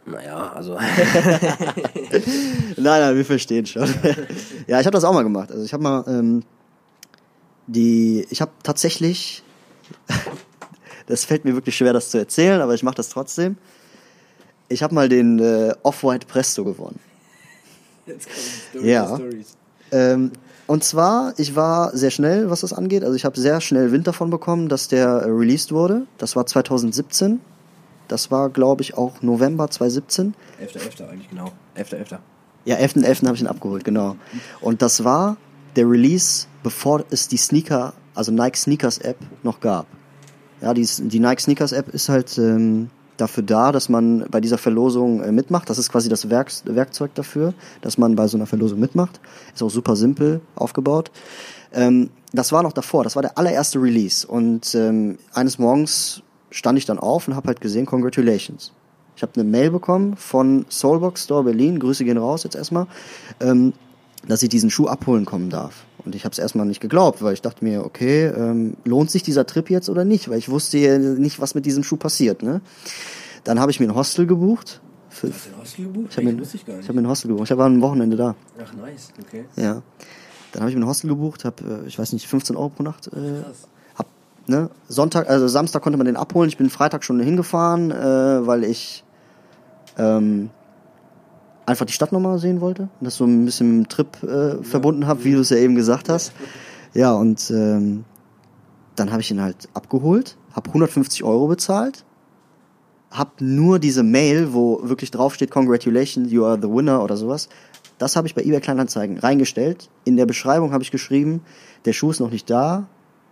Naja, 0.05 0.51
also. 0.53 0.73
Nein, 0.77 2.21
nein, 2.77 3.15
wir 3.15 3.25
verstehen 3.25 3.65
schon. 3.65 3.87
ja, 4.67 4.79
ich 4.79 4.85
habe 4.85 4.91
das 4.91 5.05
auch 5.05 5.13
mal 5.13 5.23
gemacht. 5.23 5.51
Also 5.51 5.63
ich 5.63 5.73
habe 5.73 5.81
mal 5.81 6.03
ähm, 6.07 6.43
die, 7.65 8.27
ich 8.29 8.41
habe 8.41 8.51
tatsächlich, 8.61 9.41
das 11.07 11.25
fällt 11.25 11.45
mir 11.45 11.55
wirklich 11.55 11.75
schwer, 11.75 11.93
das 11.93 12.11
zu 12.11 12.19
erzählen, 12.19 12.61
aber 12.61 12.75
ich 12.75 12.83
mache 12.83 12.95
das 12.95 13.09
trotzdem. 13.09 13.57
Ich 14.69 14.83
habe 14.83 14.93
mal 14.93 15.09
den 15.09 15.39
äh, 15.39 15.73
Off-White 15.81 16.27
Presto 16.27 16.63
gewonnen. 16.63 16.99
Ja. 18.79 19.19
Ähm, 19.91 20.31
und 20.65 20.83
zwar, 20.83 21.33
ich 21.37 21.55
war 21.55 21.95
sehr 21.95 22.11
schnell, 22.11 22.49
was 22.49 22.61
das 22.61 22.73
angeht. 22.73 23.03
Also 23.03 23.15
ich 23.15 23.25
habe 23.25 23.39
sehr 23.39 23.59
schnell 23.59 23.91
Wind 23.91 24.07
davon 24.07 24.29
bekommen, 24.29 24.69
dass 24.69 24.87
der 24.87 25.07
äh, 25.07 25.29
released 25.29 25.71
wurde. 25.71 26.07
Das 26.17 26.35
war 26.35 26.45
2017. 26.45 27.41
Das 28.07 28.31
war, 28.31 28.49
glaube 28.49 28.81
ich, 28.81 28.95
auch 28.97 29.21
November 29.21 29.69
2017. 29.69 30.35
11.11. 30.61 31.09
eigentlich 31.09 31.29
genau. 31.29 31.51
11.11. 31.77 32.17
Ja, 32.65 32.77
11.11. 32.77 33.25
habe 33.25 33.35
ich 33.35 33.41
ihn 33.41 33.47
abgeholt, 33.47 33.83
genau. 33.83 34.15
Und 34.61 34.81
das 34.81 35.03
war 35.03 35.37
der 35.75 35.89
Release, 35.89 36.47
bevor 36.61 37.03
es 37.09 37.27
die 37.27 37.37
Sneaker, 37.37 37.93
also 38.15 38.31
Nike 38.31 38.57
Sneakers 38.57 38.99
App 38.99 39.17
noch 39.41 39.59
gab. 39.59 39.87
Ja, 40.61 40.73
die, 40.73 40.85
die 40.85 41.19
Nike 41.19 41.41
Sneakers 41.41 41.73
App 41.73 41.89
ist 41.89 42.07
halt 42.07 42.37
ähm, 42.37 42.89
dafür 43.17 43.43
da, 43.43 43.71
dass 43.71 43.89
man 43.89 44.25
bei 44.29 44.41
dieser 44.41 44.57
Verlosung 44.57 45.21
äh, 45.21 45.31
mitmacht. 45.31 45.69
Das 45.69 45.77
ist 45.77 45.91
quasi 45.91 46.09
das 46.09 46.29
Werk, 46.29 46.51
Werkzeug 46.65 47.13
dafür, 47.15 47.53
dass 47.81 47.97
man 47.97 48.15
bei 48.15 48.27
so 48.27 48.37
einer 48.37 48.45
Verlosung 48.45 48.79
mitmacht. 48.79 49.19
Ist 49.53 49.63
auch 49.63 49.69
super 49.69 49.95
simpel 49.95 50.41
aufgebaut. 50.55 51.11
Ähm, 51.73 52.09
das 52.31 52.51
war 52.51 52.63
noch 52.63 52.73
davor, 52.73 53.03
das 53.03 53.15
war 53.15 53.21
der 53.21 53.37
allererste 53.37 53.81
Release. 53.81 54.25
Und 54.25 54.73
ähm, 54.75 55.17
eines 55.33 55.59
Morgens 55.59 56.23
stand 56.49 56.77
ich 56.77 56.85
dann 56.85 56.99
auf 56.99 57.27
und 57.27 57.35
habe 57.35 57.47
halt 57.47 57.61
gesehen, 57.61 57.85
congratulations. 57.85 58.71
Ich 59.15 59.21
habe 59.21 59.33
eine 59.35 59.43
Mail 59.43 59.69
bekommen 59.69 60.15
von 60.15 60.65
Soulbox 60.69 61.25
Store 61.25 61.43
Berlin, 61.43 61.79
Grüße 61.79 62.03
gehen 62.03 62.17
raus 62.17 62.43
jetzt 62.43 62.55
erstmal, 62.55 62.87
ähm, 63.39 63.73
dass 64.27 64.41
ich 64.41 64.49
diesen 64.49 64.69
Schuh 64.69 64.87
abholen 64.87 65.25
kommen 65.25 65.49
darf. 65.49 65.85
Und 66.05 66.15
ich 66.15 66.25
habe 66.25 66.33
es 66.33 66.39
erstmal 66.39 66.65
nicht 66.65 66.81
geglaubt, 66.81 67.21
weil 67.21 67.33
ich 67.33 67.41
dachte 67.41 67.63
mir, 67.63 67.85
okay, 67.85 68.25
ähm, 68.25 68.75
lohnt 68.83 69.09
sich 69.09 69.23
dieser 69.23 69.45
Trip 69.45 69.69
jetzt 69.69 69.89
oder 69.89 70.03
nicht? 70.03 70.29
Weil 70.29 70.37
ich 70.37 70.49
wusste 70.49 70.77
ja 70.77 70.97
nicht, 70.97 71.39
was 71.39 71.55
mit 71.55 71.65
diesem 71.65 71.83
Schuh 71.83 71.97
passiert. 71.97 72.43
Ne? 72.43 72.61
Dann 73.43 73.59
habe 73.59 73.71
ich 73.71 73.79
mir 73.79 73.87
ein 73.87 73.95
Hostel 73.95 74.27
gebucht. 74.27 74.81
Für, 75.09 75.29
Hast 75.29 75.45
du 75.45 75.49
den 75.49 75.61
Hostel 75.61 75.85
gebucht? 75.85 76.07
ich 76.11 76.17
habe 76.17 76.33
mir, 76.33 76.41
ich 76.43 76.87
hab 76.89 76.95
mir 76.95 77.01
ein 77.01 77.07
Hostel 77.07 77.27
gebucht. 77.29 77.49
Ich 77.49 77.57
war 77.57 77.69
ein 77.69 77.81
Wochenende 77.81 78.17
da. 78.17 78.35
Ach, 78.61 78.73
nice. 78.73 79.13
Okay. 79.21 79.45
Ja. 79.55 79.81
Dann 80.51 80.61
habe 80.61 80.69
ich 80.69 80.75
mir 80.75 80.83
ein 80.83 80.87
Hostel 80.87 81.09
gebucht, 81.09 81.45
habe, 81.45 81.83
äh, 81.83 81.87
ich 81.87 81.97
weiß 81.97 82.13
nicht, 82.13 82.27
15 82.27 82.55
Euro 82.55 82.69
pro 82.69 82.83
Nacht. 82.83 83.07
Äh, 83.07 83.43
hab, 83.95 84.07
ne? 84.47 84.69
Sonntag, 84.87 85.29
also 85.29 85.47
Samstag 85.47 85.81
konnte 85.81 85.97
man 85.97 86.05
den 86.05 86.17
abholen. 86.17 86.49
Ich 86.49 86.57
bin 86.57 86.69
Freitag 86.69 87.03
schon 87.03 87.19
hingefahren, 87.19 87.91
äh, 87.91 88.45
weil 88.45 88.63
ich 88.63 89.03
ähm, 89.97 90.49
einfach 91.65 91.85
die 91.85 91.93
Stadt 91.93 92.11
nochmal 92.11 92.37
sehen 92.39 92.61
wollte. 92.61 92.83
Und 92.83 93.05
das 93.05 93.15
so 93.15 93.25
ein 93.25 93.45
bisschen 93.45 93.79
mit 93.79 93.85
dem 93.85 93.89
Trip 93.89 94.23
äh, 94.23 94.63
verbunden 94.63 95.07
habe, 95.07 95.23
wie 95.23 95.33
du 95.33 95.39
es 95.39 95.49
ja 95.49 95.57
eben 95.57 95.75
gesagt 95.75 96.09
hast. 96.09 96.33
Ja, 96.93 97.13
und 97.13 97.49
ähm, 97.51 98.05
dann 98.95 99.11
habe 99.11 99.21
ich 99.21 99.31
ihn 99.31 99.41
halt 99.41 99.69
abgeholt, 99.73 100.37
habe 100.53 100.69
150 100.69 101.23
Euro 101.23 101.47
bezahlt, 101.47 102.05
hab 103.09 103.41
nur 103.41 103.79
diese 103.79 104.03
Mail, 104.03 104.53
wo 104.53 104.79
wirklich 104.83 105.11
draufsteht, 105.11 105.51
Congratulations, 105.51 106.31
you 106.31 106.45
are 106.45 106.59
the 106.61 106.69
winner 106.69 107.03
oder 107.03 107.17
sowas. 107.17 107.49
Das 107.97 108.15
habe 108.15 108.27
ich 108.27 108.35
bei 108.35 108.41
eBay 108.41 108.59
Kleinanzeigen 108.59 109.17
reingestellt. 109.17 109.89
In 110.03 110.17
der 110.17 110.25
Beschreibung 110.25 110.71
habe 110.73 110.83
ich 110.83 110.91
geschrieben, 110.91 111.41
der 111.85 111.93
Schuh 111.93 112.11
ist 112.11 112.19
noch 112.19 112.31
nicht 112.31 112.49
da. 112.49 112.87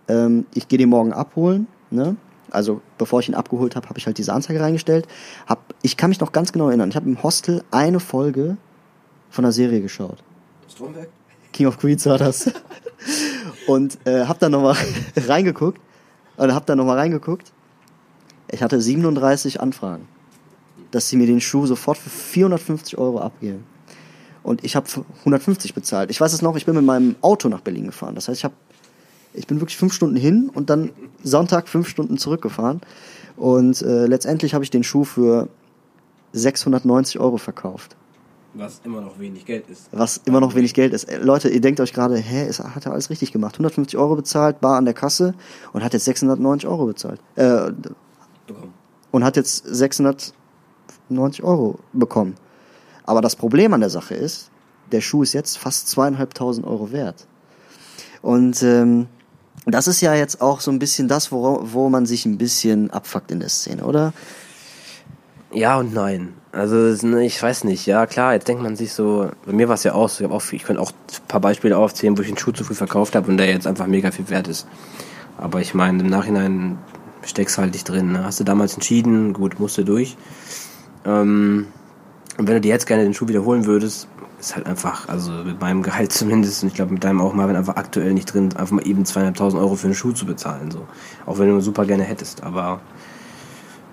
Ähm, 0.08 0.46
ich 0.54 0.68
gehe 0.68 0.78
den 0.78 0.88
morgen 0.88 1.12
abholen. 1.12 1.66
Ne? 1.90 2.16
Also 2.52 2.82
bevor 2.98 3.20
ich 3.20 3.28
ihn 3.28 3.34
abgeholt 3.34 3.76
habe, 3.76 3.88
habe 3.88 3.98
ich 3.98 4.06
halt 4.06 4.18
diese 4.18 4.32
Anzeige 4.32 4.60
reingestellt. 4.60 5.06
Hab, 5.46 5.74
ich 5.82 5.96
kann 5.96 6.10
mich 6.10 6.20
noch 6.20 6.32
ganz 6.32 6.52
genau 6.52 6.68
erinnern. 6.68 6.90
Ich 6.90 6.96
habe 6.96 7.08
im 7.08 7.22
Hostel 7.22 7.64
eine 7.70 7.98
Folge 7.98 8.56
von 9.30 9.42
der 9.42 9.52
Serie 9.52 9.80
geschaut. 9.80 10.22
Stromberg? 10.70 11.08
King 11.52 11.66
of 11.66 11.78
Queens 11.78 12.04
war 12.06 12.18
das. 12.18 12.50
Und 13.66 13.98
äh, 14.06 14.26
hab 14.26 14.38
dann 14.38 14.52
nochmal 14.52 14.76
reingeguckt. 15.16 15.80
Oder 16.36 16.54
hab 16.54 16.66
dann 16.66 16.78
nochmal 16.78 16.98
reingeguckt. 16.98 17.52
Ich 18.50 18.62
hatte 18.62 18.80
37 18.80 19.60
Anfragen, 19.60 20.06
dass 20.90 21.08
sie 21.08 21.16
mir 21.16 21.26
den 21.26 21.40
Schuh 21.40 21.66
sofort 21.66 21.96
für 21.96 22.10
450 22.10 22.98
Euro 22.98 23.20
abgeben. 23.20 23.64
Und 24.42 24.64
ich 24.64 24.76
habe 24.76 24.86
150 25.20 25.72
bezahlt. 25.72 26.10
Ich 26.10 26.20
weiß 26.20 26.32
es 26.32 26.42
noch, 26.42 26.56
ich 26.56 26.66
bin 26.66 26.74
mit 26.74 26.84
meinem 26.84 27.16
Auto 27.22 27.48
nach 27.48 27.60
Berlin 27.60 27.86
gefahren. 27.86 28.14
Das 28.14 28.28
heißt, 28.28 28.40
ich 28.40 28.44
habe 28.44 28.54
ich 29.34 29.46
bin 29.46 29.60
wirklich 29.60 29.78
fünf 29.78 29.94
Stunden 29.94 30.16
hin 30.16 30.50
und 30.52 30.68
dann 30.68 30.90
Sonntag 31.22 31.68
fünf 31.68 31.88
Stunden 31.88 32.18
zurückgefahren. 32.18 32.80
Und 33.36 33.82
äh, 33.82 34.06
letztendlich 34.06 34.54
habe 34.54 34.64
ich 34.64 34.70
den 34.70 34.84
Schuh 34.84 35.04
für 35.04 35.48
690 36.32 37.18
Euro 37.20 37.38
verkauft. 37.38 37.96
Was 38.54 38.82
immer 38.84 39.00
noch 39.00 39.18
wenig 39.18 39.46
Geld 39.46 39.68
ist. 39.70 39.88
Was 39.92 40.18
immer 40.18 40.40
noch 40.40 40.54
wenig 40.54 40.74
Geld 40.74 40.92
ist. 40.92 41.04
Äh, 41.04 41.18
Leute, 41.18 41.48
ihr 41.48 41.60
denkt 41.60 41.80
euch 41.80 41.92
gerade, 41.92 42.16
hä, 42.16 42.46
es 42.46 42.60
hat 42.60 42.84
er 42.84 42.92
alles 42.92 43.08
richtig 43.08 43.32
gemacht. 43.32 43.54
150 43.54 43.98
Euro 43.98 44.16
bezahlt, 44.16 44.60
bar 44.60 44.76
an 44.76 44.84
der 44.84 44.94
Kasse 44.94 45.34
und 45.72 45.82
hat 45.82 45.94
jetzt 45.94 46.04
690 46.04 46.68
Euro 46.68 46.86
bezahlt. 46.86 47.20
Äh, 47.36 47.72
Bekommen. 48.46 48.74
und 49.10 49.24
hat 49.24 49.36
jetzt 49.36 49.64
690 49.64 50.32
Euro 51.42 51.78
bekommen. 51.94 52.34
Aber 53.04 53.22
das 53.22 53.36
Problem 53.36 53.72
an 53.72 53.80
der 53.80 53.90
Sache 53.90 54.14
ist, 54.14 54.50
der 54.90 55.00
Schuh 55.00 55.22
ist 55.22 55.32
jetzt 55.32 55.56
fast 55.56 55.88
zweieinhalbtausend 55.88 56.66
Euro 56.66 56.92
wert. 56.92 57.26
Und 58.20 58.62
ähm, 58.62 59.06
das 59.66 59.86
ist 59.86 60.00
ja 60.00 60.14
jetzt 60.14 60.40
auch 60.40 60.60
so 60.60 60.70
ein 60.70 60.78
bisschen 60.78 61.08
das, 61.08 61.30
wo, 61.30 61.60
wo 61.62 61.88
man 61.88 62.06
sich 62.06 62.26
ein 62.26 62.38
bisschen 62.38 62.90
abfuckt 62.90 63.30
in 63.30 63.40
der 63.40 63.48
Szene, 63.48 63.84
oder? 63.84 64.12
Ja 65.52 65.78
und 65.78 65.92
nein. 65.92 66.34
Also 66.50 66.92
ich 66.92 67.42
weiß 67.42 67.64
nicht. 67.64 67.86
Ja 67.86 68.06
klar, 68.06 68.34
jetzt 68.34 68.48
denkt 68.48 68.62
man 68.62 68.76
sich 68.76 68.92
so. 68.92 69.30
Bei 69.46 69.52
mir 69.52 69.68
war 69.68 69.74
es 69.74 69.84
ja 69.84 69.94
auch 69.94 70.08
so. 70.08 70.24
Ich, 70.24 70.30
auch, 70.30 70.42
ich 70.52 70.64
könnte 70.64 70.82
auch 70.82 70.90
ein 70.90 71.28
paar 71.28 71.40
Beispiele 71.40 71.76
aufzählen, 71.76 72.16
wo 72.16 72.22
ich 72.22 72.28
einen 72.28 72.38
Schuh 72.38 72.52
zu 72.52 72.64
früh 72.64 72.74
verkauft 72.74 73.14
habe 73.14 73.30
und 73.30 73.36
der 73.36 73.48
jetzt 73.48 73.66
einfach 73.66 73.86
mega 73.86 74.10
viel 74.10 74.28
wert 74.28 74.48
ist. 74.48 74.66
Aber 75.38 75.60
ich 75.60 75.74
meine, 75.74 76.02
im 76.02 76.08
Nachhinein 76.08 76.78
steckst 77.22 77.58
halt 77.58 77.72
nicht 77.72 77.88
drin. 77.88 78.12
Ne? 78.12 78.24
Hast 78.24 78.40
du 78.40 78.44
damals 78.44 78.74
entschieden, 78.74 79.32
gut, 79.32 79.60
musst 79.60 79.78
du 79.78 79.84
durch. 79.84 80.16
Ähm, 81.04 81.66
und 82.38 82.48
wenn 82.48 82.54
du 82.54 82.60
dir 82.60 82.68
jetzt 82.68 82.86
gerne 82.86 83.04
den 83.04 83.14
Schuh 83.14 83.28
wiederholen 83.28 83.66
würdest, 83.66 84.08
ist 84.42 84.56
halt 84.56 84.66
einfach, 84.66 85.08
also 85.08 85.30
mit 85.30 85.60
meinem 85.60 85.82
Gehalt 85.82 86.12
zumindest, 86.12 86.62
und 86.62 86.68
ich 86.68 86.74
glaube 86.74 86.92
mit 86.92 87.04
deinem 87.04 87.20
auch 87.20 87.36
wenn 87.36 87.56
einfach 87.56 87.76
aktuell 87.76 88.12
nicht 88.12 88.32
drin, 88.32 88.54
einfach 88.56 88.72
mal 88.72 88.86
eben 88.86 89.04
zweieinhalbtausend 89.04 89.60
Euro 89.62 89.76
für 89.76 89.86
einen 89.86 89.94
Schuh 89.94 90.12
zu 90.12 90.26
bezahlen. 90.26 90.70
so 90.70 90.86
Auch 91.26 91.38
wenn 91.38 91.48
du 91.48 91.60
super 91.60 91.86
gerne 91.86 92.04
hättest. 92.04 92.42
Aber 92.42 92.80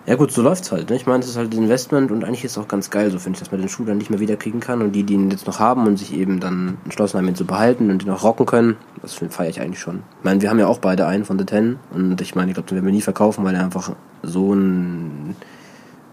ja 0.05 0.15
gut, 0.15 0.31
so 0.31 0.41
läuft's 0.41 0.71
halt. 0.71 0.89
Ne? 0.89 0.95
Ich 0.95 1.05
meine, 1.05 1.19
es 1.19 1.29
ist 1.29 1.37
halt 1.37 1.53
ein 1.53 1.63
Investment 1.63 2.09
und 2.09 2.23
eigentlich 2.23 2.43
ist 2.43 2.53
es 2.53 2.57
auch 2.57 2.67
ganz 2.67 2.89
geil, 2.89 3.11
so 3.11 3.19
finde 3.19 3.37
ich, 3.37 3.39
dass 3.41 3.51
man 3.51 3.61
den 3.61 3.69
Schuh 3.69 3.85
dann 3.85 3.99
nicht 3.99 4.09
mehr 4.09 4.19
wiederkriegen 4.19 4.59
kann 4.59 4.81
und 4.81 4.93
die, 4.93 5.03
die 5.03 5.13
ihn 5.13 5.29
jetzt 5.29 5.45
noch 5.45 5.59
haben 5.59 5.85
und 5.85 5.97
sich 5.97 6.13
eben 6.13 6.39
dann 6.39 6.77
entschlossen 6.83 7.19
haben, 7.19 7.27
ihn 7.27 7.35
zu 7.35 7.45
behalten 7.45 7.91
und 7.91 8.03
ihn 8.03 8.09
auch 8.09 8.23
rocken 8.23 8.47
können, 8.47 8.77
das 9.03 9.13
feiere 9.13 9.49
ich 9.49 9.61
eigentlich 9.61 9.79
schon. 9.79 10.01
Ich 10.17 10.23
meine, 10.23 10.41
wir 10.41 10.49
haben 10.49 10.57
ja 10.57 10.65
auch 10.65 10.79
beide 10.79 11.05
einen 11.05 11.25
von 11.25 11.37
The 11.37 11.45
Ten 11.45 11.77
und 11.93 12.19
ich 12.21 12.33
meine, 12.33 12.49
ich 12.49 12.55
glaube, 12.55 12.67
den 12.67 12.75
werden 12.75 12.85
wir 12.85 12.93
nie 12.93 13.01
verkaufen, 13.01 13.45
weil 13.45 13.53
er 13.53 13.63
einfach 13.63 13.91
so 14.23 14.53
ein 14.53 15.35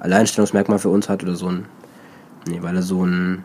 Alleinstellungsmerkmal 0.01 0.79
für 0.79 0.91
uns 0.91 1.09
hat 1.09 1.23
oder 1.23 1.35
so 1.35 1.49
ein. 1.49 1.65
Nee, 2.47 2.59
weil 2.61 2.77
er 2.77 2.83
so 2.83 3.03
ein. 3.05 3.45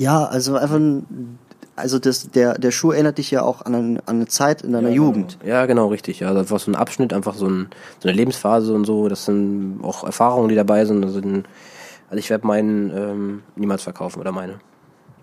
Ja, 0.00 0.24
also 0.24 0.56
einfach 0.56 0.76
ein, 0.76 1.38
also 1.76 1.98
das, 1.98 2.30
der, 2.30 2.58
der 2.58 2.70
Schuh 2.70 2.92
erinnert 2.92 3.18
dich 3.18 3.30
ja 3.30 3.42
auch 3.42 3.62
an 3.62 3.74
eine, 3.74 3.98
an 4.06 4.16
eine 4.16 4.26
Zeit 4.26 4.62
in 4.62 4.72
deiner 4.72 4.88
ja, 4.88 4.94
Jugend. 4.94 5.38
Genau. 5.40 5.52
Ja, 5.52 5.66
genau, 5.66 5.88
richtig. 5.88 6.20
Ja, 6.20 6.28
also 6.28 6.40
einfach 6.40 6.58
so 6.58 6.70
ein 6.70 6.74
Abschnitt, 6.74 7.12
einfach 7.12 7.34
so, 7.34 7.46
ein, 7.46 7.68
so 7.98 8.08
eine 8.08 8.16
Lebensphase 8.16 8.72
und 8.72 8.86
so. 8.86 9.08
Das 9.08 9.26
sind 9.26 9.80
auch 9.82 10.04
Erfahrungen, 10.04 10.48
die 10.48 10.54
dabei 10.54 10.86
sind. 10.86 11.04
Also, 11.04 11.18
also 11.18 12.18
ich 12.18 12.30
werde 12.30 12.46
meinen 12.46 12.90
ähm, 12.96 13.42
niemals 13.56 13.82
verkaufen 13.82 14.20
oder 14.20 14.32
meine. 14.32 14.60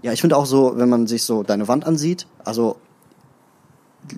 Ja, 0.03 0.13
ich 0.13 0.21
finde 0.21 0.37
auch 0.37 0.45
so, 0.45 0.73
wenn 0.77 0.89
man 0.89 1.07
sich 1.07 1.23
so 1.23 1.41
deine 1.41 1.67
Wand 1.67 1.87
ansieht, 1.87 2.27
also 2.45 2.77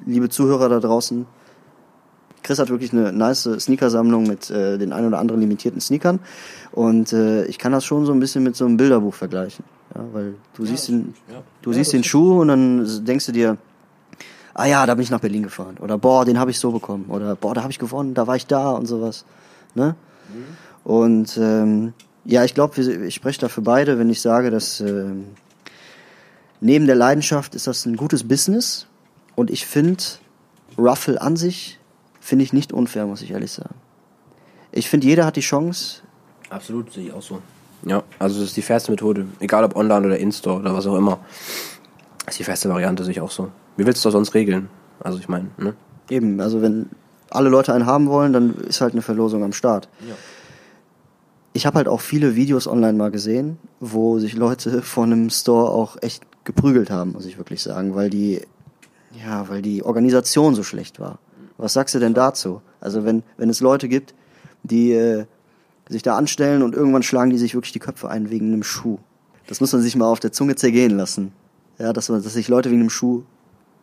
liebe 0.06 0.28
Zuhörer 0.28 0.67
da 0.67 0.82
draußen, 0.82 1.26
Chris 2.43 2.60
hat 2.60 2.69
wirklich 2.69 2.91
eine 2.91 3.13
nice 3.13 3.50
Sneakersammlung 3.60 4.24
mit 4.24 4.50
äh, 4.50 4.78
den 4.78 4.91
ein 4.91 5.06
oder 5.06 5.19
anderen 5.19 5.39
limitierten 5.39 5.80
Sneakern 5.80 6.19
und 6.72 7.13
äh, 7.13 7.45
ich 7.45 7.58
kann 7.58 7.72
das 7.72 7.86
schon 7.86 8.06
so 8.06 8.12
ein 8.12 8.19
bisschen 8.19 8.43
mit 8.43 8.56
so 8.56 8.65
einem 8.65 8.78
Bilderbuch 8.78 9.13
vergleichen, 9.13 9.63
ja, 9.95 10.06
weil 10.12 10.36
du 10.54 10.63
ja, 10.63 10.69
siehst 10.69 10.89
den, 10.89 11.13
ja. 11.32 11.41
du 11.62 11.73
siehst 11.73 11.93
den 11.93 12.04
Schuh 12.04 12.41
und 12.41 12.49
dann 12.49 13.06
denkst 13.06 13.25
du 13.25 13.32
dir, 13.32 13.58
ah 14.54 14.65
ja, 14.65 14.86
da 14.86 14.95
bin 14.95 15.04
ich 15.04 15.10
nach 15.10 15.19
Berlin 15.19 15.43
gefahren 15.43 15.78
oder 15.80 15.97
boah, 15.97 16.25
den 16.25 16.39
habe 16.39 16.52
ich 16.52 16.60
so 16.60 16.71
bekommen 16.71 17.06
oder 17.10 17.36
boah, 17.36 17.54
da 17.54 17.62
habe 17.62 17.71
ich 17.71 17.80
gewonnen, 17.80 18.13
da 18.13 18.28
war 18.28 18.36
ich 18.36 18.47
da 18.47 18.71
und 18.71 18.86
sowas, 18.86 19.25
ne? 19.75 19.95
Mhm. 20.34 20.91
Und 20.91 21.38
ähm, 21.38 21.93
ja, 22.25 22.43
ich 22.43 22.54
glaube, 22.54 22.82
ich 22.82 23.15
spreche 23.15 23.41
da 23.41 23.49
für 23.49 23.62
beide, 23.62 23.99
wenn 23.99 24.10
ich 24.10 24.21
sage, 24.21 24.52
dass 24.52 24.82
ähm, 24.82 25.25
neben 26.62 26.86
der 26.86 26.95
Leidenschaft 26.95 27.56
ist 27.56 27.67
das 27.67 27.86
ein 27.86 27.95
gutes 27.95 28.28
Business 28.28 28.88
und 29.36 29.49
ich 29.49 29.65
finde 29.65 30.04
Ruffle 30.78 31.21
an 31.21 31.36
sich 31.36 31.80
finde 32.19 32.45
ich 32.45 32.54
nicht 32.54 32.73
unfair, 32.73 33.06
muss 33.08 33.21
ich 33.21 33.32
ehrlich 33.32 33.52
sagen. 33.52 33.75
Ich 34.71 34.89
finde, 34.89 35.08
jeder 35.08 35.25
hat 35.25 35.36
die 35.36 35.41
Chance. 35.41 36.02
Absolut, 36.49 36.93
sehe 36.93 37.08
ich 37.08 37.13
auch 37.13 37.21
so. 37.21 37.41
Ja, 37.85 38.03
also 38.17 38.39
das 38.39 38.49
ist 38.49 38.57
die 38.57 38.61
fairste 38.61 38.91
Methode. 38.91 39.25
Egal 39.39 39.63
ob 39.63 39.75
online 39.75 40.07
oder 40.07 40.17
in-store 40.17 40.59
oder 40.59 40.73
was 40.73 40.85
auch 40.85 40.97
immer. 40.97 41.19
Das 42.25 42.33
ist 42.35 42.39
die 42.39 42.43
fairste 42.43 42.69
Variante, 42.69 43.03
sehe 43.03 43.13
ich 43.13 43.21
auch 43.21 43.31
so. 43.31 43.49
Wie 43.77 43.85
willst 43.85 44.03
du 44.03 44.07
das 44.07 44.13
sonst 44.13 44.33
regeln? 44.33 44.69
Also 44.99 45.19
ich 45.19 45.29
meine, 45.29 45.47
ne? 45.57 45.73
Eben, 46.09 46.39
also 46.41 46.61
wenn 46.61 46.89
alle 47.29 47.49
Leute 47.49 47.73
einen 47.73 47.85
haben 47.85 48.07
wollen, 48.07 48.33
dann 48.33 48.55
ist 48.55 48.81
halt 48.81 48.93
eine 48.93 49.01
Verlosung 49.01 49.43
am 49.43 49.53
Start. 49.53 49.87
Ja. 50.07 50.15
Ich 51.53 51.65
habe 51.65 51.77
halt 51.77 51.87
auch 51.87 52.01
viele 52.01 52.35
Videos 52.35 52.67
online 52.67 52.93
mal 52.93 53.11
gesehen, 53.11 53.57
wo 53.79 54.19
sich 54.19 54.35
Leute 54.35 54.81
vor 54.81 55.05
einem 55.05 55.29
Store 55.29 55.71
auch 55.71 55.97
echt 56.01 56.23
geprügelt 56.43 56.89
haben, 56.89 57.13
muss 57.13 57.25
ich 57.25 57.37
wirklich 57.37 57.61
sagen, 57.61 57.95
weil 57.95 58.09
die, 58.09 58.41
ja, 59.23 59.47
weil 59.49 59.61
die 59.61 59.83
Organisation 59.83 60.55
so 60.55 60.63
schlecht 60.63 60.99
war. 60.99 61.19
Was 61.57 61.73
sagst 61.73 61.93
du 61.93 61.99
denn 61.99 62.13
dazu? 62.13 62.61
Also 62.79 63.05
wenn, 63.05 63.23
wenn 63.37 63.49
es 63.49 63.59
Leute 63.59 63.87
gibt, 63.87 64.13
die 64.63 64.93
äh, 64.93 65.25
sich 65.89 66.04
da 66.04 66.15
anstellen 66.15 66.62
und 66.62 66.75
irgendwann 66.75 67.04
schlagen 67.04 67.32
die 67.32 67.38
sich 67.38 67.56
wirklich 67.56 67.73
die 67.73 67.80
Köpfe 67.80 68.10
ein 68.10 68.30
wegen 68.30 68.54
einem 68.54 68.63
Schuh. 68.63 68.99
Das 69.47 69.60
muss 69.60 69.73
man 69.73 69.82
sich 69.82 69.95
mal 69.95 70.06
auf 70.06 70.19
der 70.19 70.32
Zunge 70.32 70.56
zergehen 70.56 70.95
lassen. 70.95 71.32
Ja, 71.80 71.93
dass, 71.93 72.08
dass 72.08 72.34
sich 72.34 72.47
Leute 72.47 72.69
wegen 72.69 72.82
einem 72.82 72.89
Schuh 72.89 73.23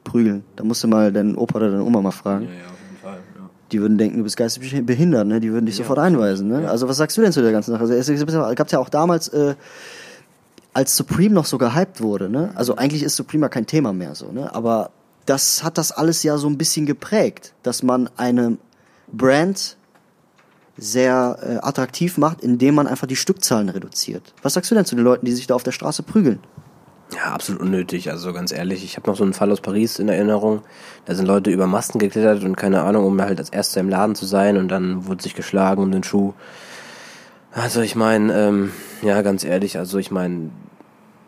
prügeln. 0.04 0.44
Da 0.54 0.64
musst 0.64 0.84
du 0.84 0.88
mal 0.88 1.12
deinen 1.12 1.36
Opa 1.36 1.56
oder 1.56 1.70
deine 1.70 1.84
Oma 1.84 2.00
mal 2.00 2.12
fragen. 2.12 2.44
Ja, 2.44 2.50
ja, 2.50 2.66
auf 2.66 2.78
jeden 2.88 2.96
Fall. 3.02 3.18
Ja. 3.34 3.50
Die 3.72 3.80
würden 3.80 3.98
denken, 3.98 4.18
du 4.18 4.22
bist 4.22 4.36
geistig 4.36 4.86
behindert, 4.86 5.26
ne? 5.26 5.40
Die 5.40 5.50
würden 5.50 5.66
dich 5.66 5.76
ja, 5.76 5.84
sofort 5.84 5.98
einweisen, 5.98 6.48
ne? 6.48 6.62
Ja. 6.62 6.68
Also 6.68 6.88
was 6.88 6.96
sagst 6.98 7.16
du 7.16 7.22
denn 7.22 7.32
zu 7.32 7.42
der 7.42 7.52
ganzen 7.52 7.72
Sache? 7.72 7.82
Also, 7.82 8.12
es 8.12 8.54
gab 8.54 8.70
ja 8.70 8.78
auch 8.78 8.88
damals, 8.88 9.28
äh, 9.28 9.56
als 10.72 10.94
Supreme 10.94 11.34
noch 11.34 11.46
so 11.46 11.58
gehypt 11.58 12.00
wurde, 12.02 12.28
ne? 12.28 12.50
Also 12.54 12.76
eigentlich 12.76 13.02
ist 13.02 13.16
Supreme 13.16 13.46
ja 13.46 13.48
kein 13.48 13.66
Thema 13.66 13.92
mehr 13.92 14.14
so, 14.14 14.30
ne? 14.30 14.54
Aber 14.54 14.90
das 15.24 15.64
hat 15.64 15.78
das 15.78 15.90
alles 15.90 16.22
ja 16.22 16.36
so 16.38 16.48
ein 16.48 16.58
bisschen 16.58 16.86
geprägt, 16.86 17.54
dass 17.62 17.82
man 17.82 18.08
eine 18.16 18.58
Brand 19.10 19.76
sehr 20.76 21.38
äh, 21.42 21.66
attraktiv 21.66 22.18
macht, 22.18 22.40
indem 22.40 22.74
man 22.74 22.86
einfach 22.86 23.06
die 23.06 23.16
Stückzahlen 23.16 23.68
reduziert. 23.68 24.34
Was 24.42 24.54
sagst 24.54 24.70
du 24.70 24.74
denn 24.74 24.84
zu 24.84 24.94
den 24.94 25.04
Leuten, 25.04 25.26
die 25.26 25.32
sich 25.32 25.46
da 25.46 25.54
auf 25.54 25.62
der 25.62 25.72
Straße 25.72 26.02
prügeln? 26.02 26.40
Ja, 27.14 27.32
absolut 27.32 27.62
unnötig. 27.62 28.10
Also 28.10 28.32
ganz 28.32 28.52
ehrlich, 28.52 28.84
ich 28.84 28.96
habe 28.96 29.08
noch 29.08 29.16
so 29.16 29.22
einen 29.22 29.32
Fall 29.32 29.52
aus 29.52 29.60
Paris 29.60 29.98
in 29.98 30.08
Erinnerung. 30.08 30.62
Da 31.04 31.14
sind 31.14 31.26
Leute 31.26 31.50
über 31.50 31.66
Masten 31.66 31.98
geklettert 31.98 32.42
und 32.42 32.56
keine 32.56 32.82
Ahnung, 32.82 33.04
um 33.06 33.20
halt 33.20 33.38
als 33.38 33.50
Erster 33.50 33.80
im 33.80 33.88
Laden 33.88 34.16
zu 34.16 34.26
sein 34.26 34.56
und 34.56 34.68
dann 34.68 35.06
wurde 35.06 35.22
sich 35.22 35.34
geschlagen 35.34 35.82
um 35.82 35.92
den 35.92 36.02
Schuh. 36.02 36.34
Also 37.52 37.80
ich 37.80 37.94
meine, 37.94 38.34
ähm, 38.34 38.72
ja, 39.02 39.22
ganz 39.22 39.44
ehrlich, 39.44 39.78
also 39.78 39.98
ich 39.98 40.10
meine, 40.10 40.50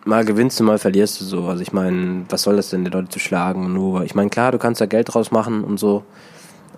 mal 0.05 0.25
gewinnst 0.25 0.59
du, 0.59 0.65
mal 0.65 0.79
verlierst 0.79 1.21
du 1.21 1.25
so. 1.25 1.47
Also 1.47 1.63
ich 1.63 1.73
meine, 1.73 2.25
was 2.29 2.43
soll 2.43 2.57
das 2.57 2.71
denn, 2.71 2.85
die 2.85 2.91
Leute 2.91 3.09
zu 3.09 3.21
schlagen? 3.21 3.73
Nur, 3.73 4.03
ich 4.03 4.15
meine, 4.15 4.31
klar, 4.31 4.53
du 4.53 4.59
kannst 4.59 4.81
da 4.81 4.87
Geld 4.87 5.15
draus 5.15 5.31
machen 5.31 5.63
und 5.63 5.79
so, 5.79 6.05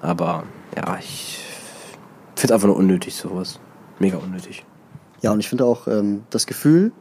aber 0.03 0.45
ja, 0.77 0.99
ich 1.01 1.40
finde 2.41 2.55
es 2.55 2.57
einfach 2.57 2.69
nur 2.69 2.77
unnötig, 2.77 3.15
sowas. 3.17 3.61
Mega 3.99 4.17
unnötig. 4.19 4.65
Ja, 5.23 5.33
und 5.33 5.41
ich 5.41 5.49
finde 5.49 5.65
auch 5.65 5.87
ähm, 5.87 6.25
das 6.31 6.47
Gefühl, 6.47 6.93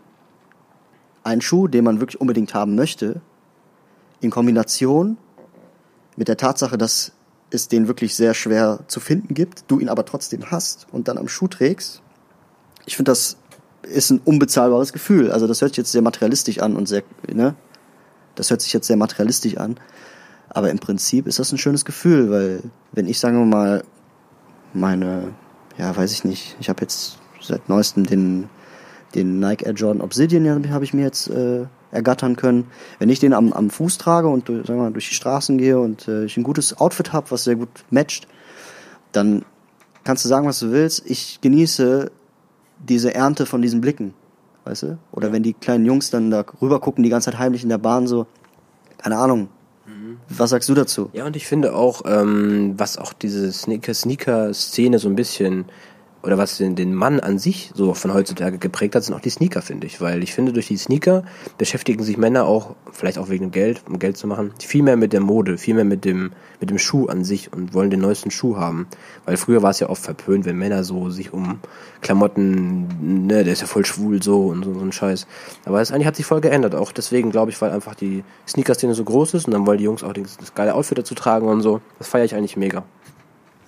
einen 1.23 1.41
Schuh, 1.41 1.67
den 1.67 1.83
man 1.83 1.99
wirklich 1.99 2.19
unbedingt 2.19 2.53
haben 2.53 2.75
möchte, 2.75 3.21
in 4.21 4.31
Kombination 4.31 5.17
mit 6.15 6.27
der 6.27 6.37
Tatsache, 6.37 6.77
dass 6.77 7.13
es 7.51 7.67
den 7.67 7.87
wirklich 7.87 8.15
sehr 8.15 8.33
schwer 8.33 8.79
zu 8.87 8.99
finden 8.99 9.33
gibt, 9.33 9.63
du 9.67 9.79
ihn 9.79 9.89
aber 9.89 10.05
trotzdem 10.05 10.51
hast 10.51 10.87
und 10.91 11.07
dann 11.07 11.17
am 11.17 11.27
Schuh 11.27 11.47
trägst. 11.47 12.01
Ich 12.85 12.95
finde 12.95 13.11
das 13.11 13.37
ist 13.83 14.11
ein 14.11 14.21
unbezahlbares 14.23 14.93
Gefühl. 14.93 15.31
Also 15.31 15.47
das 15.47 15.61
hört 15.61 15.71
sich 15.71 15.77
jetzt 15.77 15.91
sehr 15.91 16.01
materialistisch 16.01 16.59
an 16.59 16.75
und 16.75 16.87
sehr, 16.87 17.03
ne? 17.31 17.55
Das 18.35 18.49
hört 18.49 18.61
sich 18.61 18.73
jetzt 18.73 18.87
sehr 18.87 18.97
materialistisch 18.97 19.57
an. 19.57 19.77
Aber 20.49 20.69
im 20.69 20.79
Prinzip 20.79 21.27
ist 21.27 21.39
das 21.39 21.51
ein 21.51 21.57
schönes 21.57 21.85
Gefühl, 21.85 22.29
weil 22.29 22.63
wenn 22.91 23.07
ich, 23.07 23.19
sagen 23.19 23.37
wir 23.37 23.45
mal, 23.45 23.83
meine, 24.73 25.33
ja, 25.77 25.95
weiß 25.95 26.11
ich 26.11 26.23
nicht, 26.23 26.55
ich 26.59 26.69
habe 26.69 26.81
jetzt 26.81 27.17
seit 27.41 27.69
neuestem 27.69 28.05
den, 28.05 28.49
den 29.15 29.39
Nike 29.39 29.65
Air 29.65 29.73
Jordan 29.73 30.01
Obsidian, 30.01 30.71
habe 30.71 30.83
ich 30.83 30.93
mir 30.93 31.03
jetzt 31.03 31.29
äh, 31.29 31.65
ergattern 31.91 32.35
können. 32.35 32.67
Wenn 32.99 33.09
ich 33.09 33.19
den 33.19 33.33
am, 33.33 33.53
am 33.53 33.69
Fuß 33.69 33.97
trage 33.97 34.27
und 34.27 34.47
sagen 34.47 34.67
wir 34.67 34.75
mal, 34.75 34.91
durch 34.91 35.09
die 35.09 35.15
Straßen 35.15 35.57
gehe 35.57 35.79
und 35.79 36.07
äh, 36.07 36.25
ich 36.25 36.37
ein 36.37 36.43
gutes 36.43 36.77
Outfit 36.77 37.13
habe, 37.13 37.31
was 37.31 37.43
sehr 37.43 37.55
gut 37.55 37.69
matcht, 37.89 38.27
dann 39.11 39.43
kannst 40.03 40.23
du 40.25 40.29
sagen, 40.29 40.47
was 40.47 40.59
du 40.59 40.71
willst. 40.71 41.09
Ich 41.09 41.39
genieße 41.41 42.11
diese 42.87 43.13
Ernte 43.13 43.45
von 43.45 43.61
diesen 43.61 43.81
Blicken, 43.81 44.13
weißt 44.65 44.83
du? 44.83 44.97
Oder 45.11 45.27
ja. 45.27 45.33
wenn 45.33 45.43
die 45.43 45.53
kleinen 45.53 45.85
Jungs 45.85 46.09
dann 46.09 46.31
da 46.31 46.45
rüber 46.61 46.79
gucken, 46.79 47.03
die 47.03 47.09
ganze 47.09 47.31
Zeit 47.31 47.39
heimlich 47.39 47.63
in 47.63 47.69
der 47.69 47.77
Bahn 47.77 48.07
so, 48.07 48.27
keine 48.97 49.17
Ahnung. 49.17 49.49
Was 50.29 50.51
sagst 50.51 50.69
du 50.69 50.75
dazu? 50.75 51.09
Ja, 51.13 51.25
und 51.25 51.35
ich 51.35 51.47
finde 51.47 51.75
auch, 51.75 52.03
ähm, 52.05 52.75
was 52.77 52.97
auch 52.97 53.13
diese 53.13 53.51
Sneaker-Szene 53.51 54.99
so 54.99 55.09
ein 55.09 55.15
bisschen 55.15 55.65
oder 56.21 56.37
was 56.37 56.57
den, 56.57 56.75
den 56.75 56.93
Mann 56.93 57.19
an 57.19 57.39
sich 57.39 57.71
so 57.73 57.93
von 57.93 58.13
heutzutage 58.13 58.57
geprägt 58.57 58.95
hat, 58.95 59.03
sind 59.03 59.15
auch 59.15 59.21
die 59.21 59.29
Sneaker, 59.29 59.61
finde 59.61 59.87
ich. 59.87 60.01
Weil 60.01 60.21
ich 60.21 60.33
finde, 60.33 60.51
durch 60.51 60.67
die 60.67 60.77
Sneaker 60.77 61.23
beschäftigen 61.57 62.03
sich 62.03 62.17
Männer 62.17 62.45
auch, 62.45 62.75
vielleicht 62.91 63.17
auch 63.17 63.29
wegen 63.29 63.45
dem 63.45 63.51
Geld, 63.51 63.83
um 63.87 63.99
Geld 63.99 64.17
zu 64.17 64.27
machen, 64.27 64.53
viel 64.59 64.83
mehr 64.83 64.97
mit 64.97 65.13
der 65.13 65.21
Mode, 65.21 65.57
viel 65.57 65.75
mehr 65.75 65.85
mit 65.85 66.03
dem, 66.03 66.31
mit 66.59 66.69
dem 66.69 66.77
Schuh 66.77 67.07
an 67.07 67.23
sich 67.23 67.53
und 67.53 67.73
wollen 67.73 67.89
den 67.89 68.01
neuesten 68.01 68.31
Schuh 68.31 68.57
haben. 68.57 68.87
Weil 69.25 69.37
früher 69.37 69.63
war 69.63 69.71
es 69.71 69.79
ja 69.79 69.89
oft 69.89 70.03
verpönt, 70.03 70.45
wenn 70.45 70.57
Männer 70.57 70.83
so 70.83 71.09
sich 71.09 71.31
um 71.31 71.59
Klamotten, 72.01 73.27
ne, 73.27 73.45
der 73.45 73.53
ist 73.53 73.61
ja 73.61 73.67
voll 73.67 73.85
schwul 73.85 74.21
so 74.21 74.47
und 74.47 74.65
so, 74.65 74.73
so 74.73 74.81
ein 74.81 74.91
Scheiß. 74.91 75.25
Aber 75.63 75.79
es 75.79 75.91
eigentlich 75.91 76.07
hat 76.07 76.17
sich 76.17 76.25
voll 76.25 76.41
geändert. 76.41 76.75
Auch 76.75 76.91
deswegen, 76.91 77.31
glaube 77.31 77.51
ich, 77.51 77.61
weil 77.61 77.71
einfach 77.71 77.95
die 77.95 78.25
Sneaker-Szene 78.45 78.93
so 78.93 79.05
groß 79.05 79.35
ist 79.35 79.45
und 79.45 79.53
dann 79.53 79.65
wollen 79.65 79.77
die 79.77 79.85
Jungs 79.85 80.03
auch 80.03 80.13
das, 80.13 80.35
das 80.35 80.53
geile 80.53 80.75
Outfit 80.75 80.97
dazu 80.97 81.15
tragen 81.15 81.47
und 81.47 81.61
so. 81.61 81.79
Das 81.97 82.09
feiere 82.09 82.25
ich 82.25 82.35
eigentlich 82.35 82.57
mega. 82.57 82.83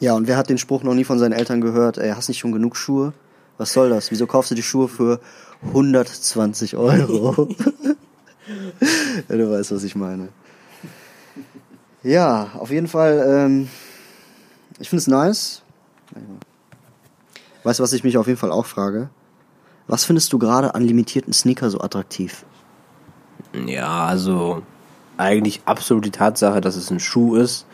Ja, 0.01 0.15
und 0.15 0.27
wer 0.27 0.35
hat 0.35 0.49
den 0.49 0.57
Spruch 0.57 0.81
noch 0.81 0.95
nie 0.95 1.03
von 1.03 1.19
seinen 1.19 1.31
Eltern 1.31 1.61
gehört, 1.61 1.99
ey, 1.99 2.09
hast 2.09 2.27
nicht 2.27 2.39
schon 2.39 2.51
genug 2.51 2.75
Schuhe? 2.75 3.13
Was 3.59 3.71
soll 3.71 3.91
das? 3.91 4.09
Wieso 4.09 4.25
kaufst 4.25 4.49
du 4.49 4.55
die 4.55 4.63
Schuhe 4.63 4.87
für 4.87 5.19
120 5.67 6.75
Euro? 6.75 7.47
ja, 9.29 9.37
du 9.37 9.51
weißt, 9.51 9.71
was 9.71 9.83
ich 9.83 9.95
meine. 9.95 10.29
Ja, 12.01 12.49
auf 12.57 12.71
jeden 12.71 12.87
Fall, 12.87 13.23
ähm, 13.27 13.69
ich 14.79 14.89
finde 14.89 15.01
es 15.01 15.07
nice. 15.07 15.61
Weißt 17.63 17.77
du, 17.77 17.83
was 17.83 17.93
ich 17.93 18.03
mich 18.03 18.17
auf 18.17 18.25
jeden 18.25 18.39
Fall 18.39 18.51
auch 18.51 18.65
frage? 18.65 19.11
Was 19.85 20.03
findest 20.03 20.33
du 20.33 20.39
gerade 20.39 20.73
an 20.73 20.81
limitierten 20.81 21.31
Sneaker 21.31 21.69
so 21.69 21.79
attraktiv? 21.79 22.43
Ja, 23.67 24.07
also 24.07 24.63
eigentlich 25.17 25.61
absolut 25.65 26.05
die 26.05 26.11
Tatsache, 26.11 26.59
dass 26.59 26.75
es 26.75 26.89
ein 26.89 26.99
Schuh 26.99 27.35
ist, 27.35 27.67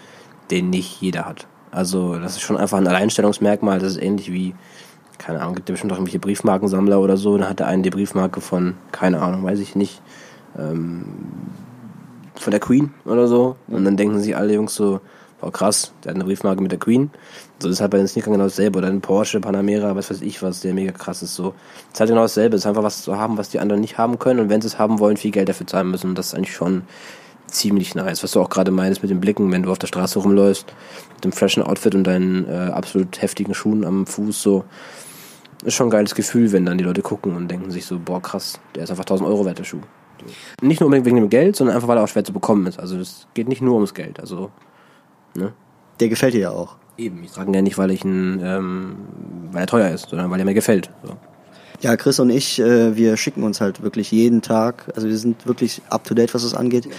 den 0.52 0.70
nicht 0.70 1.00
jeder 1.00 1.24
hat. 1.24 1.48
Also 1.72 2.18
das 2.20 2.34
ist 2.34 2.42
schon 2.42 2.58
einfach 2.58 2.78
ein 2.78 2.88
Alleinstellungsmerkmal. 2.88 3.80
Das 3.80 3.94
ist 3.94 4.02
ähnlich 4.02 4.32
wie, 4.32 4.56
keine 5.18 5.42
Ahnung, 5.42 5.56
gibt 5.56 5.70
ja 5.70 5.74
bestimmt 5.74 5.92
auch 5.94 5.98
irgendwelche 5.98 6.20
Briefmarkensammler 6.20 7.00
oder 7.00 7.18
so. 7.18 7.38
Dann 7.38 7.50
hat 7.50 7.60
der 7.60 7.68
einen 7.68 7.84
die 7.84 7.90
Briefmarke 7.90 8.42
von, 8.42 8.76
keine 8.92 9.22
Ahnung, 9.22 9.44
weiß 9.44 9.60
ich 9.60 9.76
nicht, 9.76 10.02
ähm, 10.58 11.06
von 12.36 12.52
der 12.52 12.60
Queen 12.60 12.94
oder 13.06 13.28
so. 13.28 13.56
Und 13.68 13.86
dann 13.86 13.98
denken 13.98 14.20
sich 14.20 14.36
alle 14.36 14.54
Jungs 14.54 14.76
so, 14.76 15.02
oh 15.42 15.52
krass, 15.52 15.94
der 16.04 16.12
hat 16.12 16.16
eine 16.16 16.24
Briefmarke 16.24 16.62
mit 16.62 16.72
der 16.72 16.80
Queen. 16.80 17.12
So 17.60 17.70
ist 17.70 17.82
halt 17.82 17.92
bei 17.92 17.98
den 17.98 18.08
Sneakern 18.08 18.34
genau 18.34 18.46
dasselbe. 18.46 18.80
Oder 18.80 18.88
ein 18.88 19.02
Porsche, 19.02 19.40
Panamera, 19.40 19.96
was 19.96 20.10
weiß 20.10 20.22
ich 20.22 20.42
was, 20.42 20.62
der 20.62 20.74
mega 20.74 20.92
krass 20.92 21.22
ist. 21.22 21.36
So. 21.36 21.54
Das 21.90 21.94
ist 21.94 22.00
halt 22.00 22.10
genau 22.10 22.22
dasselbe. 22.22 22.56
Es 22.56 22.64
ist 22.64 22.68
einfach 22.68 22.84
was 22.84 23.02
zu 23.02 23.18
haben, 23.18 23.38
was 23.38 23.50
die 23.50 23.60
anderen 23.60 23.82
nicht 23.82 23.98
haben 23.98 24.20
können. 24.20 24.40
Und 24.40 24.50
wenn 24.50 24.62
sie 24.62 24.68
es 24.68 24.80
haben 24.80 25.00
wollen, 25.00 25.18
viel 25.18 25.32
Geld 25.32 25.50
dafür 25.50 25.68
zahlen 25.68 25.92
müssen. 25.92 26.10
Und 26.10 26.18
das 26.18 26.28
ist 26.28 26.36
eigentlich 26.36 26.56
schon 26.56 26.84
ziemlich 27.48 27.96
nice. 27.96 28.24
Was 28.24 28.32
du 28.32 28.42
auch 28.42 28.50
gerade 28.50 28.72
meinst 28.72 29.02
mit 29.02 29.12
den 29.12 29.20
Blicken, 29.20 29.52
wenn 29.52 29.64
du 29.64 29.72
auf 29.72 29.80
der 29.80 29.88
Straße 29.88 30.20
rumläufst, 30.20 30.74
mit 31.16 31.24
dem 31.24 31.32
freshen 31.32 31.64
Outfit 31.64 31.96
und 31.96 32.04
deinen 32.04 32.48
äh, 32.48 32.72
absolut 32.72 33.22
heftigen 33.22 33.54
Schuhen 33.54 33.86
am 33.86 34.06
Fuß, 34.06 34.42
so. 34.42 34.66
ist 35.64 35.74
schon 35.74 35.88
ein 35.88 35.92
geiles 35.92 36.16
Gefühl, 36.16 36.52
wenn 36.52 36.66
dann 36.66 36.78
die 36.78 36.84
Leute 36.84 37.02
gucken 37.02 37.36
und 37.36 37.50
denken 37.50 37.72
sich 37.72 37.86
so, 37.86 38.00
boah, 38.00 38.22
krass, 38.22 38.60
der 38.76 38.84
ist 38.84 38.92
einfach 38.92 39.04
1000 39.04 39.28
Euro 39.28 39.46
wert, 39.46 39.60
der 39.60 39.64
Schuh. 39.64 39.82
Nicht 40.62 40.80
nur 40.80 40.88
unbedingt 40.88 41.06
wegen 41.06 41.18
dem 41.18 41.30
Geld, 41.30 41.56
sondern 41.56 41.76
einfach, 41.76 41.88
weil 41.88 41.98
er 41.98 42.04
auch 42.04 42.08
schwer 42.08 42.24
zu 42.24 42.34
bekommen 42.34 42.66
ist. 42.68 42.80
Also 42.80 42.98
es 42.98 43.28
geht 43.34 43.48
nicht 43.48 43.62
nur 43.62 43.76
ums 43.76 43.94
Geld. 43.94 44.20
Also, 44.20 44.52
ne? 45.36 45.54
Der 46.00 46.10
gefällt 46.10 46.34
dir 46.34 46.42
ja 46.42 46.52
auch. 46.52 46.76
Eben, 46.98 47.24
ich 47.24 47.32
trage 47.32 47.52
ihn 47.52 47.54
ja 47.54 47.62
nicht, 47.62 47.78
weil 47.78 47.92
ich 47.92 48.04
ihn, 48.04 48.40
ähm, 48.44 48.96
weil 49.52 49.62
er 49.62 49.68
teuer 49.68 49.90
ist, 49.90 50.10
sondern 50.10 50.30
weil 50.32 50.40
er 50.40 50.46
mir 50.46 50.54
gefällt. 50.54 50.90
So. 51.04 51.16
Ja, 51.80 51.96
Chris 51.96 52.20
und 52.20 52.30
ich, 52.30 52.60
äh, 52.60 52.96
wir 52.96 53.18
schicken 53.18 53.44
uns 53.44 53.62
halt 53.62 53.84
wirklich 53.84 54.12
jeden 54.12 54.42
Tag, 54.42 54.92
also 54.96 55.08
wir 55.08 55.18
sind 55.18 55.46
wirklich 55.46 55.82
up 55.90 56.04
to 56.06 56.16
date, 56.16 56.34
was 56.34 56.44
das 56.44 56.54
angeht. 56.54 56.88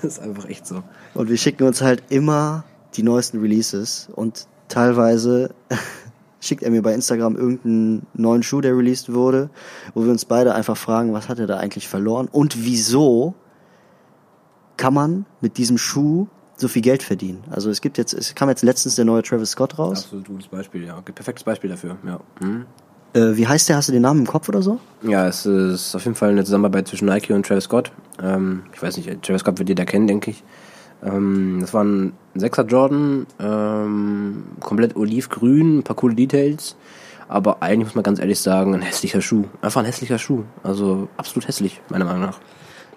Das 0.00 0.12
ist 0.12 0.20
einfach 0.20 0.48
echt 0.48 0.64
so. 0.64 0.84
Und 1.14 1.28
wir 1.28 1.36
schicken 1.36 1.64
uns 1.64 1.82
halt 1.82 2.04
immer 2.08 2.62
die 2.94 3.02
neuesten 3.02 3.40
Releases 3.40 4.08
und 4.14 4.46
teilweise 4.68 5.50
schickt 6.40 6.62
er 6.62 6.70
mir 6.70 6.82
bei 6.82 6.94
Instagram 6.94 7.34
irgendeinen 7.34 8.06
neuen 8.14 8.44
Schuh, 8.44 8.60
der 8.60 8.76
released 8.76 9.12
wurde, 9.12 9.50
wo 9.94 10.04
wir 10.04 10.12
uns 10.12 10.24
beide 10.24 10.54
einfach 10.54 10.76
fragen, 10.76 11.12
was 11.12 11.28
hat 11.28 11.40
er 11.40 11.48
da 11.48 11.56
eigentlich 11.56 11.88
verloren 11.88 12.28
und 12.30 12.64
wieso 12.64 13.34
kann 14.76 14.94
man 14.94 15.26
mit 15.40 15.58
diesem 15.58 15.78
Schuh 15.78 16.28
so 16.56 16.68
viel 16.68 16.82
Geld 16.82 17.02
verdienen. 17.02 17.42
Also 17.50 17.70
es 17.70 17.80
gibt 17.80 17.98
jetzt, 17.98 18.12
es 18.12 18.34
kam 18.34 18.48
jetzt 18.48 18.62
letztens 18.62 18.94
der 18.96 19.04
neue 19.04 19.22
Travis 19.22 19.50
Scott 19.50 19.78
raus. 19.78 20.04
Absolut 20.04 20.26
gutes 20.26 20.48
Beispiel, 20.48 20.84
ja. 20.84 21.00
Perfektes 21.00 21.44
Beispiel 21.44 21.70
dafür, 21.70 21.96
ja. 22.04 22.20
Mhm. 22.40 22.66
Äh, 23.14 23.36
wie 23.36 23.46
heißt 23.46 23.68
der? 23.68 23.76
Hast 23.76 23.88
du 23.88 23.92
den 23.92 24.02
Namen 24.02 24.20
im 24.20 24.26
Kopf 24.26 24.48
oder 24.48 24.62
so? 24.62 24.80
Ja, 25.02 25.26
es 25.26 25.46
ist 25.46 25.94
auf 25.94 26.04
jeden 26.04 26.14
Fall 26.14 26.30
eine 26.30 26.44
Zusammenarbeit 26.44 26.88
zwischen 26.88 27.06
Nike 27.06 27.32
und 27.32 27.46
Travis 27.46 27.64
Scott. 27.64 27.92
Ähm, 28.22 28.64
ich 28.74 28.82
weiß 28.82 28.96
nicht, 28.96 29.22
Travis 29.22 29.40
Scott 29.40 29.58
wird 29.58 29.68
jeder 29.68 29.84
kennen, 29.84 30.06
denke 30.06 30.30
ich. 30.30 30.44
Ähm, 31.02 31.58
das 31.60 31.72
war 31.74 31.84
ein 31.84 32.12
6er 32.36 32.66
Jordan, 32.66 33.26
ähm, 33.40 34.44
komplett 34.60 34.96
olivgrün, 34.96 35.78
ein 35.78 35.82
paar 35.82 35.96
coole 35.96 36.14
Details. 36.14 36.76
Aber 37.28 37.62
eigentlich 37.62 37.86
muss 37.86 37.94
man 37.94 38.04
ganz 38.04 38.18
ehrlich 38.18 38.40
sagen, 38.40 38.74
ein 38.74 38.82
hässlicher 38.82 39.20
Schuh. 39.20 39.44
Einfach 39.60 39.80
ein 39.80 39.86
hässlicher 39.86 40.18
Schuh. 40.18 40.44
Also 40.62 41.08
absolut 41.16 41.46
hässlich, 41.46 41.80
meiner 41.90 42.06
Meinung 42.06 42.22
nach. 42.22 42.38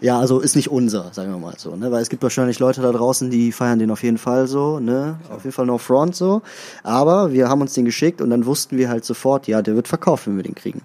Ja, 0.01 0.19
also 0.19 0.39
ist 0.39 0.55
nicht 0.55 0.71
unser, 0.71 1.13
sagen 1.13 1.31
wir 1.31 1.37
mal 1.37 1.53
so, 1.57 1.75
ne? 1.75 1.91
Weil 1.91 2.01
es 2.01 2.09
gibt 2.09 2.23
wahrscheinlich 2.23 2.57
Leute 2.57 2.81
da 2.81 2.91
draußen, 2.91 3.29
die 3.29 3.51
feiern 3.51 3.77
den 3.77 3.91
auf 3.91 4.01
jeden 4.01 4.17
Fall 4.17 4.47
so, 4.47 4.79
ne? 4.79 5.19
Auf 5.29 5.43
jeden 5.43 5.53
Fall 5.53 5.67
no 5.67 5.77
front 5.77 6.15
so. 6.15 6.41
Aber 6.81 7.31
wir 7.31 7.47
haben 7.47 7.61
uns 7.61 7.73
den 7.73 7.85
geschickt 7.85 8.19
und 8.19 8.31
dann 8.31 8.47
wussten 8.47 8.77
wir 8.77 8.89
halt 8.89 9.05
sofort, 9.05 9.47
ja, 9.47 9.61
der 9.61 9.75
wird 9.75 9.87
verkauft, 9.87 10.25
wenn 10.25 10.37
wir 10.37 10.43
den 10.43 10.55
kriegen. 10.55 10.81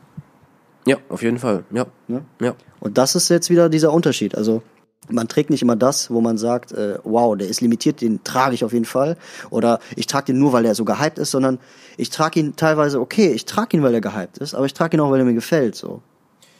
Ja, 0.84 0.98
auf 1.08 1.22
jeden 1.22 1.38
Fall. 1.38 1.64
Ja. 1.70 1.86
Ne? 2.08 2.24
Ja. 2.40 2.54
Und 2.78 2.98
das 2.98 3.14
ist 3.16 3.30
jetzt 3.30 3.48
wieder 3.48 3.70
dieser 3.70 3.90
Unterschied. 3.90 4.36
Also 4.36 4.62
man 5.08 5.28
trägt 5.28 5.48
nicht 5.48 5.62
immer 5.62 5.76
das, 5.76 6.10
wo 6.10 6.20
man 6.20 6.36
sagt, 6.36 6.72
äh, 6.72 6.98
wow, 7.02 7.36
der 7.36 7.48
ist 7.48 7.62
limitiert, 7.62 8.02
den 8.02 8.22
trage 8.22 8.54
ich 8.54 8.64
auf 8.64 8.72
jeden 8.72 8.84
Fall. 8.84 9.16
Oder 9.48 9.80
ich 9.96 10.06
trage 10.06 10.26
den 10.26 10.38
nur, 10.38 10.52
weil 10.52 10.62
der 10.62 10.74
so 10.74 10.84
gehypt 10.84 11.18
ist, 11.18 11.30
sondern 11.30 11.58
ich 11.96 12.10
trage 12.10 12.40
ihn 12.40 12.56
teilweise, 12.56 13.00
okay, 13.00 13.32
ich 13.32 13.46
trage 13.46 13.76
ihn, 13.76 13.82
weil 13.82 13.94
er 13.94 14.00
gehypt 14.00 14.38
ist, 14.38 14.54
aber 14.54 14.66
ich 14.66 14.74
trage 14.74 14.96
ihn 14.96 15.00
auch, 15.00 15.10
weil 15.10 15.20
er 15.20 15.24
mir 15.24 15.34
gefällt. 15.34 15.74
So. 15.74 16.02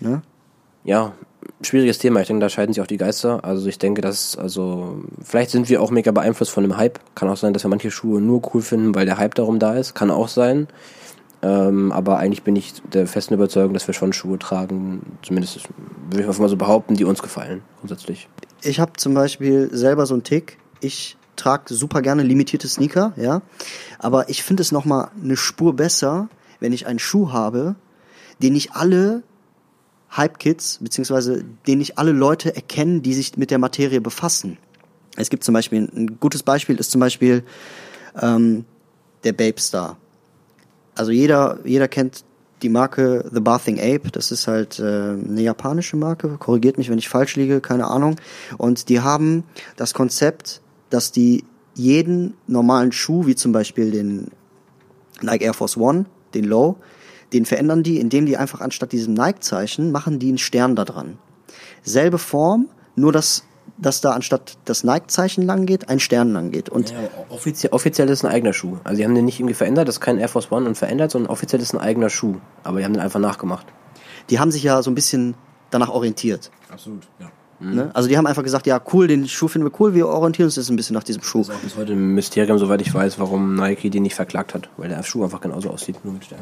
Ne? 0.01 0.23
Ja, 0.87 1.13
schwieriges 1.63 1.99
Thema. 1.99 2.21
Ich 2.21 2.29
denke, 2.29 2.41
da 2.41 2.49
scheiden 2.49 2.73
sich 2.73 2.81
auch 2.81 2.87
die 2.87 2.97
Geister. 2.97 3.45
Also 3.45 3.69
ich 3.69 3.79
denke, 3.79 4.01
dass, 4.01 4.39
also, 4.39 5.03
vielleicht 5.21 5.51
sind 5.51 5.69
wir 5.69 5.83
auch 5.83 5.91
mega 5.91 6.13
beeinflusst 6.13 6.53
von 6.53 6.63
dem 6.63 6.77
Hype. 6.77 7.01
Kann 7.17 7.29
auch 7.29 7.37
sein, 7.37 7.53
dass 7.53 7.65
wir 7.65 7.69
manche 7.69 7.91
Schuhe 7.91 8.21
nur 8.21 8.41
cool 8.55 8.63
finden, 8.63 8.95
weil 8.95 9.05
der 9.05 9.19
Hype 9.19 9.35
darum 9.35 9.59
da 9.59 9.75
ist. 9.75 9.95
Kann 9.95 10.13
auch 10.13 10.29
sein. 10.29 10.69
Ähm, 11.43 11.91
aber 11.91 12.19
eigentlich 12.19 12.45
bin 12.45 12.55
ich 12.55 12.75
der 12.93 13.07
festen 13.09 13.35
Überzeugung, 13.35 13.75
dass 13.75 13.87
wir 13.87 13.95
schon 13.95 14.13
Schuhe 14.13 14.39
tragen, 14.39 15.19
zumindest 15.23 15.69
würde 16.11 16.31
ich 16.31 16.39
mal 16.39 16.49
so 16.49 16.57
behaupten, 16.57 16.95
die 16.95 17.05
uns 17.05 17.21
gefallen, 17.21 17.63
grundsätzlich. 17.81 18.29
Ich 18.63 18.81
habe 18.81 18.93
zum 18.97 19.13
Beispiel 19.13 19.69
selber 19.71 20.07
so 20.07 20.15
einen 20.15 20.23
Tick. 20.23 20.59
Ich 20.81 21.17
trage 21.37 21.75
super 21.75 22.01
gerne 22.01 22.23
limitierte 22.23 22.69
Sneaker, 22.69 23.13
ja. 23.17 23.43
Aber 23.99 24.31
ich 24.31 24.43
finde 24.43 24.63
es 24.63 24.73
nochmal 24.73 25.11
eine 25.23 25.37
Spur 25.37 25.77
besser, 25.77 26.29
wenn 26.59 26.73
ich 26.73 26.87
einen 26.87 26.99
Schuh 26.99 27.33
habe, 27.33 27.75
den 28.43 28.55
nicht 28.55 28.75
alle 28.75 29.23
Hype-Kids, 30.11 30.79
beziehungsweise 30.81 31.45
den 31.67 31.79
nicht 31.79 31.99
alle 31.99 32.13
Leute 32.13 32.55
erkennen, 32.55 33.03
die 33.03 33.15
sich 33.15 33.37
mit 33.37 33.51
der 33.51 33.59
Materie 33.59 34.01
befassen. 34.01 34.59
Es 35.17 35.31
gibt 35.31 35.45
zum 35.45 35.55
Beispiel, 35.55 35.89
ein 35.95 36.19
gutes 36.21 36.43
Beispiel 36.43 36.77
ist 36.77 36.91
zum 36.91 37.01
Beispiel 37.01 37.43
ähm, 38.21 38.65
der 39.25 39.33
Babe 39.33 39.61
Star. 39.61 39.97
Also 40.95 41.11
jeder, 41.11 41.59
jeder 41.65 41.89
kennt 41.89 42.25
die 42.63 42.69
Marke 42.69 43.29
The 43.33 43.41
Bathing 43.41 43.79
Ape. 43.79 44.11
Das 44.13 44.31
ist 44.31 44.47
halt 44.47 44.79
äh, 44.79 44.83
eine 44.83 45.43
japanische 45.43 45.97
Marke. 45.97 46.37
Korrigiert 46.39 46.79
mich, 46.79 46.91
wenn 46.91 46.99
ich 46.99 47.09
falsch 47.09 47.37
liege, 47.37 47.61
keine 47.61 47.87
Ahnung. 47.87 48.17
Und 48.57 48.89
die 48.89 49.01
haben 49.01 49.45
das 49.77 49.95
Konzept, 49.95 50.63
dass 50.91 51.13
die 51.13 51.45
jeden 51.75 52.35
normalen 52.47 52.93
Schuh, 52.93 53.27
wie 53.27 53.35
zum 53.35 53.53
Beispiel 53.53 53.91
den 53.91 54.29
Nike 55.21 55.45
Air 55.45 55.55
Force 55.55 55.77
One, 55.77 56.07
den 56.33 56.45
Low, 56.45 56.77
den 57.33 57.45
verändern 57.45 57.83
die, 57.83 58.01
indem 58.01 58.27
die 58.27 58.37
einfach 58.37 58.61
anstatt 58.61 58.93
diesem 58.93 59.15
Nike-Zeichen 59.15 59.93
machen 59.93 60.19
die 60.19 60.29
einen 60.29 60.39
Stern 60.39 60.77
da 60.77 60.85
dran. 60.85 61.19
Selbe 61.83 62.19
Form, 62.19 62.69
nur 62.95 63.13
dass 63.13 63.45
dass 63.79 64.01
da 64.01 64.13
anstatt 64.13 64.57
das 64.65 64.85
Nike-Zeichen 64.85 65.45
lang 65.45 65.67
geht, 65.67 65.89
ein 65.89 66.01
Stern 66.01 66.33
lang 66.33 66.51
geht. 66.51 66.69
Und 66.69 66.91
ja, 66.91 66.99
offiziell, 67.29 67.73
offiziell 67.73 68.09
ist 68.09 68.25
ein 68.25 68.31
eigener 68.31 68.53
Schuh. 68.53 68.79
Also 68.85 68.99
die 68.99 69.05
haben 69.05 69.15
den 69.15 69.25
nicht 69.25 69.39
irgendwie 69.39 69.55
verändert, 69.55 69.89
das 69.89 69.97
ist 69.97 70.01
kein 70.01 70.19
Air 70.19 70.29
Force 70.29 70.51
One 70.51 70.67
und 70.67 70.77
verändert, 70.77 71.11
sondern 71.11 71.31
offiziell 71.31 71.61
ist 71.61 71.75
ein 71.75 71.81
eigener 71.81 72.09
Schuh. 72.09 72.37
Aber 72.65 72.79
die 72.79 72.85
haben 72.85 72.95
den 72.95 73.03
einfach 73.03 73.21
nachgemacht. 73.21 73.67
Die 74.31 74.39
haben 74.39 74.51
sich 74.51 74.63
ja 74.63 74.83
so 74.83 74.91
ein 74.91 74.95
bisschen 74.95 75.35
danach 75.71 75.91
orientiert. 75.91 76.51
Absolut, 76.71 77.03
ja. 77.21 77.31
Ne? 77.59 77.91
Also 77.95 78.09
die 78.09 78.19
haben 78.19 78.27
einfach 78.27 78.43
gesagt, 78.43 78.67
ja 78.67 78.81
cool, 78.93 79.07
den 79.07 79.27
Schuh 79.29 79.49
finden 79.49 79.67
wir 79.67 79.81
cool, 79.81 79.95
wir 79.95 80.09
orientieren 80.09 80.47
uns 80.47 80.57
jetzt 80.57 80.69
ein 80.69 80.77
bisschen 80.77 80.95
nach 80.95 81.05
diesem 81.05 81.23
Schuh. 81.23 81.39
Das 81.39 81.49
ist 81.49 81.55
auch 81.55 81.61
bis 81.61 81.77
heute 81.77 81.93
ein 81.93 82.15
Mysterium, 82.15 82.59
soweit 82.59 82.83
ich 82.83 82.93
weiß, 82.93 83.19
warum 83.19 83.55
Nike 83.55 83.89
den 83.89 84.03
nicht 84.03 84.15
verklagt 84.15 84.53
hat, 84.55 84.69
weil 84.77 84.91
der 84.91 85.03
Schuh 85.03 85.25
einfach 85.25 85.41
genauso 85.41 85.71
aussieht, 85.71 86.05
nur 86.05 86.13
mit 86.13 86.25
Stern. 86.25 86.41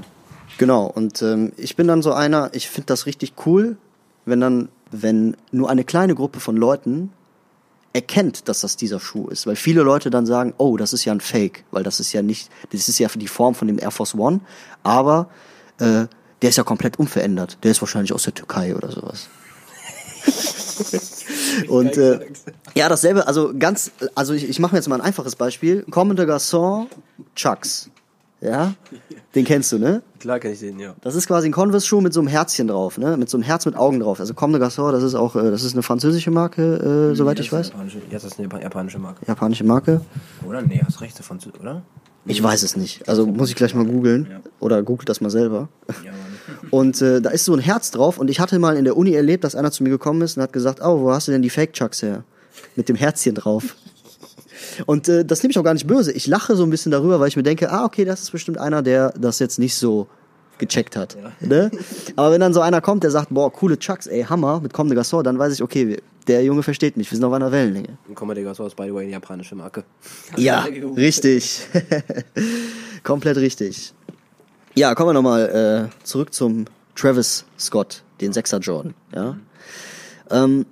Genau, 0.59 0.87
und 0.87 1.21
ähm, 1.23 1.53
ich 1.57 1.77
bin 1.77 1.89
dann 1.89 2.03
so 2.03 2.13
einer, 2.13 2.51
ich 2.53 2.69
finde 2.69 2.87
das 2.87 3.07
richtig 3.07 3.35
cool, 3.47 3.77
wenn 4.25 4.41
dann, 4.41 4.69
wenn 4.91 5.37
nur 5.51 5.69
eine 5.69 5.85
kleine 5.85 6.15
Gruppe 6.15 6.41
von 6.41 6.57
Leuten 6.57 7.11
erkennt, 7.93 8.49
dass 8.49 8.61
das 8.61 8.77
dieser 8.77 9.01
Schuh 9.01 9.29
ist, 9.29 9.47
weil 9.47 9.57
viele 9.57 9.83
Leute 9.83 10.11
dann 10.11 10.27
sagen, 10.27 10.55
oh, 10.59 10.77
das 10.77 10.93
ist 10.93 11.05
ja 11.05 11.13
ein 11.13 11.21
Fake, 11.21 11.65
weil 11.71 11.83
das 11.83 12.01
ist 12.01 12.13
ja 12.13 12.23
nicht, 12.23 12.51
das 12.71 12.89
ist 12.89 12.99
ja 12.99 13.09
für 13.09 13.19
die 13.19 13.29
Form 13.29 13.55
von 13.55 13.69
dem 13.69 13.79
Air 13.79 13.91
Force 13.91 14.15
One, 14.15 14.41
aber 14.83 15.29
äh, 15.79 16.07
der 16.43 16.51
ist 16.51 16.57
ja 16.57 16.65
komplett 16.65 16.99
unverändert. 16.99 17.59
Der 17.63 17.71
ist 17.71 17.81
wahrscheinlich 17.81 18.13
aus 18.13 18.25
der 18.25 18.35
Türkei 18.35 18.75
oder 18.75 18.91
sowas. 18.91 19.29
Und 21.69 21.97
äh, 21.97 22.21
ja, 22.75 22.89
dasselbe, 22.89 23.27
also 23.27 23.53
ganz, 23.57 23.93
also 24.15 24.35
ich, 24.35 24.49
ich 24.49 24.59
mache 24.59 24.75
mir 24.75 24.79
jetzt 24.79 24.89
mal 24.89 24.97
ein 24.97 25.01
einfaches 25.07 25.37
Beispiel. 25.37 25.85
Comme 25.91 26.15
de 26.15 26.27
Garçon, 26.27 26.87
Chucks. 27.35 27.91
Ja, 28.41 28.75
den 29.35 29.45
kennst 29.45 29.73
du, 29.73 29.79
ne? 29.79 30.03
Klar 30.21 30.39
kann 30.39 30.53
ich 30.53 30.61
den, 30.61 30.79
ja. 30.79 30.95
Das 31.01 31.15
ist 31.15 31.27
quasi 31.27 31.49
ein 31.49 31.53
Converse-Schuh 31.53 32.01
mit 32.01 32.13
so 32.13 32.21
einem 32.21 32.29
Herzchen 32.29 32.69
drauf, 32.69 32.99
ne? 32.99 33.17
Mit 33.17 33.31
so 33.31 33.39
einem 33.39 33.45
Herz 33.45 33.65
mit 33.65 33.77
Augen 33.77 34.01
drauf. 34.01 34.21
Also 34.21 34.35
Comme 34.35 34.59
de 34.59 34.67
Garçon, 34.67 34.93
das 34.93 35.03
ist 35.03 35.15
auch, 35.15 35.35
äh, 35.35 35.51
das 35.51 35.63
ist 35.63 35.73
eine 35.73 35.83
französische 35.83 36.31
Marke, 36.31 37.13
äh, 37.13 37.15
soweit 37.15 37.41
ich 37.41 37.51
weiß. 37.51 37.69
Japanische, 37.69 37.99
ja, 37.99 38.05
das 38.11 38.25
ist 38.25 38.39
eine 38.39 38.49
japanische 38.61 38.99
Marke. 38.99 39.25
Japanische 39.27 39.65
Marke. 39.65 40.03
Oder? 40.47 40.61
Nee, 40.61 40.83
hast 40.85 41.01
recht, 41.01 41.17
Französisch, 41.19 41.61
oder? 41.61 41.83
Ich 42.27 42.43
weiß 42.43 42.63
es 42.63 42.77
nicht. 42.77 43.09
Also 43.09 43.27
muss 43.27 43.51
ich 43.51 43.57
gleich 43.57 43.75
mal 43.75 43.85
googeln. 43.85 44.29
Ja. 44.31 44.41
Oder 44.61 44.83
googelt 44.83 45.09
das 45.09 45.21
mal 45.21 45.31
selber. 45.31 45.69
Ja. 46.05 46.13
Und 46.71 47.01
äh, 47.03 47.21
da 47.21 47.31
ist 47.31 47.45
so 47.45 47.53
ein 47.53 47.61
Herz 47.61 47.91
drauf. 47.91 48.19
Und 48.19 48.31
ich 48.31 48.41
hatte 48.41 48.59
mal 48.59 48.77
in 48.77 48.85
der 48.85 48.97
Uni 48.97 49.13
erlebt, 49.13 49.45
dass 49.45 49.55
einer 49.55 49.71
zu 49.71 49.83
mir 49.83 49.91
gekommen 49.91 50.23
ist 50.23 50.37
und 50.37 50.43
hat 50.43 50.53
gesagt, 50.53 50.81
oh, 50.83 51.03
wo 51.03 51.13
hast 51.13 51.29
du 51.29 51.33
denn 51.33 51.43
die 51.43 51.51
Fake 51.51 51.73
Chucks 51.75 52.03
her? 52.03 52.25
Mit 52.77 52.89
dem 52.89 52.97
Herzchen 52.97 53.35
drauf. 53.35 53.77
Und 54.87 55.09
äh, 55.09 55.25
das 55.25 55.43
nehme 55.43 55.51
ich 55.51 55.59
auch 55.59 55.65
gar 55.65 55.75
nicht 55.75 55.87
böse. 55.87 56.13
Ich 56.13 56.27
lache 56.27 56.57
so 56.57 56.65
ein 56.65 56.71
bisschen 56.71 56.93
darüber, 56.93 57.21
weil 57.21 57.29
ich 57.29 57.37
mir 57.37 57.43
denke, 57.43 57.71
ah, 57.71 57.85
okay, 57.85 58.05
das 58.05 58.23
ist 58.23 58.31
bestimmt 58.31 58.59
einer, 58.59 58.83
der 58.83 59.13
das 59.19 59.39
jetzt 59.39 59.59
nicht 59.59 59.75
so 59.75 60.09
gecheckt 60.59 60.97
hat. 60.97 61.17
Ne? 61.41 61.71
Aber 62.17 62.33
wenn 62.33 62.41
dann 62.41 62.55
so 62.55 62.61
einer 62.61 62.81
kommt, 62.81 63.03
der 63.03 63.11
sagt, 63.11 63.29
boah, 63.31 63.53
coole 63.53 63.79
Chucks, 63.79 64.07
ey, 64.07 64.25
Hammer, 64.25 64.61
mit 64.61 64.73
Comme 64.73 64.89
de 64.89 64.99
Garçon, 64.99 65.23
dann 65.23 65.39
weiß 65.39 65.53
ich, 65.53 65.63
okay, 65.63 65.99
der 66.27 66.45
Junge 66.45 66.63
versteht 66.63 66.97
mich, 66.97 67.11
wir 67.11 67.17
sind 67.17 67.25
auf 67.25 67.33
einer 67.33 67.53
Wellenlänge. 67.53 67.99
Und 68.09 68.15
Comedy 68.15 68.43
Garçon 68.43 68.67
ist 68.67 68.77
by 68.77 68.85
the 68.85 68.95
way 68.95 69.05
eine 69.05 69.13
japanische 69.13 69.55
Marke. 69.55 69.85
Ja, 70.37 70.65
richtig. 70.97 71.67
Komplett 73.03 73.37
richtig. 73.37 73.93
Ja, 74.75 74.95
kommen 74.95 75.11
wir 75.11 75.15
nochmal 75.15 75.91
äh, 75.93 76.05
zurück 76.05 76.33
zum 76.33 76.65
Travis 76.97 77.45
Scott, 77.59 78.03
den 78.21 78.33
Sechser 78.33 78.59
Jordan. 78.59 78.95
Ja. 79.15 79.37
Ähm, 80.31 80.67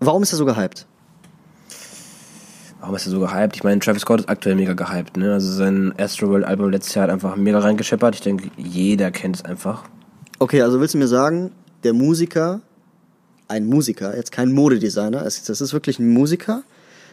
warum 0.00 0.22
ist 0.22 0.32
er 0.32 0.38
so 0.38 0.44
gehypt? 0.44 0.86
Warum 2.80 2.94
ist 2.94 3.06
er 3.06 3.10
so 3.10 3.20
gehypt? 3.20 3.56
Ich 3.56 3.64
meine, 3.64 3.80
Travis 3.80 4.02
Scott 4.02 4.20
ist 4.20 4.28
aktuell 4.28 4.54
mega 4.54 4.72
gehypt, 4.72 5.16
ne? 5.16 5.32
Also 5.32 5.52
sein 5.52 5.92
Astroworld 5.98 6.44
Album 6.44 6.70
letztes 6.70 6.94
Jahr 6.94 7.04
hat 7.04 7.10
einfach 7.10 7.34
mega 7.36 7.58
reingescheppert. 7.58 8.14
Ich 8.14 8.20
denke, 8.20 8.50
jeder 8.56 9.10
kennt 9.10 9.36
es 9.36 9.44
einfach. 9.44 9.84
Okay, 10.38 10.62
also 10.62 10.80
willst 10.80 10.94
du 10.94 10.98
mir 10.98 11.08
sagen, 11.08 11.50
der 11.82 11.92
Musiker, 11.92 12.60
ein 13.48 13.66
Musiker, 13.66 14.16
jetzt 14.16 14.30
kein 14.30 14.52
Modedesigner, 14.52 15.24
es- 15.26 15.42
das 15.42 15.60
ist 15.60 15.72
wirklich 15.72 15.98
ein 15.98 16.08
Musiker, 16.10 16.62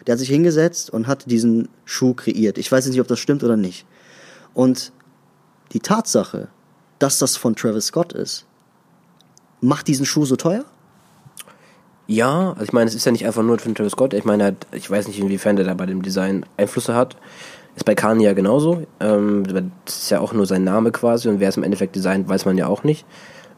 der 0.06 0.14
hat 0.14 0.20
sich 0.20 0.30
hingesetzt 0.30 0.92
und 0.92 1.08
hat 1.08 1.30
diesen 1.32 1.68
Schuh 1.86 2.14
kreiert. 2.14 2.60
Ich 2.60 2.72
weiß 2.72 2.86
jetzt 2.86 2.92
nicht, 2.94 3.02
ob 3.02 3.08
das 3.08 3.20
stimmt 3.20 3.44
oder 3.44 3.58
nicht. 3.58 3.88
Und 4.54 4.92
die 5.74 5.80
Tatsache, 5.80 6.50
dass 7.00 7.18
das 7.18 7.38
von 7.38 7.56
Travis 7.56 7.88
Scott 7.88 8.14
ist, 8.14 8.46
macht 9.62 9.88
diesen 9.88 10.06
Schuh 10.06 10.26
so 10.26 10.36
teuer? 10.36 10.66
Ja, 12.08 12.52
also 12.52 12.64
ich 12.64 12.74
meine, 12.74 12.88
es 12.88 12.96
ist 12.96 13.06
ja 13.06 13.12
nicht 13.12 13.26
einfach 13.26 13.42
nur 13.42 13.58
von 13.58 13.74
Travis 13.74 13.94
Scott. 13.94 14.14
Ich 14.14 14.26
meine, 14.26 14.46
hat- 14.46 14.68
ich 14.72 14.90
weiß 14.90 15.08
nicht, 15.08 15.20
inwiefern 15.20 15.56
der 15.56 15.66
da 15.66 15.74
bei 15.74 15.86
dem 15.88 16.02
Design 16.04 16.46
Einflüsse 16.58 16.94
hat. 16.96 17.18
Ist 17.76 17.84
bei 17.86 17.96
Kanye 17.96 18.26
ja 18.26 18.34
genauso. 18.34 18.84
Ähm, 19.00 19.44
das 19.86 19.98
ist 20.04 20.10
ja 20.12 20.20
auch 20.20 20.32
nur 20.32 20.46
sein 20.46 20.64
Name 20.64 20.92
quasi 20.92 21.28
und 21.28 21.40
wer 21.40 21.50
es 21.50 21.58
im 21.58 21.64
Endeffekt 21.64 21.96
designt, 21.96 22.30
weiß 22.30 22.46
man 22.46 22.58
ja 22.58 22.68
auch 22.68 22.84
nicht. 22.84 23.06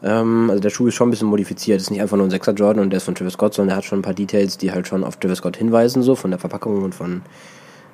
Ähm, 0.01 0.47
also 0.49 0.61
der 0.61 0.69
Schuh 0.69 0.87
ist 0.87 0.95
schon 0.95 1.09
ein 1.09 1.11
bisschen 1.11 1.27
modifiziert. 1.27 1.81
Ist 1.81 1.91
nicht 1.91 2.01
einfach 2.01 2.17
nur 2.17 2.25
ein 2.25 2.31
6er 2.31 2.53
Jordan 2.53 2.83
und 2.83 2.89
der 2.91 2.97
ist 2.97 3.03
von 3.03 3.15
Travis 3.15 3.33
Scott, 3.33 3.53
sondern 3.53 3.69
der 3.69 3.77
hat 3.77 3.85
schon 3.85 3.99
ein 3.99 4.03
paar 4.03 4.13
Details, 4.13 4.57
die 4.57 4.71
halt 4.71 4.87
schon 4.87 5.03
auf 5.03 5.17
Travis 5.17 5.39
Scott 5.39 5.57
hinweisen, 5.57 6.01
so 6.01 6.15
von 6.15 6.31
der 6.31 6.39
Verpackung 6.39 6.83
und 6.83 6.95
von, 6.95 7.21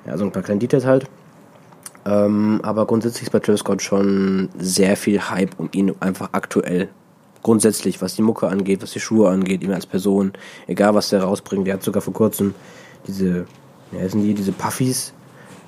ja, 0.06 0.16
so 0.16 0.24
ein 0.24 0.32
paar 0.32 0.42
kleinen 0.42 0.60
Details 0.60 0.86
halt. 0.86 1.06
Ähm, 2.06 2.60
aber 2.62 2.86
grundsätzlich 2.86 3.24
ist 3.24 3.30
bei 3.30 3.40
Travis 3.40 3.60
Scott 3.60 3.82
schon 3.82 4.50
sehr 4.58 4.96
viel 4.96 5.20
Hype 5.30 5.58
um 5.58 5.68
ihn 5.72 5.92
einfach 6.00 6.28
aktuell. 6.32 6.88
Grundsätzlich, 7.44 8.02
was 8.02 8.16
die 8.16 8.22
Mucke 8.22 8.48
angeht, 8.48 8.82
was 8.82 8.90
die 8.92 9.00
Schuhe 9.00 9.28
angeht, 9.28 9.62
ihm 9.62 9.70
als 9.70 9.86
Person, 9.86 10.32
egal 10.66 10.94
was 10.94 11.10
der 11.10 11.22
rausbringt. 11.22 11.66
Der 11.66 11.74
hat 11.74 11.84
sogar 11.84 12.02
vor 12.02 12.14
kurzem 12.14 12.54
diese, 13.06 13.46
ja, 13.92 14.08
sind 14.08 14.22
die, 14.22 14.34
diese 14.34 14.50
Puffies. 14.50 15.12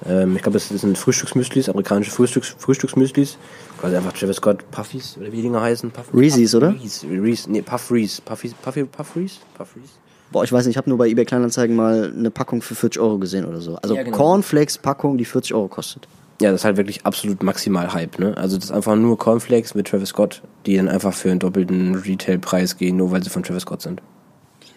Ähm, 0.04 0.36
ich 0.36 0.42
glaube, 0.42 0.54
das 0.58 0.68
sind 0.68 0.98
Frühstücksmüslis, 0.98 1.68
amerikanische 1.68 2.10
Frühstücks, 2.10 2.56
Frühstücksmüslis. 2.58 3.38
Quasi 3.78 3.94
einfach 3.94 4.12
Travis 4.14 4.36
Scott 4.36 4.70
Puffies, 4.70 5.16
oder 5.18 5.30
wie 5.30 5.36
die 5.36 5.42
Dinger 5.42 5.60
heißen. 5.60 5.90
Puff, 5.90 6.06
Reese's, 6.12 6.52
Puff, 6.52 6.62
oder? 6.62 6.74
Reese, 6.74 7.06
Reese, 7.08 7.52
nee, 7.52 7.62
Puff 7.62 7.90
Reese. 7.90 8.22
Puffies, 8.22 8.54
Puffy, 8.54 8.84
Puff 8.84 9.14
Reese? 9.14 9.36
Puff 9.56 9.76
Reese? 9.76 9.92
Boah, 10.32 10.44
ich 10.44 10.52
weiß 10.52 10.66
nicht, 10.66 10.74
ich 10.74 10.76
habe 10.78 10.88
nur 10.88 10.98
bei 10.98 11.08
eBay 11.08 11.24
Kleinanzeigen 11.24 11.76
mal 11.76 12.12
eine 12.16 12.30
Packung 12.30 12.60
für 12.62 12.74
40 12.74 13.00
Euro 13.00 13.18
gesehen 13.18 13.44
oder 13.44 13.60
so. 13.60 13.76
Also 13.76 13.94
Ja, 13.94 14.02
genau. 14.02 14.16
Cornflakes-Packung, 14.16 15.18
die 15.18 15.24
40 15.24 15.54
Euro 15.54 15.68
kostet. 15.68 16.08
Ja, 16.40 16.50
das 16.50 16.60
ist 16.60 16.64
halt 16.64 16.76
wirklich 16.76 17.06
absolut 17.06 17.42
maximal 17.42 17.94
Hype, 17.94 18.18
ne? 18.18 18.36
Also 18.36 18.56
das 18.56 18.66
ist 18.66 18.70
einfach 18.70 18.94
nur 18.94 19.16
Cornflakes 19.16 19.74
mit 19.74 19.88
Travis 19.88 20.10
Scott, 20.10 20.42
die 20.66 20.76
dann 20.76 20.88
einfach 20.88 21.14
für 21.14 21.30
einen 21.30 21.40
doppelten 21.40 21.94
Retailpreis 21.94 22.76
gehen, 22.76 22.98
nur 22.98 23.10
weil 23.10 23.22
sie 23.22 23.30
von 23.30 23.42
Travis 23.42 23.62
Scott 23.62 23.80
sind. 23.80 24.02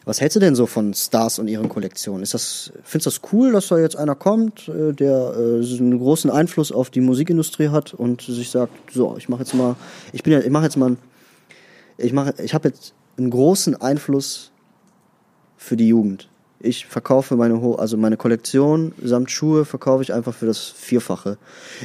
Was 0.05 0.21
hältst 0.21 0.37
du 0.37 0.39
denn 0.39 0.55
so 0.55 0.65
von 0.65 0.93
Stars 0.93 1.37
und 1.37 1.49
ihren 1.49 1.67
Kollektionen? 1.67 2.23
Ist 2.23 2.33
das, 2.33 2.71
findest 2.83 3.05
du 3.05 3.09
das 3.21 3.33
cool, 3.33 3.51
dass 3.51 3.67
da 3.67 3.77
jetzt 3.77 3.97
einer 3.97 4.15
kommt, 4.15 4.69
äh, 4.69 4.93
der 4.93 5.33
äh, 5.37 5.77
einen 5.77 5.99
großen 5.99 6.31
Einfluss 6.31 6.71
auf 6.71 6.89
die 6.89 7.01
Musikindustrie 7.01 7.69
hat 7.69 7.93
und 7.93 8.21
sich 8.21 8.49
sagt, 8.49 8.93
so, 8.93 9.15
ich 9.17 9.27
mache 9.27 9.41
jetzt 9.41 9.53
mal, 9.53 9.75
ich 10.13 10.23
bin 10.23 10.33
ja, 10.33 10.39
ich 10.39 10.49
mache 10.49 10.63
jetzt 10.63 10.77
mal, 10.77 10.95
ich 11.97 12.13
mache, 12.13 12.33
ich 12.41 12.53
habe 12.53 12.69
jetzt 12.69 12.93
einen 13.17 13.29
großen 13.29 13.79
Einfluss 13.81 14.51
für 15.57 15.75
die 15.75 15.89
Jugend. 15.89 16.28
Ich 16.61 16.85
verkaufe 16.85 17.35
meine, 17.37 17.61
Ho 17.61 17.75
also 17.75 17.95
meine 17.95 18.17
Kollektion 18.17 18.93
samt 19.01 19.31
Schuhe 19.31 19.63
verkaufe 19.63 20.03
ich 20.03 20.13
einfach 20.13 20.33
für 20.33 20.45
das 20.45 20.65
Vierfache. 20.65 21.37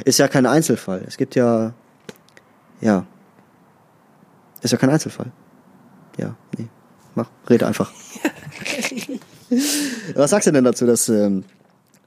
Ist 0.03 0.19
ja 0.19 0.27
kein 0.27 0.45
Einzelfall. 0.45 1.03
Es 1.07 1.15
gibt 1.15 1.35
ja, 1.35 1.73
ja, 2.81 3.05
ist 4.61 4.71
ja 4.71 4.77
kein 4.77 4.89
Einzelfall. 4.89 5.31
Ja, 6.17 6.35
nee, 6.57 6.67
mach, 7.15 7.29
rede 7.49 7.67
einfach. 7.67 7.91
Was 10.15 10.31
sagst 10.31 10.47
du 10.47 10.51
denn 10.51 10.63
dazu, 10.63 10.85
dass, 10.85 11.07
ähm, 11.07 11.43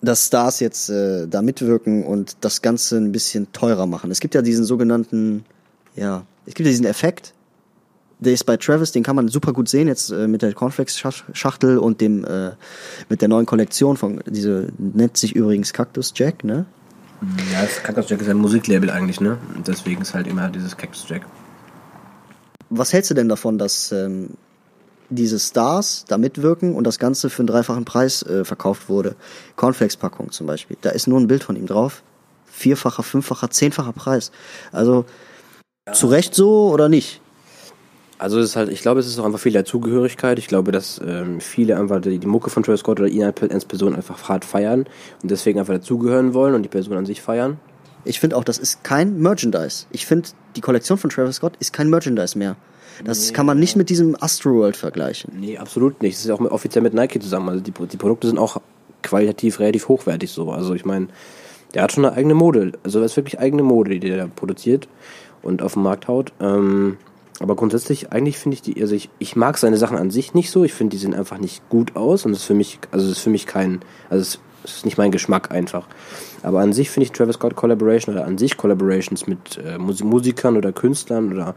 dass 0.02 0.26
Stars 0.26 0.60
jetzt 0.60 0.90
äh, 0.90 1.26
da 1.26 1.40
mitwirken 1.40 2.04
und 2.04 2.36
das 2.42 2.60
Ganze 2.62 2.98
ein 2.98 3.12
bisschen 3.12 3.52
teurer 3.52 3.86
machen? 3.86 4.10
Es 4.10 4.20
gibt 4.20 4.34
ja 4.34 4.42
diesen 4.42 4.64
sogenannten, 4.64 5.44
ja, 5.94 6.26
es 6.46 6.54
gibt 6.54 6.66
ja 6.66 6.70
diesen 6.70 6.86
Effekt, 6.86 7.32
der 8.20 8.32
ist 8.32 8.44
bei 8.44 8.56
Travis, 8.56 8.92
den 8.92 9.02
kann 9.02 9.16
man 9.16 9.28
super 9.28 9.52
gut 9.52 9.68
sehen, 9.68 9.88
jetzt 9.88 10.10
äh, 10.10 10.26
mit 10.26 10.42
der 10.42 10.52
Cornflakes-Schachtel 10.52 11.78
und 11.78 12.00
dem, 12.00 12.24
äh, 12.24 12.50
mit 13.08 13.22
der 13.22 13.28
neuen 13.28 13.46
Kollektion 13.46 13.96
von, 13.96 14.20
diese 14.26 14.68
nennt 14.78 15.16
sich 15.16 15.34
übrigens 15.34 15.72
Cactus 15.72 16.12
Jack, 16.14 16.44
ne? 16.44 16.66
Ja, 17.52 17.62
das 17.62 17.82
Cactus 17.82 18.10
Jack 18.10 18.20
ist 18.20 18.28
ein 18.28 18.38
Musiklabel 18.38 18.90
eigentlich, 18.90 19.20
ne? 19.20 19.38
Und 19.54 19.68
deswegen 19.68 20.02
ist 20.02 20.14
halt 20.14 20.26
immer 20.26 20.48
dieses 20.48 20.76
Cactus 20.76 21.06
Jack. 21.08 21.26
Was 22.70 22.92
hältst 22.92 23.10
du 23.10 23.14
denn 23.14 23.28
davon, 23.28 23.56
dass 23.56 23.92
ähm, 23.92 24.30
diese 25.10 25.38
Stars 25.38 26.04
da 26.06 26.18
mitwirken 26.18 26.74
und 26.74 26.84
das 26.84 26.98
Ganze 26.98 27.30
für 27.30 27.40
einen 27.40 27.46
dreifachen 27.46 27.84
Preis 27.84 28.22
äh, 28.24 28.44
verkauft 28.44 28.88
wurde? 28.88 29.14
Cornflakes-Packung 29.56 30.32
zum 30.32 30.46
Beispiel. 30.46 30.76
Da 30.80 30.90
ist 30.90 31.06
nur 31.06 31.18
ein 31.18 31.28
Bild 31.28 31.44
von 31.44 31.56
ihm 31.56 31.66
drauf. 31.66 32.02
Vierfacher, 32.46 33.04
fünffacher, 33.04 33.50
zehnfacher 33.50 33.92
Preis. 33.92 34.32
Also 34.72 35.04
zu 35.92 36.08
Recht 36.08 36.34
so 36.34 36.70
oder 36.70 36.88
nicht? 36.88 37.20
Also 38.18 38.40
es 38.40 38.46
ist 38.46 38.56
halt, 38.56 38.70
ich 38.70 38.82
glaube, 38.82 39.00
es 39.00 39.06
ist 39.06 39.18
auch 39.18 39.24
einfach 39.24 39.38
viel 39.38 39.52
Dazugehörigkeit. 39.52 40.38
Ich 40.38 40.48
glaube, 40.48 40.72
dass 40.72 41.00
ähm, 41.06 41.40
viele 41.40 41.78
einfach 41.78 42.00
die, 42.00 42.18
die 42.18 42.26
Mucke 42.26 42.50
von 42.50 42.64
Travis 42.64 42.80
Scott 42.80 42.98
oder 42.98 43.08
ihn 43.08 43.22
als 43.22 43.64
Person 43.64 43.94
einfach 43.94 44.28
hart 44.28 44.44
feiern 44.44 44.86
und 45.22 45.30
deswegen 45.30 45.60
einfach 45.60 45.74
dazugehören 45.74 46.34
wollen 46.34 46.54
und 46.54 46.62
die 46.62 46.68
Person 46.68 46.96
an 46.96 47.06
sich 47.06 47.22
feiern. 47.22 47.58
Ich 48.04 48.20
finde 48.20 48.36
auch, 48.36 48.44
das 48.44 48.58
ist 48.58 48.82
kein 48.82 49.20
Merchandise. 49.20 49.86
Ich 49.90 50.06
finde, 50.06 50.28
die 50.56 50.60
Kollektion 50.60 50.98
von 50.98 51.10
Travis 51.10 51.36
Scott 51.36 51.54
ist 51.60 51.72
kein 51.72 51.90
Merchandise 51.90 52.36
mehr. 52.36 52.56
Das 53.04 53.32
kann 53.32 53.46
man 53.46 53.60
nicht 53.60 53.76
mit 53.76 53.90
diesem 53.90 54.16
Astroworld 54.20 54.76
vergleichen. 54.76 55.32
Nee, 55.38 55.58
absolut 55.58 56.02
nicht. 56.02 56.16
Das 56.16 56.22
ist 56.22 56.28
ja 56.28 56.34
auch 56.34 56.40
offiziell 56.40 56.82
mit 56.82 56.94
Nike 56.94 57.20
zusammen. 57.20 57.48
Also 57.48 57.60
die, 57.60 57.70
die 57.70 57.96
Produkte 57.96 58.26
sind 58.26 58.38
auch 58.38 58.60
qualitativ 59.02 59.60
relativ 59.60 59.88
hochwertig 59.88 60.30
so. 60.32 60.50
Also 60.50 60.74
ich 60.74 60.84
meine, 60.84 61.08
der 61.74 61.82
hat 61.82 61.92
schon 61.92 62.04
eine 62.04 62.16
eigene 62.16 62.34
Mode. 62.34 62.72
Also 62.82 63.00
das 63.00 63.12
ist 63.12 63.16
wirklich 63.16 63.38
eigene 63.38 63.62
Mode, 63.62 63.90
die 63.90 64.00
der 64.00 64.26
produziert 64.26 64.88
und 65.42 65.62
auf 65.62 65.74
den 65.74 65.82
Markt 65.82 66.08
haut. 66.08 66.32
Ähm, 66.40 66.96
aber 67.40 67.54
grundsätzlich, 67.56 68.12
eigentlich 68.12 68.38
finde 68.38 68.56
ich 68.56 68.62
die, 68.62 68.80
also 68.80 68.94
ich, 68.94 69.10
ich 69.18 69.36
mag 69.36 69.58
seine 69.58 69.76
Sachen 69.76 69.96
an 69.96 70.10
sich 70.10 70.34
nicht 70.34 70.50
so. 70.50 70.64
Ich 70.64 70.74
finde, 70.74 70.92
die 70.96 70.98
sehen 70.98 71.14
einfach 71.14 71.38
nicht 71.38 71.68
gut 71.68 71.94
aus 71.94 72.24
und 72.24 72.32
das 72.32 72.40
ist 72.40 72.46
für 72.46 72.54
mich, 72.54 72.78
also 72.90 73.06
das 73.06 73.18
ist 73.18 73.22
für 73.22 73.30
mich 73.30 73.46
kein, 73.46 73.80
also 74.10 74.22
es 74.22 74.38
ist 74.64 74.84
nicht 74.84 74.98
mein 74.98 75.12
Geschmack 75.12 75.50
einfach. 75.50 75.86
Aber 76.42 76.60
an 76.60 76.72
sich 76.72 76.90
finde 76.90 77.04
ich 77.04 77.12
Travis 77.12 77.36
Scott 77.36 77.54
Collaboration 77.54 78.14
oder 78.14 78.26
an 78.26 78.38
sich 78.38 78.56
Collaborations 78.56 79.26
mit 79.26 79.58
äh, 79.58 79.76
Musi- 79.76 80.04
Musikern 80.04 80.56
oder 80.56 80.72
Künstlern 80.72 81.32
oder 81.32 81.54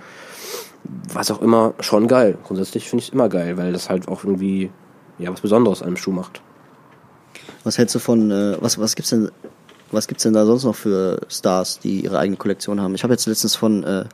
was 1.14 1.30
auch 1.32 1.42
immer 1.42 1.74
schon 1.80 2.08
geil. 2.08 2.38
Grundsätzlich 2.44 2.90
finde 2.90 3.02
ich 3.02 3.10
es 3.10 3.14
immer 3.14 3.30
geil, 3.30 3.58
weil 3.58 3.74
das 3.74 3.90
halt 3.90 4.08
auch 4.08 4.24
irgendwie 4.24 4.72
ja 5.18 5.32
was 5.32 5.42
Besonderes 5.42 5.82
an 5.82 5.88
einem 5.88 5.98
Schuh 5.98 6.12
macht. 6.12 6.42
Was 7.64 7.78
hältst 7.78 7.94
du 7.96 8.00
von, 8.00 8.32
äh, 8.32 8.58
was, 8.60 8.80
was 8.80 8.96
gibt's 8.96 9.10
denn, 9.12 9.30
was 9.92 10.08
gibt's 10.08 10.24
denn 10.24 10.34
da 10.34 10.46
sonst 10.46 10.64
noch 10.64 10.76
für 10.76 11.22
Stars, 11.28 11.80
die 11.80 12.04
ihre 12.04 12.18
eigene 12.18 12.38
Kollektion 12.38 12.82
haben? 12.82 12.96
Ich 12.96 13.04
habe 13.04 13.14
jetzt 13.14 13.26
letztens 13.26 13.56
von 13.56 13.84
äh, 13.84 14.06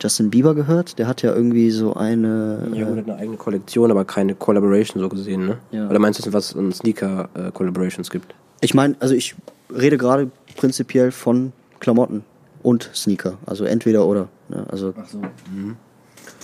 Justin 0.00 0.30
Bieber 0.30 0.54
gehört, 0.54 0.98
der 0.98 1.06
hat 1.08 1.22
ja 1.22 1.34
irgendwie 1.34 1.70
so 1.70 1.94
eine, 1.94 2.68
Ja, 2.72 2.82
äh, 2.82 2.84
gut, 2.84 2.98
hat 2.98 3.04
eine 3.04 3.16
eigene 3.16 3.36
Kollektion, 3.36 3.90
aber 3.90 4.04
keine 4.04 4.34
Collaboration 4.34 5.00
so 5.02 5.08
gesehen, 5.08 5.46
ne? 5.46 5.58
Ja. 5.70 5.88
Oder 5.88 5.98
meinst 5.98 6.24
du, 6.24 6.32
was 6.32 6.50
es 6.50 6.56
an 6.56 6.72
Sneaker-Collaborations 6.72 8.10
gibt? 8.10 8.34
ich 8.60 8.74
meine, 8.74 8.96
also 9.00 9.14
ich 9.14 9.34
rede 9.74 9.98
gerade 9.98 10.30
prinzipiell 10.56 11.12
von 11.12 11.52
Klamotten 11.80 12.24
und 12.62 12.90
Sneaker, 12.94 13.38
also 13.46 13.64
entweder 13.64 14.06
oder. 14.06 14.28
Ne? 14.48 14.66
Also 14.70 14.94
so. 15.06 15.20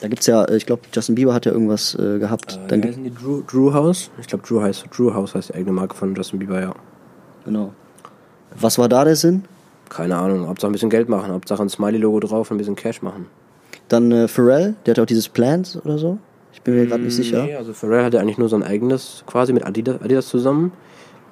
da 0.01 0.09
gibt's 0.09 0.27
ja, 0.27 0.45
äh, 0.45 0.57
ich 0.57 0.67
glaube, 0.67 0.83
Justin 0.93 1.15
Bieber 1.15 1.35
hat 1.35 1.47
ja 1.47 1.53
irgendwas 1.53 1.95
äh, 1.95 2.19
gehabt. 2.19 2.59
Dann 2.69 2.81
Dann 2.81 2.91
heißen 2.91 3.05
die 3.05 3.15
Drew, 3.15 3.43
Drew 3.43 3.73
House? 3.73 4.11
Ich 4.21 4.27
glaube, 4.27 4.47
Drew 4.47 4.61
heißt 4.61 4.87
Drew 4.97 5.15
House 5.15 5.35
heißt 5.35 5.51
die 5.51 5.55
eigene 5.55 5.73
Marke 5.73 5.97
von 5.97 6.15
Justin 6.15 6.39
Bieber, 6.39 6.61
ja. 6.61 6.75
genau. 7.45 7.73
Was 8.61 8.79
war 8.79 8.89
da 8.89 9.05
der 9.05 9.17
Sinn? 9.17 9.45
Keine 9.89 10.17
Ahnung. 10.17 10.47
Hauptsache 10.47 10.71
ein 10.71 10.73
bisschen 10.73 10.91
Geld 10.91 11.09
machen, 11.09 11.33
Hauptsache 11.33 11.63
ein 11.63 11.69
Smiley-Logo 11.69 12.21
drauf 12.21 12.51
und 12.51 12.57
ein 12.57 12.59
bisschen 12.59 12.77
Cash 12.77 13.03
machen. 13.03 13.27
Dann 13.93 14.11
äh, 14.11 14.27
Pharrell, 14.27 14.75
der 14.87 14.95
hat 14.95 15.01
auch 15.01 15.07
dieses 15.07 15.29
Plans 15.29 15.79
oder 15.85 15.99
so. 15.99 16.17
Ich 16.55 16.63
bin 16.63 16.75
mir 16.75 16.87
gerade 16.87 17.03
nicht 17.03 17.15
sicher. 17.15 17.43
Nee, 17.43 17.57
also 17.57 17.75
Pharrell 17.75 18.03
hatte 18.03 18.21
eigentlich 18.21 18.39
nur 18.39 18.49
sein 18.49 18.63
eigenes, 18.63 19.23
quasi 19.27 19.53
mit 19.53 19.67
Adidas, 19.67 20.01
Adidas 20.01 20.29
zusammen. 20.29 20.73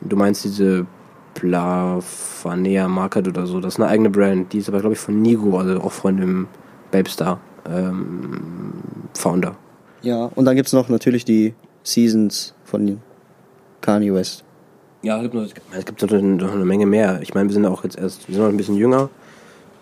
Du 0.02 0.14
meinst 0.14 0.44
diese 0.44 0.84
Plafanea 1.32 2.86
Market 2.86 3.28
oder 3.28 3.46
so, 3.46 3.61
das 3.61 3.74
ist 3.74 3.80
eine 3.80 3.88
eigene 3.88 4.11
Brand. 4.11 4.52
Die 4.52 4.58
ist 4.58 4.68
aber, 4.68 4.80
glaube 4.80 4.92
ich, 4.92 5.00
von 5.00 5.22
Nigo, 5.22 5.58
also 5.58 5.80
auch 5.80 5.92
von 5.92 6.18
dem 6.18 6.48
Babestar 6.90 7.40
ähm, 7.66 8.74
Founder. 9.14 9.56
Ja, 10.02 10.26
und 10.34 10.44
dann 10.44 10.54
gibt's 10.54 10.74
noch 10.74 10.90
natürlich 10.90 11.24
die 11.24 11.54
Seasons 11.82 12.54
von 12.64 13.00
Kanye 13.80 14.12
West. 14.12 14.44
Ja, 15.00 15.16
es 15.16 15.22
gibt, 15.22 15.34
noch, 15.34 15.44
es 15.44 15.84
gibt 15.86 16.02
noch 16.02 16.11
eine, 16.11 16.22
noch 16.22 16.52
eine 16.52 16.66
Menge 16.66 16.84
mehr. 16.84 17.20
Ich 17.22 17.32
meine, 17.32 17.48
wir 17.48 17.54
sind 17.54 17.64
auch 17.64 17.84
jetzt 17.84 17.98
erst, 17.98 18.28
wir 18.28 18.34
sind 18.34 18.44
noch 18.44 18.50
ein 18.50 18.58
bisschen 18.58 18.76
jünger. 18.76 19.08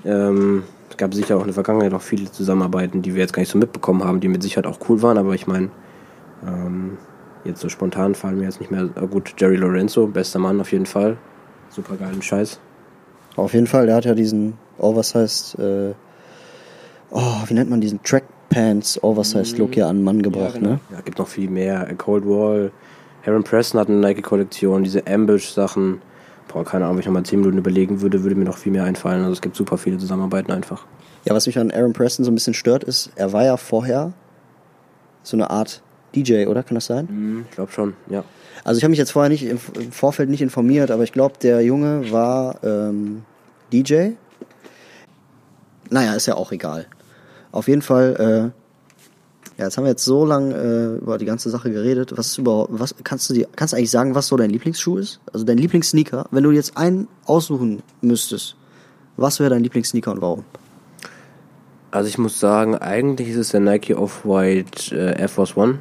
Ähm, 0.04 0.62
es 0.90 0.96
gab 0.96 1.14
sicher 1.14 1.36
auch 1.36 1.40
in 1.40 1.46
der 1.46 1.54
Vergangenheit 1.54 1.92
noch 1.92 2.02
viele 2.02 2.30
Zusammenarbeiten, 2.30 3.02
die 3.02 3.14
wir 3.14 3.20
jetzt 3.20 3.32
gar 3.32 3.40
nicht 3.40 3.50
so 3.50 3.58
mitbekommen 3.58 4.04
haben, 4.04 4.20
die 4.20 4.28
mit 4.28 4.42
Sicherheit 4.42 4.66
auch 4.66 4.78
cool 4.88 5.02
waren, 5.02 5.18
aber 5.18 5.34
ich 5.34 5.46
meine, 5.46 5.70
ähm, 6.46 6.98
jetzt 7.44 7.60
so 7.60 7.68
spontan 7.68 8.14
fallen 8.14 8.38
mir 8.38 8.44
jetzt 8.44 8.60
nicht 8.60 8.70
mehr. 8.70 8.84
Gut, 8.86 9.34
Jerry 9.38 9.56
Lorenzo, 9.56 10.06
bester 10.06 10.38
Mann 10.38 10.60
auf 10.60 10.72
jeden 10.72 10.86
Fall. 10.86 11.16
Super 11.70 11.96
geilen 11.96 12.22
Scheiß. 12.22 12.60
Auf 13.36 13.54
jeden 13.54 13.66
Fall, 13.66 13.86
der 13.86 13.96
hat 13.96 14.04
ja 14.04 14.14
diesen 14.14 14.54
Oversized, 14.78 15.58
äh, 15.58 15.94
oh, 17.10 17.42
wie 17.46 17.54
nennt 17.54 17.70
man 17.70 17.80
diesen 17.80 18.02
Track 18.02 18.24
Pants 18.48 19.02
Oversized 19.02 19.58
Look 19.58 19.76
ja 19.76 19.88
an 19.88 19.96
den 19.96 20.04
Mann 20.04 20.22
gebracht, 20.22 20.60
ne? 20.60 20.80
Ja, 20.90 21.00
gibt 21.02 21.18
noch 21.18 21.28
viel 21.28 21.50
mehr. 21.50 21.86
Cold 21.96 22.26
Wall, 22.26 22.72
Aaron 23.26 23.44
Preston 23.44 23.80
hat 23.80 23.88
eine 23.88 23.98
Nike-Kollektion, 23.98 24.82
diese 24.82 25.06
Ambush-Sachen. 25.06 26.00
Boah, 26.48 26.64
keine 26.64 26.84
Ahnung, 26.84 26.96
wenn 26.96 27.00
ich 27.00 27.06
nochmal 27.06 27.24
10 27.24 27.40
Minuten 27.40 27.58
überlegen 27.58 28.00
würde, 28.00 28.22
würde 28.22 28.34
mir 28.34 28.44
noch 28.44 28.58
viel 28.58 28.72
mehr 28.72 28.84
einfallen. 28.84 29.20
Also 29.20 29.32
es 29.32 29.40
gibt 29.40 29.56
super 29.56 29.78
viele 29.78 29.98
Zusammenarbeiten 29.98 30.50
einfach. 30.50 30.84
Ja, 31.24 31.34
was 31.34 31.46
mich 31.46 31.58
an 31.58 31.70
Aaron 31.70 31.92
Preston 31.92 32.24
so 32.24 32.30
ein 32.30 32.34
bisschen 32.34 32.54
stört, 32.54 32.84
ist, 32.84 33.10
er 33.16 33.32
war 33.32 33.44
ja 33.44 33.56
vorher 33.56 34.12
so 35.22 35.36
eine 35.36 35.50
Art 35.50 35.82
DJ, 36.14 36.46
oder? 36.46 36.62
Kann 36.62 36.74
das 36.74 36.86
sein? 36.86 37.06
Mhm, 37.10 37.46
ich 37.48 37.54
glaube 37.54 37.70
schon, 37.70 37.94
ja. 38.08 38.24
Also 38.64 38.78
ich 38.78 38.84
habe 38.84 38.90
mich 38.90 38.98
jetzt 38.98 39.12
vorher 39.12 39.28
nicht 39.28 39.44
im, 39.44 39.58
Vorfeld 39.58 40.30
nicht 40.30 40.42
informiert, 40.42 40.90
aber 40.90 41.04
ich 41.04 41.12
glaube, 41.12 41.34
der 41.40 41.60
Junge 41.62 42.10
war 42.10 42.56
ähm, 42.64 43.22
DJ. 43.72 44.10
Naja, 45.90 46.14
ist 46.14 46.26
ja 46.26 46.34
auch 46.34 46.52
egal. 46.52 46.86
Auf 47.52 47.68
jeden 47.68 47.82
Fall 47.82 48.52
Ja, 49.58 49.64
jetzt 49.64 49.76
haben 49.76 49.84
wir 49.84 49.90
jetzt 49.90 50.04
so 50.04 50.24
lange 50.24 50.54
äh, 50.54 51.02
über 51.02 51.18
die 51.18 51.24
ganze 51.24 51.50
Sache 51.50 51.72
geredet. 51.72 52.12
Was 52.16 52.38
überhaupt, 52.38 52.70
was 52.72 52.94
kannst 53.02 53.28
du 53.28 53.34
dir, 53.34 53.48
kannst 53.56 53.72
du 53.72 53.76
eigentlich 53.76 53.90
sagen, 53.90 54.14
was 54.14 54.28
so 54.28 54.36
dein 54.36 54.50
Lieblingsschuh 54.50 54.98
ist? 54.98 55.20
Also 55.32 55.44
dein 55.44 55.58
Lieblingssneaker, 55.58 56.26
wenn 56.30 56.44
du 56.44 56.52
jetzt 56.52 56.76
einen 56.76 57.08
aussuchen 57.24 57.82
müsstest, 58.00 58.54
was 59.16 59.40
wäre 59.40 59.50
dein 59.50 59.64
Lieblingssneaker 59.64 60.12
und 60.12 60.22
warum? 60.22 60.44
Also 61.90 62.08
ich 62.08 62.18
muss 62.18 62.38
sagen, 62.38 62.76
eigentlich 62.76 63.30
ist 63.30 63.36
es 63.36 63.48
der 63.48 63.58
Nike 63.58 63.94
Off-White 63.94 64.94
äh, 64.94 65.20
Air 65.20 65.28
Force 65.28 65.56
One. 65.56 65.80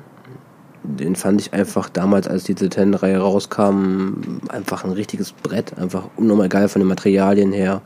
Den 0.82 1.16
fand 1.16 1.40
ich 1.42 1.54
einfach 1.54 1.88
damals, 1.90 2.28
als 2.28 2.46
diese 2.46 2.66
10-Reihe 2.66 3.20
rauskam, 3.20 4.40
einfach 4.48 4.86
ein 4.86 4.92
richtiges 4.92 5.34
Brett. 5.34 5.78
Einfach 5.78 6.06
unnormal 6.16 6.50
geil 6.50 6.68
von 6.68 6.80
den 6.80 6.88
Materialien 6.88 7.52
her. 7.52 7.82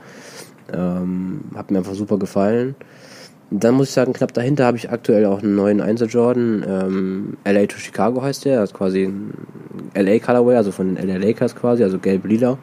Ähm, 0.72 1.42
hat 1.54 1.70
mir 1.70 1.80
einfach 1.80 1.96
super 1.96 2.18
gefallen. 2.18 2.76
Dann 3.54 3.76
muss 3.76 3.89
ich 3.89 3.93
sagen, 3.93 4.14
knapp 4.14 4.34
dahinter 4.34 4.66
habe 4.66 4.78
ich 4.78 4.89
aktuell 4.89 5.26
auch 5.26 5.43
einen 5.43 5.56
neuen 5.56 5.82
1er 5.82 6.06
Jordan. 6.06 6.66
Ähm, 6.66 7.38
LA 7.43 7.66
to 7.66 7.78
Chicago 7.78 8.22
heißt 8.22 8.45
der. 8.45 8.62
Das 8.62 8.72
ist 8.72 8.78
quasi 8.78 9.04
ein 9.04 9.34
LA 9.93 10.20
Colorway, 10.20 10.56
also 10.56 10.72
von 10.72 10.95
den 10.95 11.08
LA 11.08 11.18
Lakers 11.18 11.54
quasi, 11.54 11.84
also 11.84 11.99
gelb-lila. 11.99 12.58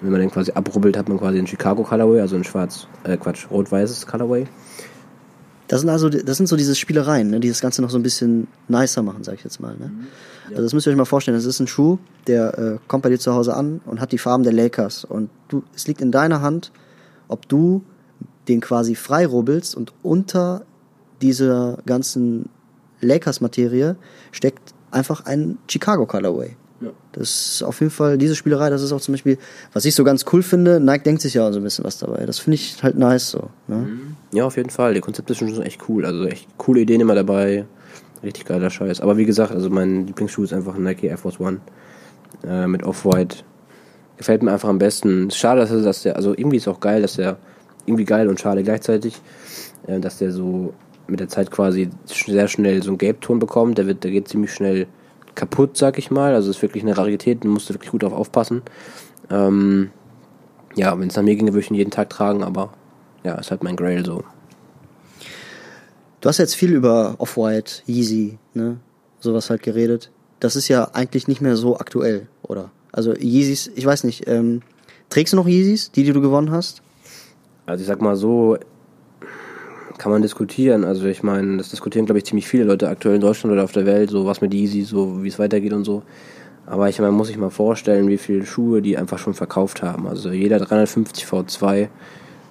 Wenn 0.00 0.10
man 0.10 0.20
den 0.20 0.30
quasi 0.30 0.50
abrubbelt, 0.52 0.96
hat 0.96 1.08
man 1.08 1.18
quasi 1.18 1.36
einen 1.36 1.46
Chicago 1.46 1.82
Colorway, 1.82 2.20
also 2.20 2.36
ein 2.36 2.44
schwarz, 2.44 2.86
äh 3.04 3.18
Quatsch, 3.18 3.46
rot-weißes 3.50 4.06
Colorway. 4.06 4.46
Das 5.68 5.80
sind 5.80 5.90
also, 5.90 6.08
das 6.08 6.36
sind 6.38 6.46
so 6.46 6.56
diese 6.56 6.74
Spielereien, 6.74 7.30
ne, 7.30 7.38
die 7.38 7.48
das 7.48 7.60
Ganze 7.60 7.82
noch 7.82 7.90
so 7.90 7.98
ein 7.98 8.02
bisschen 8.02 8.48
nicer 8.68 9.02
machen, 9.02 9.24
sag 9.24 9.34
ich 9.34 9.44
jetzt 9.44 9.60
mal. 9.60 9.76
Ne? 9.76 9.86
Mhm. 9.86 10.06
Also 10.50 10.62
das 10.62 10.72
müsst 10.72 10.86
ihr 10.86 10.90
euch 10.90 10.96
mal 10.96 11.04
vorstellen. 11.04 11.36
Das 11.36 11.44
ist 11.44 11.60
ein 11.60 11.66
Schuh, 11.66 11.98
der 12.26 12.58
äh, 12.58 12.78
kommt 12.88 13.02
bei 13.02 13.10
dir 13.10 13.18
zu 13.18 13.34
Hause 13.34 13.54
an 13.54 13.80
und 13.84 14.00
hat 14.00 14.12
die 14.12 14.18
Farben 14.18 14.44
der 14.44 14.52
Lakers. 14.52 15.04
Und 15.04 15.30
du, 15.48 15.62
es 15.74 15.86
liegt 15.86 16.00
in 16.00 16.10
deiner 16.10 16.40
Hand, 16.40 16.72
ob 17.28 17.48
du 17.48 17.82
den 18.48 18.60
quasi 18.60 18.94
frei 18.94 19.26
rubbelst 19.26 19.76
und 19.76 19.92
unter 20.02 20.62
dieser 21.20 21.78
ganzen 21.86 22.48
Lakers-Materie 23.00 23.96
steckt 24.32 24.74
einfach 24.90 25.24
ein 25.26 25.58
Chicago 25.68 26.06
Colorway. 26.06 26.56
Ja. 26.80 26.90
Das 27.12 27.52
ist 27.52 27.62
auf 27.62 27.80
jeden 27.80 27.92
Fall, 27.92 28.18
diese 28.18 28.34
Spielerei, 28.34 28.68
das 28.68 28.82
ist 28.82 28.92
auch 28.92 29.00
zum 29.00 29.12
Beispiel, 29.12 29.38
was 29.72 29.84
ich 29.84 29.94
so 29.94 30.02
ganz 30.02 30.24
cool 30.32 30.42
finde, 30.42 30.80
Nike 30.80 31.04
denkt 31.04 31.22
sich 31.22 31.34
ja 31.34 31.46
auch 31.46 31.52
so 31.52 31.58
ein 31.58 31.62
bisschen 31.62 31.84
was 31.84 31.98
dabei. 31.98 32.26
Das 32.26 32.40
finde 32.40 32.56
ich 32.56 32.82
halt 32.82 32.96
nice 32.98 33.30
so. 33.30 33.50
Ne? 33.68 33.88
Ja, 34.32 34.44
auf 34.44 34.56
jeden 34.56 34.70
Fall. 34.70 34.94
Die 34.94 35.00
Konzepte 35.00 35.34
sind 35.34 35.54
schon 35.54 35.62
echt 35.62 35.88
cool. 35.88 36.04
Also 36.04 36.24
echt 36.26 36.46
coole 36.58 36.80
Ideen 36.80 37.00
immer 37.00 37.14
dabei. 37.14 37.66
Richtig 38.22 38.44
geiler 38.46 38.70
Scheiß. 38.70 39.00
Aber 39.00 39.16
wie 39.16 39.24
gesagt, 39.24 39.52
also 39.52 39.70
mein 39.70 40.06
Lieblingsschuh 40.06 40.44
ist 40.44 40.52
einfach 40.52 40.74
ein 40.74 40.82
Nike 40.82 41.06
Air 41.06 41.18
Force 41.18 41.38
One 41.38 41.60
äh, 42.44 42.66
mit 42.66 42.82
Off-White. 42.82 43.38
Gefällt 44.16 44.42
mir 44.42 44.52
einfach 44.52 44.68
am 44.68 44.78
besten. 44.78 45.30
Schade, 45.30 45.60
dass, 45.60 45.70
er, 45.70 45.82
dass 45.82 46.02
der, 46.02 46.16
also 46.16 46.32
irgendwie 46.32 46.56
ist 46.56 46.68
auch 46.68 46.80
geil, 46.80 47.02
dass 47.02 47.14
der, 47.14 47.36
irgendwie 47.86 48.04
geil 48.04 48.28
und 48.28 48.40
schade 48.40 48.62
gleichzeitig, 48.62 49.20
äh, 49.86 50.00
dass 50.00 50.18
der 50.18 50.32
so 50.32 50.74
mit 51.06 51.20
der 51.20 51.28
Zeit 51.28 51.50
quasi 51.50 51.90
sehr 52.06 52.48
schnell 52.48 52.82
so 52.82 52.90
einen 52.90 52.98
Gelbton 52.98 53.38
bekommt. 53.38 53.78
Der 53.78 53.86
wird, 53.86 54.04
der 54.04 54.10
geht 54.10 54.28
ziemlich 54.28 54.52
schnell 54.52 54.86
kaputt, 55.34 55.76
sag 55.76 55.98
ich 55.98 56.10
mal. 56.10 56.34
Also 56.34 56.50
ist 56.50 56.62
wirklich 56.62 56.82
eine 56.82 56.96
Rarität, 56.96 57.44
musst 57.44 57.68
du 57.68 57.74
wirklich 57.74 57.90
gut 57.90 58.02
drauf 58.02 58.12
aufpassen. 58.12 58.62
Ähm, 59.30 59.90
ja, 60.74 60.98
wenn 60.98 61.08
es 61.08 61.16
nach 61.16 61.22
mir 61.22 61.36
ginge, 61.36 61.52
würde 61.52 61.64
ich 61.64 61.70
ihn 61.70 61.76
jeden 61.76 61.90
Tag 61.90 62.10
tragen, 62.10 62.42
aber 62.42 62.72
ja, 63.24 63.34
ist 63.34 63.50
halt 63.50 63.62
mein 63.62 63.76
Grail 63.76 64.04
so. 64.04 64.24
Du 66.20 66.28
hast 66.28 66.38
jetzt 66.38 66.54
viel 66.54 66.72
über 66.72 67.16
Off-White, 67.18 67.82
Yeezy, 67.86 68.38
ne, 68.54 68.78
sowas 69.18 69.50
halt 69.50 69.62
geredet. 69.62 70.10
Das 70.40 70.56
ist 70.56 70.68
ja 70.68 70.90
eigentlich 70.92 71.28
nicht 71.28 71.40
mehr 71.40 71.56
so 71.56 71.78
aktuell, 71.78 72.28
oder? 72.42 72.70
Also 72.92 73.14
Yeezys, 73.14 73.70
ich 73.74 73.86
weiß 73.86 74.04
nicht, 74.04 74.28
ähm, 74.28 74.62
trägst 75.08 75.32
du 75.32 75.36
noch 75.36 75.48
Yeezys, 75.48 75.90
die, 75.90 76.04
die 76.04 76.12
du 76.12 76.20
gewonnen 76.20 76.50
hast? 76.50 76.82
Also 77.66 77.82
ich 77.82 77.88
sag 77.88 78.00
mal 78.00 78.16
so, 78.16 78.56
kann 79.98 80.10
man 80.10 80.22
diskutieren. 80.22 80.84
Also 80.84 81.06
ich 81.06 81.22
meine, 81.22 81.58
das 81.58 81.70
diskutieren, 81.70 82.06
glaube 82.06 82.18
ich, 82.18 82.24
ziemlich 82.24 82.48
viele 82.48 82.64
Leute 82.64 82.88
aktuell 82.88 83.14
in 83.16 83.20
Deutschland 83.20 83.52
oder 83.52 83.64
auf 83.64 83.72
der 83.72 83.86
Welt, 83.86 84.10
so 84.10 84.26
was 84.26 84.40
mit 84.40 84.52
Yeezy, 84.52 84.82
so 84.82 85.22
wie 85.22 85.28
es 85.28 85.38
weitergeht 85.38 85.72
und 85.72 85.84
so. 85.84 86.02
Aber 86.66 86.88
ich 86.88 86.98
meine, 86.98 87.12
muss 87.12 87.28
sich 87.28 87.38
mal 87.38 87.50
vorstellen, 87.50 88.08
wie 88.08 88.18
viele 88.18 88.46
Schuhe 88.46 88.82
die 88.82 88.96
einfach 88.96 89.18
schon 89.18 89.34
verkauft 89.34 89.82
haben. 89.82 90.06
Also 90.06 90.30
jeder 90.30 90.58
350 90.58 91.24
V2 91.24 91.88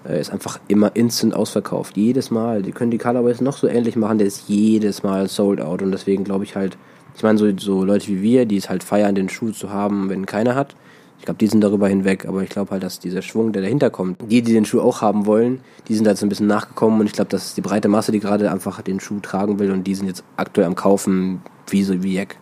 äh, 0.07 0.19
ist 0.19 0.31
einfach 0.31 0.59
immer 0.67 0.95
instant 0.95 1.33
ausverkauft. 1.33 1.97
Jedes 1.97 2.31
Mal. 2.31 2.61
Die 2.61 2.71
können 2.71 2.91
die 2.91 2.97
Colorways 2.97 3.41
noch 3.41 3.57
so 3.57 3.67
ähnlich 3.67 3.95
machen, 3.95 4.17
der 4.17 4.27
ist 4.27 4.47
jedes 4.47 5.03
Mal 5.03 5.27
sold 5.27 5.61
out. 5.61 5.81
Und 5.81 5.91
deswegen 5.91 6.23
glaube 6.23 6.43
ich 6.43 6.55
halt, 6.55 6.77
ich 7.15 7.23
meine, 7.23 7.37
so, 7.37 7.51
so 7.57 7.83
Leute 7.83 8.07
wie 8.07 8.21
wir, 8.21 8.45
die 8.45 8.57
es 8.57 8.69
halt 8.69 8.83
feiern, 8.83 9.15
den 9.15 9.29
Schuh 9.29 9.51
zu 9.51 9.71
haben, 9.71 10.09
wenn 10.09 10.25
keiner 10.25 10.55
hat. 10.55 10.75
Ich 11.21 11.25
glaube, 11.25 11.37
die 11.37 11.45
sind 11.45 11.61
darüber 11.61 11.87
hinweg, 11.87 12.25
aber 12.25 12.41
ich 12.41 12.49
glaube 12.49 12.71
halt, 12.71 12.81
dass 12.81 12.97
dieser 12.97 13.21
Schwung, 13.21 13.53
der 13.53 13.61
dahinter 13.61 13.91
kommt, 13.91 14.19
die, 14.27 14.41
die 14.41 14.53
den 14.53 14.65
Schuh 14.65 14.81
auch 14.81 15.01
haben 15.01 15.27
wollen, 15.27 15.59
die 15.87 15.93
sind 15.93 16.05
da 16.05 16.09
jetzt 16.09 16.23
ein 16.23 16.29
bisschen 16.29 16.47
nachgekommen 16.47 16.99
und 16.99 17.05
ich 17.05 17.13
glaube, 17.13 17.29
das 17.29 17.45
ist 17.45 17.57
die 17.57 17.61
breite 17.61 17.89
Masse, 17.89 18.11
die 18.11 18.19
gerade 18.19 18.51
einfach 18.51 18.81
den 18.81 18.99
Schuh 18.99 19.19
tragen 19.19 19.59
will 19.59 19.69
und 19.69 19.83
die 19.83 19.93
sind 19.93 20.07
jetzt 20.07 20.23
aktuell 20.35 20.65
am 20.65 20.73
Kaufen 20.73 21.43
wie 21.67 21.83
so 21.83 22.01
wie 22.01 22.15
Jack. 22.15 22.37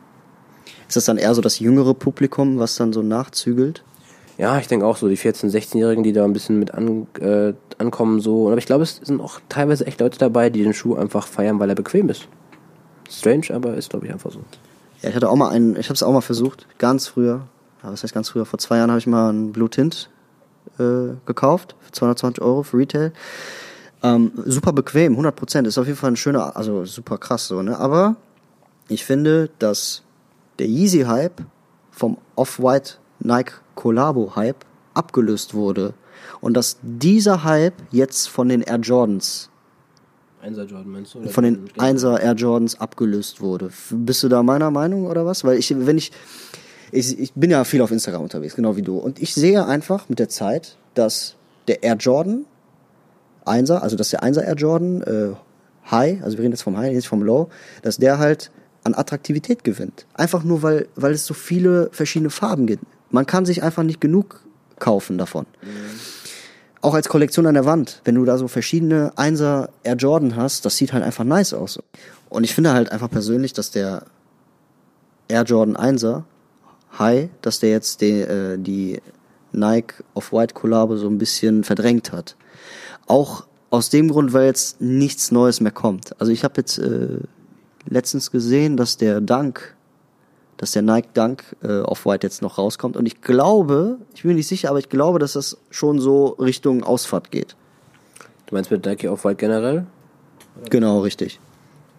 Ist 0.87 0.95
das 0.95 1.03
dann 1.03 1.17
eher 1.17 1.35
so 1.35 1.41
das 1.41 1.59
jüngere 1.59 1.93
Publikum, 1.93 2.57
was 2.57 2.77
dann 2.77 2.93
so 2.93 3.01
nachzügelt? 3.01 3.83
Ja, 4.37 4.59
ich 4.59 4.67
denke 4.67 4.85
auch 4.85 4.95
so, 4.95 5.09
die 5.09 5.17
14-, 5.17 5.51
16-Jährigen, 5.51 6.05
die 6.05 6.13
da 6.13 6.23
ein 6.23 6.31
bisschen 6.31 6.57
mit 6.57 6.73
an, 6.73 7.07
äh, 7.19 7.51
ankommen, 7.79 8.21
so. 8.21 8.47
Aber 8.47 8.59
ich 8.59 8.65
glaube, 8.65 8.83
es 8.83 9.01
sind 9.03 9.19
auch 9.19 9.41
teilweise 9.49 9.85
echt 9.87 9.99
Leute 9.99 10.17
dabei, 10.17 10.49
die 10.49 10.63
den 10.63 10.73
Schuh 10.73 10.95
einfach 10.95 11.27
feiern, 11.27 11.59
weil 11.59 11.67
er 11.67 11.75
bequem 11.75 12.07
ist. 12.07 12.29
Strange, 13.09 13.47
aber 13.53 13.73
ist, 13.73 13.89
glaube 13.89 14.05
ich, 14.05 14.13
einfach 14.13 14.31
so. 14.31 14.39
Ja, 15.01 15.09
ich 15.09 15.15
hatte 15.15 15.29
auch 15.29 15.35
mal 15.35 15.49
einen, 15.49 15.75
ich 15.75 15.87
habe 15.87 15.95
es 15.95 16.03
auch 16.03 16.13
mal 16.13 16.21
versucht, 16.21 16.65
ganz 16.77 17.07
früher. 17.09 17.41
Was 17.81 18.03
heißt 18.03 18.13
ganz 18.13 18.29
früher? 18.29 18.45
Vor 18.45 18.59
zwei 18.59 18.77
Jahren 18.77 18.89
habe 18.89 18.99
ich 18.99 19.07
mal 19.07 19.29
einen 19.29 19.51
Blue 19.51 19.69
Tint 19.69 20.09
äh, 20.77 21.15
gekauft 21.25 21.75
für 21.79 21.91
220 21.91 22.41
Euro 22.43 22.63
für 22.63 22.77
Retail. 22.77 23.13
Ähm, 24.01 24.31
super 24.45 24.73
bequem, 24.73 25.13
100 25.13 25.35
Prozent. 25.35 25.67
Ist 25.67 25.77
auf 25.77 25.87
jeden 25.87 25.97
Fall 25.97 26.11
ein 26.11 26.15
schöner, 26.15 26.55
also 26.55 26.85
super 26.85 27.17
krass 27.17 27.47
so, 27.47 27.61
ne? 27.61 27.77
Aber 27.77 28.15
ich 28.87 29.05
finde, 29.05 29.49
dass 29.59 30.03
der 30.57 30.67
Yeezy-Hype 30.67 31.41
vom 31.91 32.17
Off-White 32.35 32.93
Nike 33.19 33.53
Collabo-Hype 33.75 34.65
abgelöst 34.93 35.53
wurde. 35.53 35.93
Und 36.41 36.55
dass 36.55 36.77
dieser 36.81 37.43
Hype 37.43 37.75
jetzt 37.91 38.27
von 38.27 38.49
den 38.49 38.61
Air 38.61 38.79
Jordans, 38.79 39.49
Einser 40.41 40.63
Jordan 40.63 40.91
meinst 40.91 41.13
du? 41.13 41.19
Oder 41.19 41.29
von 41.29 41.43
den 41.43 41.67
1er 41.69 42.17
Air 42.17 42.33
Jordans 42.33 42.79
abgelöst 42.79 43.41
wurde. 43.41 43.71
Bist 43.89 44.23
du 44.23 44.29
da 44.29 44.41
meiner 44.41 44.71
Meinung 44.71 45.05
oder 45.05 45.25
was? 45.25 45.43
Weil 45.43 45.57
ich, 45.57 45.73
wenn 45.77 45.97
ich, 45.97 46.11
ich, 46.91 47.19
ich 47.19 47.33
bin 47.33 47.51
ja 47.51 47.63
viel 47.63 47.81
auf 47.81 47.91
Instagram 47.91 48.23
unterwegs, 48.23 48.55
genau 48.55 48.75
wie 48.75 48.81
du. 48.81 48.97
Und 48.97 49.21
ich 49.21 49.33
sehe 49.33 49.65
einfach 49.65 50.09
mit 50.09 50.19
der 50.19 50.29
Zeit, 50.29 50.77
dass 50.93 51.35
der 51.67 51.83
Air 51.83 51.95
Jordan 51.95 52.45
1er, 53.45 53.77
also 53.77 53.95
dass 53.95 54.09
der 54.09 54.21
1er 54.21 54.41
Air 54.41 54.55
Jordan 54.55 55.01
äh, 55.01 55.91
High, 55.91 56.23
also 56.23 56.37
wir 56.37 56.43
reden 56.43 56.53
jetzt 56.53 56.63
vom 56.63 56.77
High, 56.77 56.93
nicht 56.93 57.07
vom 57.07 57.23
Low, 57.23 57.49
dass 57.81 57.97
der 57.97 58.19
halt 58.19 58.51
an 58.83 58.93
Attraktivität 58.93 59.63
gewinnt. 59.63 60.05
Einfach 60.13 60.43
nur, 60.43 60.61
weil, 60.61 60.87
weil 60.95 61.13
es 61.13 61.25
so 61.25 61.33
viele 61.33 61.89
verschiedene 61.91 62.29
Farben 62.29 62.67
gibt. 62.67 62.83
Man 63.09 63.25
kann 63.25 63.45
sich 63.45 63.63
einfach 63.63 63.83
nicht 63.83 63.99
genug 63.99 64.41
kaufen 64.79 65.17
davon. 65.17 65.45
Auch 66.81 66.93
als 66.93 67.09
Kollektion 67.09 67.45
an 67.45 67.55
der 67.55 67.65
Wand, 67.65 68.01
wenn 68.05 68.15
du 68.15 68.23
da 68.23 68.37
so 68.37 68.47
verschiedene 68.47 69.11
1er 69.17 69.69
Air 69.83 69.95
Jordan 69.95 70.35
hast, 70.35 70.65
das 70.65 70.77
sieht 70.77 70.93
halt 70.93 71.03
einfach 71.03 71.25
nice 71.25 71.53
aus. 71.53 71.79
Und 72.29 72.43
ich 72.43 72.55
finde 72.55 72.71
halt 72.73 72.91
einfach 72.91 73.09
persönlich, 73.09 73.51
dass 73.53 73.71
der 73.71 74.03
Air 75.27 75.43
Jordan 75.43 75.75
1er 75.75 76.23
High, 76.97 77.29
dass 77.41 77.59
der 77.59 77.69
jetzt 77.71 78.01
die, 78.01 78.21
äh, 78.21 78.57
die 78.57 79.01
Nike 79.51 80.03
Off-White 80.13 80.53
Kollabo 80.53 80.97
so 80.97 81.07
ein 81.07 81.17
bisschen 81.17 81.63
verdrängt 81.63 82.11
hat. 82.11 82.35
Auch 83.07 83.45
aus 83.69 83.89
dem 83.89 84.09
Grund, 84.09 84.33
weil 84.33 84.45
jetzt 84.45 84.81
nichts 84.81 85.31
Neues 85.31 85.61
mehr 85.61 85.71
kommt. 85.71 86.19
Also 86.19 86.31
ich 86.31 86.43
habe 86.43 86.55
jetzt 86.57 86.77
äh, 86.79 87.19
letztens 87.87 88.31
gesehen, 88.31 88.77
dass 88.77 88.97
der 88.97 89.21
Dunk, 89.21 89.75
dass 90.57 90.71
der 90.71 90.81
Nike 90.81 91.09
Dunk 91.13 91.55
äh, 91.63 91.81
Off-White 91.81 92.25
jetzt 92.25 92.41
noch 92.41 92.57
rauskommt. 92.57 92.97
Und 92.97 93.05
ich 93.05 93.21
glaube, 93.21 93.97
ich 94.13 94.23
bin 94.23 94.29
mir 94.29 94.35
nicht 94.35 94.47
sicher, 94.47 94.69
aber 94.69 94.79
ich 94.79 94.89
glaube, 94.89 95.19
dass 95.19 95.33
das 95.33 95.57
schon 95.69 95.99
so 95.99 96.27
Richtung 96.39 96.83
Ausfahrt 96.83 97.31
geht. 97.31 97.55
Du 98.47 98.55
meinst 98.55 98.71
mit 98.71 98.85
Nike 98.85 99.07
Off-White 99.07 99.37
generell? 99.37 99.85
Genau, 100.69 101.01
richtig. 101.01 101.39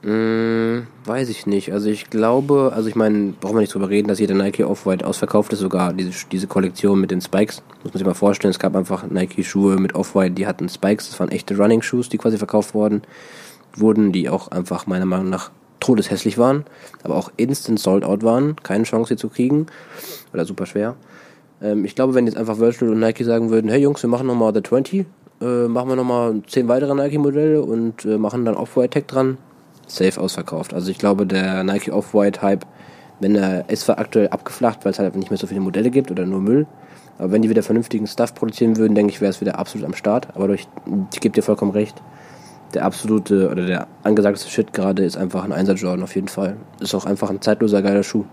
Mm, 0.03 0.87
weiß 1.05 1.29
ich 1.29 1.47
nicht. 1.47 1.73
Also 1.73 1.91
ich 1.91 2.09
glaube, 2.09 2.73
also 2.75 2.89
ich 2.89 2.95
meine, 2.95 3.35
brauchen 3.39 3.57
wir 3.57 3.61
nicht 3.61 3.75
drüber 3.75 3.91
reden, 3.91 4.09
dass 4.09 4.19
jeder 4.19 4.35
Nike 4.35 4.65
Off-White 4.65 5.07
ausverkauft 5.07 5.53
ist, 5.53 5.59
sogar 5.59 5.93
diese, 5.93 6.27
diese 6.33 6.47
Kollektion 6.47 7.01
mit 7.01 7.11
den 7.11 7.21
Spikes. 7.21 7.63
Muss 7.83 7.93
man 7.93 7.99
sich 7.99 8.07
mal 8.07 8.15
vorstellen, 8.15 8.51
es 8.51 8.59
gab 8.59 8.75
einfach 8.77 9.07
Nike-Schuhe 9.07 9.77
mit 9.77 9.95
Off-White, 9.95 10.33
die 10.33 10.47
hatten 10.47 10.71
Spikes, 10.71 11.11
das 11.11 11.21
waren 11.21 11.31
echte 11.31 11.57
Running-Shoes, 11.57 12.09
die 12.09 12.17
quasi 12.17 12.39
verkauft 12.39 12.73
worden, 12.73 13.03
wurden, 13.77 14.13
die 14.13 14.31
auch 14.31 14.49
einfach 14.49 14.87
meiner 14.87 15.05
Meinung 15.05 15.29
nach 15.29 15.51
todeshässlich 15.81 16.39
waren, 16.39 16.65
aber 17.03 17.17
auch 17.17 17.31
instant 17.37 17.79
sold 17.79 18.05
out 18.05 18.23
waren, 18.23 18.57
keine 18.63 18.85
Chance 18.85 19.11
sie 19.11 19.17
zu 19.17 19.29
kriegen, 19.29 19.67
oder 20.33 20.45
super 20.47 20.65
schwer. 20.65 20.97
Ähm, 21.63 21.85
ich 21.85 21.95
glaube, 21.95 22.15
wenn 22.15 22.27
jetzt 22.27 22.37
einfach 22.37 22.59
Virtual 22.59 22.91
und 22.91 23.01
Nike 23.01 23.25
sagen 23.25 23.51
würden, 23.51 23.71
hey 23.71 23.81
Jungs, 23.81 24.03
wir 24.03 24.09
machen 24.09 24.27
nochmal 24.27 24.55
The 24.55 24.63
20, 24.63 25.07
äh, 25.41 25.69
machen 25.69 25.89
wir 25.89 25.97
nochmal 25.97 26.43
10 26.47 26.69
weitere 26.69 26.95
Nike-Modelle 26.95 27.63
und 27.63 28.05
äh, 28.05 28.19
machen 28.19 28.45
dann 28.45 28.57
Off-White-Tag 28.57 29.09
dran, 29.09 29.39
safe 29.91 30.21
ausverkauft. 30.21 30.75
Also 30.75 30.91
ich 30.91 30.99
glaube, 30.99 31.27
der 31.27 31.65
Nike 31.65 31.91
Off-White-Hype, 31.91 32.67
wenn 33.21 33.37
er 33.37 33.69
ist 33.69 33.83
zwar 33.83 33.99
aktuell 33.99 34.29
abgeflacht, 34.29 34.85
weil 34.85 34.93
es 34.93 34.99
halt 34.99 35.15
nicht 35.17 35.31
mehr 35.31 35.39
so 35.39 35.47
viele 35.47 35.61
Modelle 35.61 35.91
gibt 35.91 36.11
oder 36.11 36.25
nur 36.27 36.41
Müll, 36.41 36.67
aber 37.19 37.33
wenn 37.33 37.43
die 37.43 37.51
wieder 37.51 37.63
vernünftigen 37.63 38.07
Stuff 38.07 38.35
produzieren 38.35 38.79
würden, 38.79 38.95
denke 38.95 39.13
ich, 39.13 39.21
wäre 39.21 39.31
es 39.31 39.43
wieder 39.43 39.59
absolut 39.59 39.87
am 39.87 39.95
Start. 39.95 40.29
Aber 40.35 40.47
durch, 40.47 40.67
ich 41.13 41.21
gebe 41.21 41.35
dir 41.35 41.43
vollkommen 41.43 41.73
recht, 41.73 42.01
der 42.73 42.87
absolute 42.87 43.51
oder 43.51 43.67
der 43.67 43.89
angesagteste 44.03 44.49
Shit 44.49 44.73
gerade 44.73 45.05
ist 45.05 45.19
einfach 45.19 45.45
ein 45.45 45.53
1er 45.53 45.75
Jordan 45.75 46.03
auf 46.03 46.15
jeden 46.15 46.29
Fall. 46.29 46.57
Ist 46.81 46.95
auch 46.95 47.05
einfach 47.05 47.29
ein 47.29 47.43
zeitloser 47.43 47.83
geiler 47.83 48.05
Schuh. 48.05 48.25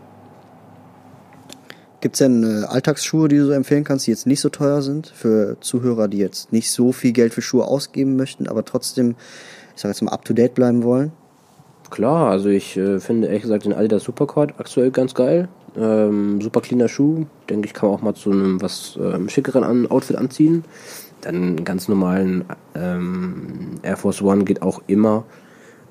Gibt 2.00 2.16
es 2.16 2.20
denn 2.20 2.44
äh, 2.44 2.66
Alltagsschuhe, 2.66 3.28
die 3.28 3.38
du 3.38 3.48
so 3.48 3.52
empfehlen 3.52 3.84
kannst, 3.84 4.08
die 4.08 4.12
jetzt 4.12 4.28
nicht 4.28 4.40
so 4.40 4.48
teuer 4.48 4.82
sind? 4.82 5.08
Für 5.08 5.58
Zuhörer, 5.60 6.08
die 6.08 6.20
jetzt 6.20 6.54
nicht 6.54 6.72
so 6.72 6.94
viel 6.94 7.12
Geld 7.12 7.34
für 7.34 7.42
Schuhe 7.42 7.66
ausgeben 7.66 8.16
möchten, 8.16 8.48
aber 8.48 8.64
trotzdem, 8.64 9.16
ich 9.76 9.82
sag 9.82 9.90
jetzt 9.90 10.02
mal, 10.02 10.12
up 10.12 10.24
to 10.24 10.34
date 10.34 10.54
bleiben 10.54 10.84
wollen? 10.84 11.12
Klar, 11.90 12.30
also 12.30 12.50
ich 12.50 12.76
äh, 12.76 13.00
finde 13.00 13.28
ehrlich 13.28 13.44
gesagt 13.44 13.66
den 13.66 13.74
Adidas 13.74 14.04
Supercord 14.04 14.56
aktuell 14.58 14.92
ganz 14.92 15.14
geil. 15.14 15.48
Ähm, 15.78 16.42
super 16.42 16.62
cleaner 16.62 16.90
Schuh. 16.90 17.26
Denke 17.50 17.68
ich, 17.68 17.74
kann 17.74 17.90
man 17.90 17.98
auch 17.98 18.02
mal 18.02 18.14
zu 18.14 18.32
einem 18.32 18.62
was 18.62 18.98
ähm, 19.02 19.30
schickeren 19.30 19.64
an 19.64 19.88
Outfit 19.88 20.18
anziehen. 20.18 20.66
Dann 21.22 21.64
ganz 21.64 21.88
normalen 21.88 22.46
ähm, 22.76 23.80
Air 23.84 23.98
Force 23.98 24.22
One 24.22 24.44
geht 24.44 24.62
auch 24.62 24.82
immer. 24.88 25.24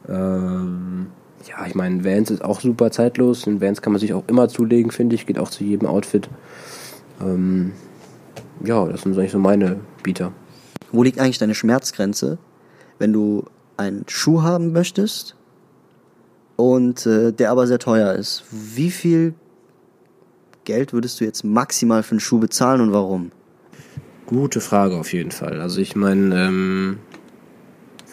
Ähm, 0.08 1.06
ja, 1.48 1.66
ich 1.66 1.74
meine, 1.74 2.04
Vans 2.04 2.30
ist 2.30 2.44
auch 2.44 2.60
super 2.60 2.90
zeitlos. 2.90 3.46
In 3.46 3.60
Vans 3.60 3.80
kann 3.80 3.92
man 3.92 4.00
sich 4.00 4.12
auch 4.12 4.24
immer 4.26 4.48
zulegen, 4.48 4.90
finde 4.90 5.14
ich. 5.14 5.26
Geht 5.26 5.38
auch 5.38 5.50
zu 5.50 5.64
jedem 5.64 5.88
Outfit. 5.88 6.28
Ähm, 7.22 7.72
ja, 8.64 8.84
das 8.86 9.02
sind 9.02 9.16
eigentlich 9.16 9.32
so 9.32 9.38
meine 9.38 9.80
Bieter. 10.02 10.32
Wo 10.92 11.02
liegt 11.02 11.18
eigentlich 11.18 11.38
deine 11.38 11.54
Schmerzgrenze, 11.54 12.38
wenn 12.98 13.12
du 13.12 13.44
einen 13.76 14.04
Schuh 14.08 14.42
haben 14.42 14.72
möchtest 14.72 15.35
und 16.56 17.06
äh, 17.06 17.32
der 17.32 17.50
aber 17.50 17.66
sehr 17.66 17.78
teuer 17.78 18.14
ist? 18.14 18.44
Wie 18.50 18.90
viel 18.90 19.34
Geld 20.64 20.92
würdest 20.92 21.20
du 21.20 21.24
jetzt 21.24 21.44
maximal 21.44 22.02
für 22.02 22.12
einen 22.12 22.20
Schuh 22.20 22.38
bezahlen 22.38 22.80
und 22.80 22.92
warum? 22.92 23.30
Gute 24.26 24.60
Frage 24.60 24.96
auf 24.96 25.12
jeden 25.12 25.30
Fall. 25.30 25.60
Also 25.60 25.80
ich 25.80 25.94
meine, 25.94 26.46
ähm, 26.46 26.98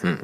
hm. 0.00 0.18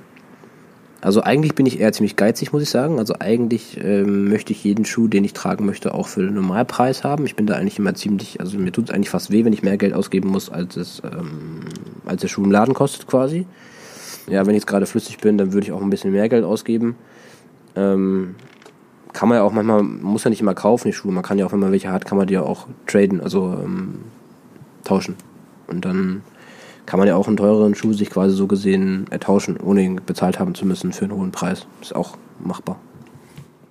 Also 1.03 1.23
eigentlich 1.23 1.55
bin 1.55 1.65
ich 1.65 1.81
eher 1.81 1.93
ziemlich 1.93 2.17
geizig, 2.17 2.53
muss 2.53 2.63
ich 2.63 2.69
sagen. 2.69 2.99
Also 2.99 3.15
eigentlich 3.19 3.79
ähm, 3.83 4.29
möchte 4.29 4.53
ich 4.53 4.63
jeden 4.63 4.85
Schuh, 4.85 5.09
den 5.09 5.25
ich 5.25 5.33
tragen 5.33 5.65
möchte, 5.65 5.95
auch 5.95 6.07
für 6.07 6.23
den 6.23 6.35
Normalpreis 6.35 7.05
haben. 7.05 7.25
Ich 7.25 7.37
bin 7.37 7.47
da 7.47 7.55
eigentlich 7.55 7.79
immer 7.79 7.95
ziemlich, 7.95 8.39
also 8.39 8.59
mir 8.59 8.71
tut 8.71 8.91
es 8.91 8.95
eigentlich 8.95 9.09
fast 9.09 9.31
weh, 9.31 9.45
wenn 9.47 9.55
ich 9.55 9.63
mehr 9.63 9.79
Geld 9.79 9.95
ausgeben 9.95 10.29
muss, 10.29 10.51
als 10.51 10.77
es, 10.77 11.03
ähm, 11.03 11.61
als 12.05 12.21
der 12.21 12.29
Schuh 12.29 12.45
im 12.45 12.51
Laden 12.51 12.75
kostet 12.75 13.07
quasi. 13.07 13.47
Ja, 14.29 14.45
wenn 14.45 14.55
ich 14.55 14.61
jetzt 14.61 14.67
gerade 14.67 14.85
flüssig 14.85 15.19
bin, 15.19 15.39
dann 15.39 15.55
würde 15.55 15.67
ich 15.67 15.73
auch 15.73 15.81
ein 15.81 15.89
bisschen 15.89 16.13
mehr 16.13 16.29
Geld 16.29 16.45
ausgeben. 16.45 16.97
Ähm, 17.77 18.35
kann 19.13 19.29
man 19.29 19.39
ja 19.39 19.45
auch 19.45 19.53
manchmal, 19.53 19.83
muss 19.83 20.25
ja 20.25 20.31
nicht 20.31 20.41
immer 20.41 20.55
kaufen, 20.55 20.89
die 20.89 20.93
Schuhe. 20.93 21.13
Man 21.13 21.23
kann 21.23 21.39
ja 21.39 21.47
auch, 21.47 21.53
wenn 21.53 21.59
man 21.59 21.73
welche 21.73 21.91
hat, 21.91 22.05
kann 22.07 22.19
man 22.19 22.27
die 22.27 22.35
ja 22.35 22.43
auch 22.43 22.67
traden, 22.87 23.21
also 23.21 23.57
ähm, 23.63 23.99
tauschen. 24.85 25.17
Und 25.67 25.85
dann 25.85 26.23
kann 26.87 26.99
man 26.99 27.09
ja 27.09 27.17
auch 27.17 27.29
einen 27.29 27.37
teureren 27.37 27.75
Schuh 27.75 27.93
sich 27.93 28.11
quasi 28.11 28.35
so 28.35 28.47
gesehen 28.47 29.07
ertauschen, 29.11 29.59
ohne 29.59 29.83
ihn 29.83 30.01
bezahlt 30.05 30.39
haben 30.39 30.55
zu 30.55 30.67
müssen 30.67 30.93
für 30.93 31.05
einen 31.05 31.15
hohen 31.15 31.33
Preis. 31.33 31.67
Ist 31.81 31.95
auch 31.95 32.17
machbar. 32.39 32.79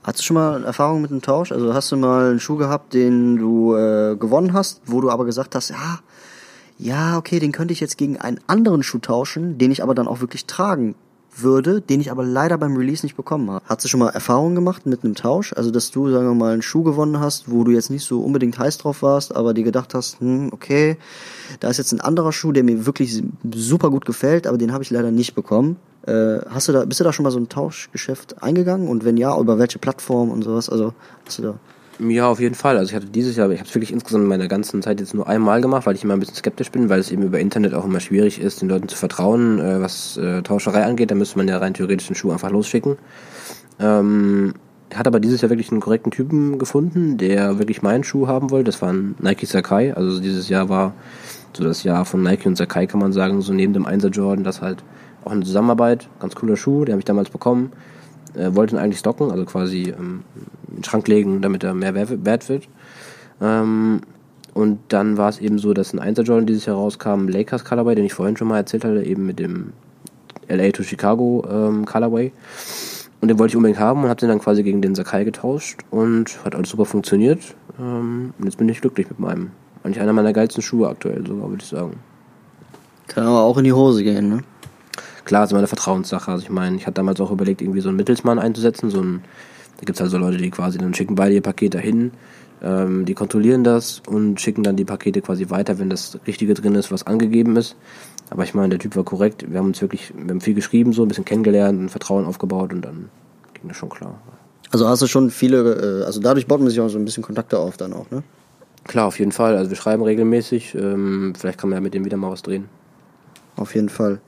Hast 0.03 0.19
du 0.19 0.23
schon 0.23 0.35
mal 0.35 0.63
Erfahrung 0.63 1.01
mit 1.01 1.11
einem 1.11 1.21
Tausch? 1.21 1.51
Also 1.51 1.73
hast 1.73 1.91
du 1.91 1.97
mal 1.97 2.31
einen 2.31 2.39
Schuh 2.39 2.55
gehabt, 2.55 2.93
den 2.93 3.37
du 3.37 3.75
äh, 3.75 4.15
gewonnen 4.15 4.53
hast, 4.53 4.81
wo 4.85 5.01
du 5.01 5.09
aber 5.09 5.25
gesagt 5.25 5.55
hast, 5.55 5.69
ja, 5.69 5.99
ja, 6.77 7.17
okay, 7.17 7.39
den 7.39 7.51
könnte 7.51 7.73
ich 7.73 7.81
jetzt 7.81 7.97
gegen 7.97 8.17
einen 8.17 8.39
anderen 8.47 8.83
Schuh 8.83 8.99
tauschen, 8.99 9.57
den 9.57 9.71
ich 9.71 9.83
aber 9.83 9.93
dann 9.93 10.07
auch 10.07 10.21
wirklich 10.21 10.45
tragen 10.45 10.95
würde, 11.35 11.81
den 11.81 12.01
ich 12.01 12.11
aber 12.11 12.23
leider 12.23 12.57
beim 12.57 12.75
Release 12.75 13.05
nicht 13.05 13.15
bekommen 13.15 13.49
habe. 13.49 13.63
Hast 13.65 13.83
du 13.83 13.87
schon 13.87 13.99
mal 13.99 14.09
Erfahrungen 14.09 14.55
gemacht 14.55 14.85
mit 14.85 15.03
einem 15.03 15.15
Tausch? 15.15 15.53
Also, 15.53 15.71
dass 15.71 15.91
du, 15.91 16.09
sagen 16.09 16.27
wir 16.27 16.33
mal, 16.33 16.53
einen 16.53 16.61
Schuh 16.61 16.83
gewonnen 16.83 17.19
hast, 17.19 17.49
wo 17.51 17.63
du 17.63 17.71
jetzt 17.71 17.89
nicht 17.89 18.05
so 18.05 18.21
unbedingt 18.21 18.57
heiß 18.57 18.77
drauf 18.77 19.01
warst, 19.01 19.35
aber 19.35 19.53
dir 19.53 19.63
gedacht 19.63 19.93
hast, 19.93 20.19
hm, 20.19 20.49
okay, 20.51 20.97
da 21.59 21.69
ist 21.69 21.77
jetzt 21.77 21.91
ein 21.91 22.01
anderer 22.01 22.31
Schuh, 22.31 22.51
der 22.51 22.63
mir 22.63 22.85
wirklich 22.85 23.23
super 23.53 23.89
gut 23.89 24.05
gefällt, 24.05 24.47
aber 24.47 24.57
den 24.57 24.73
habe 24.73 24.83
ich 24.83 24.89
leider 24.89 25.11
nicht 25.11 25.35
bekommen. 25.35 25.77
Äh, 26.05 26.39
hast 26.49 26.67
du 26.67 26.71
da, 26.71 26.85
bist 26.85 26.99
du 26.99 27.03
da 27.03 27.13
schon 27.13 27.23
mal 27.23 27.31
so 27.31 27.39
ein 27.39 27.49
Tauschgeschäft 27.49 28.41
eingegangen? 28.41 28.87
Und 28.87 29.05
wenn 29.05 29.17
ja, 29.17 29.37
über 29.37 29.59
welche 29.59 29.79
Plattform 29.79 30.31
und 30.31 30.43
sowas? 30.43 30.69
Also, 30.69 30.93
hast 31.25 31.39
du 31.39 31.43
da 31.43 31.59
ja, 31.99 32.27
auf 32.27 32.39
jeden 32.39 32.55
Fall. 32.55 32.77
Also 32.77 32.91
ich 32.91 32.95
hatte 32.95 33.07
dieses 33.07 33.35
Jahr, 33.35 33.49
ich 33.51 33.59
habe 33.59 33.67
es 33.67 33.75
wirklich 33.75 33.91
insgesamt 33.91 34.23
in 34.23 34.29
meiner 34.29 34.47
ganzen 34.47 34.81
Zeit 34.81 34.99
jetzt 35.01 35.13
nur 35.13 35.27
einmal 35.27 35.59
gemacht, 35.59 35.85
weil 35.85 35.95
ich 35.95 36.03
immer 36.03 36.13
ein 36.13 36.19
bisschen 36.19 36.35
skeptisch 36.35 36.71
bin, 36.71 36.89
weil 36.89 36.99
es 36.99 37.11
eben 37.11 37.23
über 37.23 37.39
Internet 37.39 37.73
auch 37.73 37.83
immer 37.83 37.99
schwierig 37.99 38.39
ist, 38.39 38.61
den 38.61 38.69
Leuten 38.69 38.87
zu 38.87 38.95
vertrauen, 38.95 39.59
äh, 39.59 39.81
was 39.81 40.15
äh, 40.17 40.41
Tauscherei 40.41 40.85
angeht. 40.85 41.11
Da 41.11 41.15
müsste 41.15 41.37
man 41.37 41.47
ja 41.47 41.57
rein 41.57 41.73
theoretisch 41.73 42.07
den 42.07 42.15
Schuh 42.15 42.31
einfach 42.31 42.51
losschicken. 42.51 42.97
Ähm, 43.79 44.53
hat 44.93 45.07
aber 45.07 45.19
dieses 45.19 45.41
Jahr 45.41 45.49
wirklich 45.49 45.71
einen 45.71 45.81
korrekten 45.81 46.11
Typen 46.11 46.57
gefunden, 46.57 47.17
der 47.17 47.59
wirklich 47.59 47.81
meinen 47.81 48.03
Schuh 48.03 48.27
haben 48.27 48.49
wollte. 48.49 48.71
Das 48.71 48.81
war 48.81 48.93
ein 48.93 49.15
Nike 49.19 49.45
Sakai. 49.45 49.93
Also 49.93 50.21
dieses 50.21 50.47
Jahr 50.47 50.69
war 50.69 50.93
so 51.53 51.63
das 51.63 51.83
Jahr 51.83 52.05
von 52.05 52.23
Nike 52.23 52.47
und 52.47 52.55
Sakai, 52.55 52.87
kann 52.87 52.99
man 52.99 53.11
sagen, 53.11 53.41
so 53.41 53.53
neben 53.53 53.73
dem 53.73 53.85
1 53.85 54.07
Jordan, 54.11 54.43
das 54.43 54.61
halt 54.61 54.83
auch 55.25 55.31
eine 55.31 55.43
Zusammenarbeit. 55.43 56.07
Ganz 56.19 56.33
cooler 56.35 56.55
Schuh, 56.55 56.85
den 56.85 56.93
habe 56.93 56.99
ich 56.99 57.05
damals 57.05 57.29
bekommen 57.29 57.71
äh, 58.35 58.55
wollte 58.55 58.75
ihn 58.75 58.79
eigentlich 58.79 58.99
stocken, 58.99 59.31
also 59.31 59.45
quasi 59.45 59.93
ähm, 59.97 60.23
in 60.69 60.77
den 60.77 60.83
Schrank 60.83 61.07
legen, 61.07 61.41
damit 61.41 61.63
er 61.63 61.73
mehr 61.73 61.95
wert 61.95 62.49
wird. 62.49 62.67
Ähm, 63.41 64.01
und 64.53 64.79
dann 64.89 65.17
war 65.17 65.29
es 65.29 65.39
eben 65.39 65.59
so, 65.59 65.73
dass 65.73 65.93
ein 65.93 65.99
1 65.99 66.17
Jordan 66.19 66.45
dieses 66.45 66.65
Jahr 66.65 66.75
rauskam, 66.75 67.27
Lakers 67.27 67.63
Colorway, 67.65 67.95
den 67.95 68.05
ich 68.05 68.13
vorhin 68.13 68.35
schon 68.35 68.47
mal 68.47 68.57
erzählt 68.57 68.83
hatte, 68.83 69.03
eben 69.03 69.25
mit 69.25 69.39
dem 69.39 69.73
LA 70.47 70.71
to 70.71 70.83
Chicago 70.83 71.45
ähm, 71.49 71.85
Colorway. 71.85 72.31
Und 73.21 73.27
den 73.27 73.37
wollte 73.37 73.51
ich 73.51 73.55
unbedingt 73.57 73.79
haben 73.79 74.03
und 74.03 74.09
habe 74.09 74.19
den 74.19 74.29
dann 74.29 74.39
quasi 74.39 74.63
gegen 74.63 74.81
den 74.81 74.95
Sakai 74.95 75.23
getauscht 75.23 75.81
und 75.91 76.43
hat 76.43 76.55
alles 76.55 76.69
super 76.69 76.85
funktioniert. 76.85 77.39
Ähm, 77.79 78.33
und 78.37 78.45
jetzt 78.45 78.57
bin 78.57 78.69
ich 78.69 78.81
glücklich 78.81 79.09
mit 79.09 79.19
meinem. 79.19 79.51
Eigentlich 79.83 80.01
einer 80.01 80.13
meiner 80.13 80.33
geilsten 80.33 80.61
Schuhe 80.61 80.89
aktuell, 80.89 81.25
sogar, 81.25 81.49
würde 81.49 81.63
ich 81.63 81.69
sagen. 81.69 81.99
Kann 83.07 83.25
aber 83.25 83.41
auch 83.41 83.57
in 83.57 83.63
die 83.63 83.73
Hose 83.73 84.03
gehen, 84.03 84.29
ne? 84.29 84.39
Klar, 85.29 85.43
ist 85.43 85.51
immer 85.51 85.59
eine 85.59 85.67
Vertrauenssache. 85.67 86.31
Also 86.31 86.43
ich 86.43 86.49
meine, 86.49 86.75
ich 86.75 86.87
hatte 86.87 86.95
damals 86.95 87.21
auch 87.21 87.29
überlegt, 87.29 87.61
irgendwie 87.61 87.81
so 87.81 87.89
einen 87.89 87.97
Mittelsmann 87.97 88.39
einzusetzen. 88.39 88.89
So 88.89 88.99
ein, 88.99 89.21
da 89.77 89.85
gibt 89.85 89.97
es 89.97 90.01
halt 90.01 90.09
so 90.09 90.17
Leute, 90.17 90.37
die 90.37 90.49
quasi 90.49 90.79
dann 90.79 90.95
schicken 90.95 91.13
beide 91.13 91.35
ihr 91.35 91.41
Paket 91.41 91.75
dahin, 91.75 92.11
ähm, 92.63 93.05
die 93.05 93.13
kontrollieren 93.13 93.63
das 93.63 94.01
und 94.07 94.41
schicken 94.41 94.63
dann 94.63 94.75
die 94.75 94.85
Pakete 94.85 95.21
quasi 95.21 95.51
weiter, 95.51 95.77
wenn 95.77 95.91
das 95.91 96.17
Richtige 96.25 96.55
drin 96.55 96.73
ist, 96.73 96.91
was 96.91 97.05
angegeben 97.05 97.57
ist. 97.57 97.75
Aber 98.31 98.43
ich 98.43 98.55
meine, 98.55 98.69
der 98.69 98.79
Typ 98.79 98.95
war 98.95 99.03
korrekt. 99.03 99.45
Wir 99.47 99.59
haben 99.59 99.67
uns 99.67 99.79
wirklich, 99.81 100.11
wir 100.17 100.31
haben 100.31 100.41
viel 100.41 100.55
geschrieben, 100.55 100.93
so 100.93 101.03
ein 101.03 101.07
bisschen 101.07 101.25
kennengelernt, 101.25 101.79
ein 101.79 101.89
Vertrauen 101.89 102.25
aufgebaut 102.25 102.73
und 102.73 102.81
dann 102.81 103.09
ging 103.53 103.67
das 103.67 103.77
schon 103.77 103.89
klar. 103.89 104.19
Also 104.71 104.87
hast 104.87 105.03
du 105.03 105.07
schon 105.07 105.29
viele, 105.29 106.01
äh, 106.01 106.05
also 106.05 106.19
dadurch 106.19 106.47
baut 106.47 106.59
man 106.59 106.69
sich 106.69 106.79
auch 106.81 106.89
so 106.89 106.97
ein 106.97 107.05
bisschen 107.05 107.23
Kontakte 107.23 107.59
auf 107.59 107.77
dann 107.77 107.93
auch, 107.93 108.09
ne? 108.09 108.23
Klar, 108.85 109.05
auf 109.05 109.19
jeden 109.19 109.31
Fall. 109.31 109.55
Also 109.57 109.69
wir 109.69 109.77
schreiben 109.77 110.01
regelmäßig. 110.01 110.73
Ähm, 110.73 111.35
vielleicht 111.37 111.59
kann 111.59 111.69
man 111.69 111.77
ja 111.77 111.81
mit 111.81 111.93
dem 111.93 112.05
wieder 112.05 112.17
mal 112.17 112.31
was 112.31 112.41
drehen. 112.41 112.67
Auf 113.55 113.75
jeden 113.75 113.89
Fall. 113.89 114.19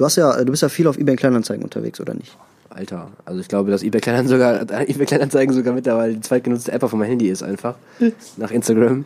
Du 0.00 0.06
hast 0.06 0.16
ja, 0.16 0.42
du 0.42 0.50
bist 0.50 0.62
ja 0.62 0.70
viel 0.70 0.86
auf 0.86 0.96
eBay 0.96 1.14
Kleinanzeigen 1.14 1.62
unterwegs, 1.62 2.00
oder 2.00 2.14
nicht? 2.14 2.34
Alter, 2.70 3.10
also 3.26 3.38
ich 3.38 3.48
glaube, 3.48 3.70
dass 3.70 3.82
eBay 3.82 4.00
Kleinanzeigen 4.00 4.64
sogar, 4.64 4.80
eBay 4.88 5.04
Kleinanzeigen 5.04 5.54
sogar 5.54 5.74
mittlerweile 5.74 6.14
die 6.14 6.22
zweitgenutzte 6.22 6.72
App 6.72 6.82
auf 6.82 6.94
meinem 6.94 7.10
Handy 7.10 7.28
ist 7.28 7.42
einfach. 7.42 7.74
nach 8.38 8.50
Instagram 8.50 9.04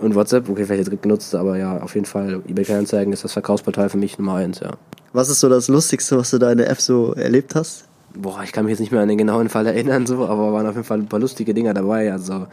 und 0.00 0.14
WhatsApp. 0.14 0.48
Okay, 0.48 0.64
vielleicht 0.64 0.78
jetzt 0.78 0.90
drittgenutzte, 0.90 1.40
aber 1.40 1.58
ja, 1.58 1.76
auf 1.78 1.96
jeden 1.96 2.06
Fall. 2.06 2.40
eBay 2.46 2.64
Kleinanzeigen 2.64 3.12
ist 3.12 3.24
das 3.24 3.32
Verkaufsportal 3.32 3.88
für 3.88 3.96
mich 3.96 4.16
Nummer 4.16 4.34
eins, 4.34 4.60
ja. 4.60 4.70
Was 5.12 5.28
ist 5.28 5.40
so 5.40 5.48
das 5.48 5.66
Lustigste, 5.66 6.16
was 6.16 6.30
du 6.30 6.38
da 6.38 6.52
in 6.52 6.58
der 6.58 6.70
App 6.70 6.80
so 6.80 7.14
erlebt 7.14 7.56
hast? 7.56 7.86
Boah, 8.14 8.42
ich 8.44 8.52
kann 8.52 8.64
mich 8.64 8.70
jetzt 8.70 8.80
nicht 8.80 8.92
mehr 8.92 9.00
an 9.00 9.08
den 9.08 9.18
genauen 9.18 9.48
Fall 9.48 9.66
erinnern, 9.66 10.06
so, 10.06 10.24
aber 10.24 10.52
waren 10.52 10.68
auf 10.68 10.76
jeden 10.76 10.86
Fall 10.86 10.98
ein 10.98 11.08
paar 11.08 11.18
lustige 11.18 11.52
Dinger 11.52 11.74
dabei. 11.74 12.12
Also, 12.12 12.46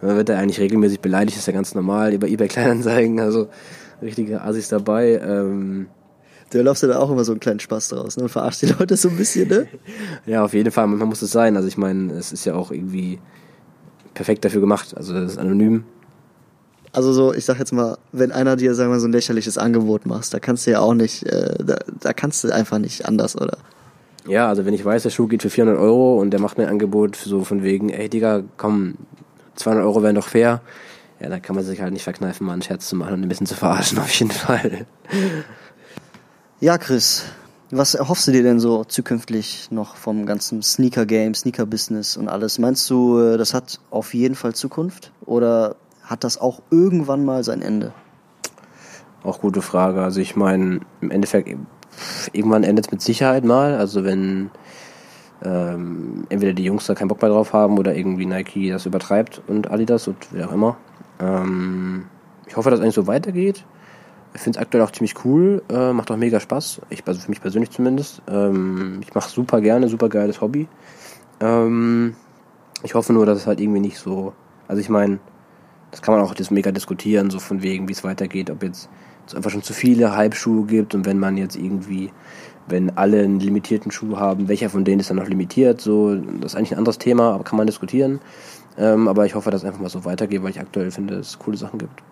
man 0.00 0.16
wird 0.16 0.30
da 0.30 0.38
eigentlich 0.38 0.58
regelmäßig 0.58 1.00
beleidigt, 1.00 1.36
ist 1.36 1.46
ja 1.46 1.52
ganz 1.52 1.74
normal, 1.74 2.14
über 2.14 2.28
eBay 2.28 2.48
Kleinanzeigen, 2.48 3.20
also 3.20 3.50
richtige 4.00 4.40
Assis 4.40 4.70
dabei. 4.70 5.20
Ähm, 5.22 5.88
Du 6.50 6.60
läufst 6.62 6.82
ja 6.82 6.88
da 6.88 6.98
auch 6.98 7.10
immer 7.10 7.24
so 7.24 7.32
einen 7.32 7.40
kleinen 7.40 7.60
Spaß 7.60 7.88
draus 7.90 8.16
ne? 8.16 8.24
und 8.24 8.28
verarscht 8.28 8.62
die 8.62 8.66
Leute 8.66 8.96
so 8.96 9.08
ein 9.08 9.16
bisschen, 9.16 9.48
ne? 9.48 9.68
ja, 10.26 10.44
auf 10.44 10.52
jeden 10.52 10.70
Fall. 10.72 10.86
Man 10.86 11.08
muss 11.08 11.22
es 11.22 11.30
sein. 11.30 11.56
Also 11.56 11.68
ich 11.68 11.78
meine, 11.78 12.12
es 12.14 12.32
ist 12.32 12.44
ja 12.44 12.54
auch 12.54 12.72
irgendwie 12.72 13.20
perfekt 14.14 14.44
dafür 14.44 14.60
gemacht. 14.60 14.96
Also 14.96 15.14
das 15.14 15.32
ist 15.32 15.38
anonym. 15.38 15.84
Also 16.92 17.12
so, 17.12 17.32
ich 17.32 17.44
sag 17.44 17.58
jetzt 17.60 17.72
mal, 17.72 17.98
wenn 18.10 18.32
einer 18.32 18.56
dir, 18.56 18.74
sagen 18.74 18.90
wir 18.90 18.94
mal, 18.94 19.00
so 19.00 19.06
ein 19.06 19.12
lächerliches 19.12 19.58
Angebot 19.58 20.06
macht, 20.06 20.34
da 20.34 20.40
kannst 20.40 20.66
du 20.66 20.72
ja 20.72 20.80
auch 20.80 20.94
nicht, 20.94 21.24
äh, 21.24 21.54
da, 21.64 21.76
da 22.00 22.12
kannst 22.12 22.42
du 22.42 22.52
einfach 22.52 22.78
nicht 22.78 23.06
anders, 23.06 23.36
oder? 23.36 23.58
Ja, 24.26 24.48
also 24.48 24.66
wenn 24.66 24.74
ich 24.74 24.84
weiß, 24.84 25.04
der 25.04 25.10
Schuh 25.10 25.28
geht 25.28 25.42
für 25.42 25.50
400 25.50 25.78
Euro 25.78 26.20
und 26.20 26.30
der 26.30 26.40
macht 26.40 26.58
mir 26.58 26.64
ein 26.64 26.70
Angebot 26.70 27.16
so 27.16 27.44
von 27.44 27.62
wegen, 27.62 27.90
ey 27.90 28.08
Digga, 28.08 28.42
komm, 28.56 28.94
200 29.54 29.84
Euro 29.84 30.02
wären 30.02 30.16
doch 30.16 30.26
fair. 30.28 30.60
Ja, 31.20 31.28
da 31.28 31.38
kann 31.38 31.54
man 31.54 31.64
sich 31.64 31.80
halt 31.80 31.92
nicht 31.92 32.04
verkneifen, 32.04 32.46
mal 32.46 32.54
einen 32.54 32.62
Scherz 32.62 32.88
zu 32.88 32.96
machen 32.96 33.14
und 33.14 33.22
ein 33.22 33.28
bisschen 33.28 33.46
zu 33.46 33.54
verarschen, 33.54 33.98
auf 34.00 34.10
jeden 34.10 34.32
Fall. 34.32 34.86
Ja, 36.62 36.76
Chris, 36.76 37.24
was 37.70 37.94
erhoffst 37.94 38.28
du 38.28 38.32
dir 38.32 38.42
denn 38.42 38.60
so 38.60 38.84
zukünftig 38.84 39.68
noch 39.70 39.96
vom 39.96 40.26
ganzen 40.26 40.60
Sneaker-Game, 40.60 41.32
Sneaker-Business 41.32 42.18
und 42.18 42.28
alles? 42.28 42.58
Meinst 42.58 42.90
du, 42.90 43.18
äh, 43.18 43.38
das 43.38 43.54
hat 43.54 43.80
auf 43.90 44.12
jeden 44.12 44.34
Fall 44.34 44.54
Zukunft 44.54 45.10
oder 45.24 45.76
hat 46.04 46.22
das 46.22 46.38
auch 46.38 46.60
irgendwann 46.70 47.24
mal 47.24 47.44
sein 47.44 47.62
Ende? 47.62 47.94
Auch 49.22 49.40
gute 49.40 49.62
Frage. 49.62 50.02
Also 50.02 50.20
ich 50.20 50.36
meine, 50.36 50.80
im 51.00 51.10
Endeffekt, 51.10 51.48
irgendwann 52.34 52.64
endet 52.64 52.88
es 52.88 52.92
mit 52.92 53.00
Sicherheit 53.00 53.42
mal. 53.42 53.76
Also 53.76 54.04
wenn 54.04 54.50
ähm, 55.42 56.26
entweder 56.28 56.52
die 56.52 56.64
Jungs 56.64 56.84
da 56.84 56.94
keinen 56.94 57.08
Bock 57.08 57.22
mehr 57.22 57.30
drauf 57.30 57.54
haben 57.54 57.78
oder 57.78 57.94
irgendwie 57.94 58.26
Nike 58.26 58.68
das 58.68 58.84
übertreibt 58.84 59.40
und 59.46 59.70
Adidas 59.70 60.08
und 60.08 60.30
wie 60.34 60.44
auch 60.44 60.52
immer. 60.52 60.76
Ähm, 61.20 62.04
ich 62.46 62.58
hoffe, 62.58 62.68
dass 62.68 62.80
es 62.80 62.82
eigentlich 62.82 62.96
so 62.96 63.06
weitergeht. 63.06 63.64
Ich 64.34 64.40
finde 64.40 64.58
es 64.58 64.62
aktuell 64.62 64.84
auch 64.84 64.92
ziemlich 64.92 65.24
cool, 65.24 65.62
äh, 65.70 65.92
macht 65.92 66.10
auch 66.10 66.16
mega 66.16 66.38
Spaß. 66.38 66.82
Ich, 66.90 67.02
also 67.06 67.20
für 67.20 67.30
mich 67.30 67.40
persönlich 67.40 67.70
zumindest. 67.70 68.22
Ähm, 68.28 69.00
ich 69.02 69.14
mache 69.14 69.28
super 69.28 69.60
gerne, 69.60 69.88
super 69.88 70.08
geiles 70.08 70.40
Hobby. 70.40 70.68
Ähm, 71.40 72.14
ich 72.82 72.94
hoffe 72.94 73.12
nur, 73.12 73.26
dass 73.26 73.38
es 73.38 73.46
halt 73.46 73.60
irgendwie 73.60 73.80
nicht 73.80 73.98
so. 73.98 74.32
Also 74.68 74.80
ich 74.80 74.88
meine, 74.88 75.18
das 75.90 76.02
kann 76.02 76.14
man 76.14 76.22
auch 76.22 76.34
das 76.34 76.50
mega 76.50 76.70
diskutieren, 76.70 77.30
so 77.30 77.40
von 77.40 77.62
wegen, 77.62 77.88
wie 77.88 77.92
es 77.92 78.04
weitergeht, 78.04 78.50
ob 78.50 78.62
jetzt 78.62 78.88
es 79.26 79.34
einfach 79.34 79.50
schon 79.50 79.62
zu 79.62 79.72
viele 79.72 80.16
Halbschuhe 80.16 80.66
gibt 80.66 80.94
und 80.94 81.06
wenn 81.06 81.18
man 81.18 81.36
jetzt 81.36 81.56
irgendwie, 81.56 82.12
wenn 82.68 82.96
alle 82.96 83.22
einen 83.22 83.40
limitierten 83.40 83.90
Schuh 83.90 84.16
haben, 84.16 84.48
welcher 84.48 84.70
von 84.70 84.84
denen 84.84 85.00
ist 85.00 85.10
dann 85.10 85.16
noch 85.16 85.28
limitiert, 85.28 85.80
so, 85.80 86.14
das 86.14 86.52
ist 86.52 86.56
eigentlich 86.56 86.72
ein 86.72 86.78
anderes 86.78 86.98
Thema, 86.98 87.34
aber 87.34 87.44
kann 87.44 87.56
man 87.56 87.66
diskutieren. 87.66 88.20
Ähm, 88.78 89.08
aber 89.08 89.26
ich 89.26 89.34
hoffe, 89.34 89.50
dass 89.50 89.62
es 89.62 89.66
einfach 89.66 89.80
mal 89.80 89.88
so 89.88 90.04
weitergeht, 90.04 90.42
weil 90.42 90.50
ich 90.50 90.60
aktuell 90.60 90.90
finde, 90.90 91.16
dass 91.16 91.30
es 91.30 91.38
coole 91.38 91.56
Sachen 91.56 91.78
gibt. 91.78 92.02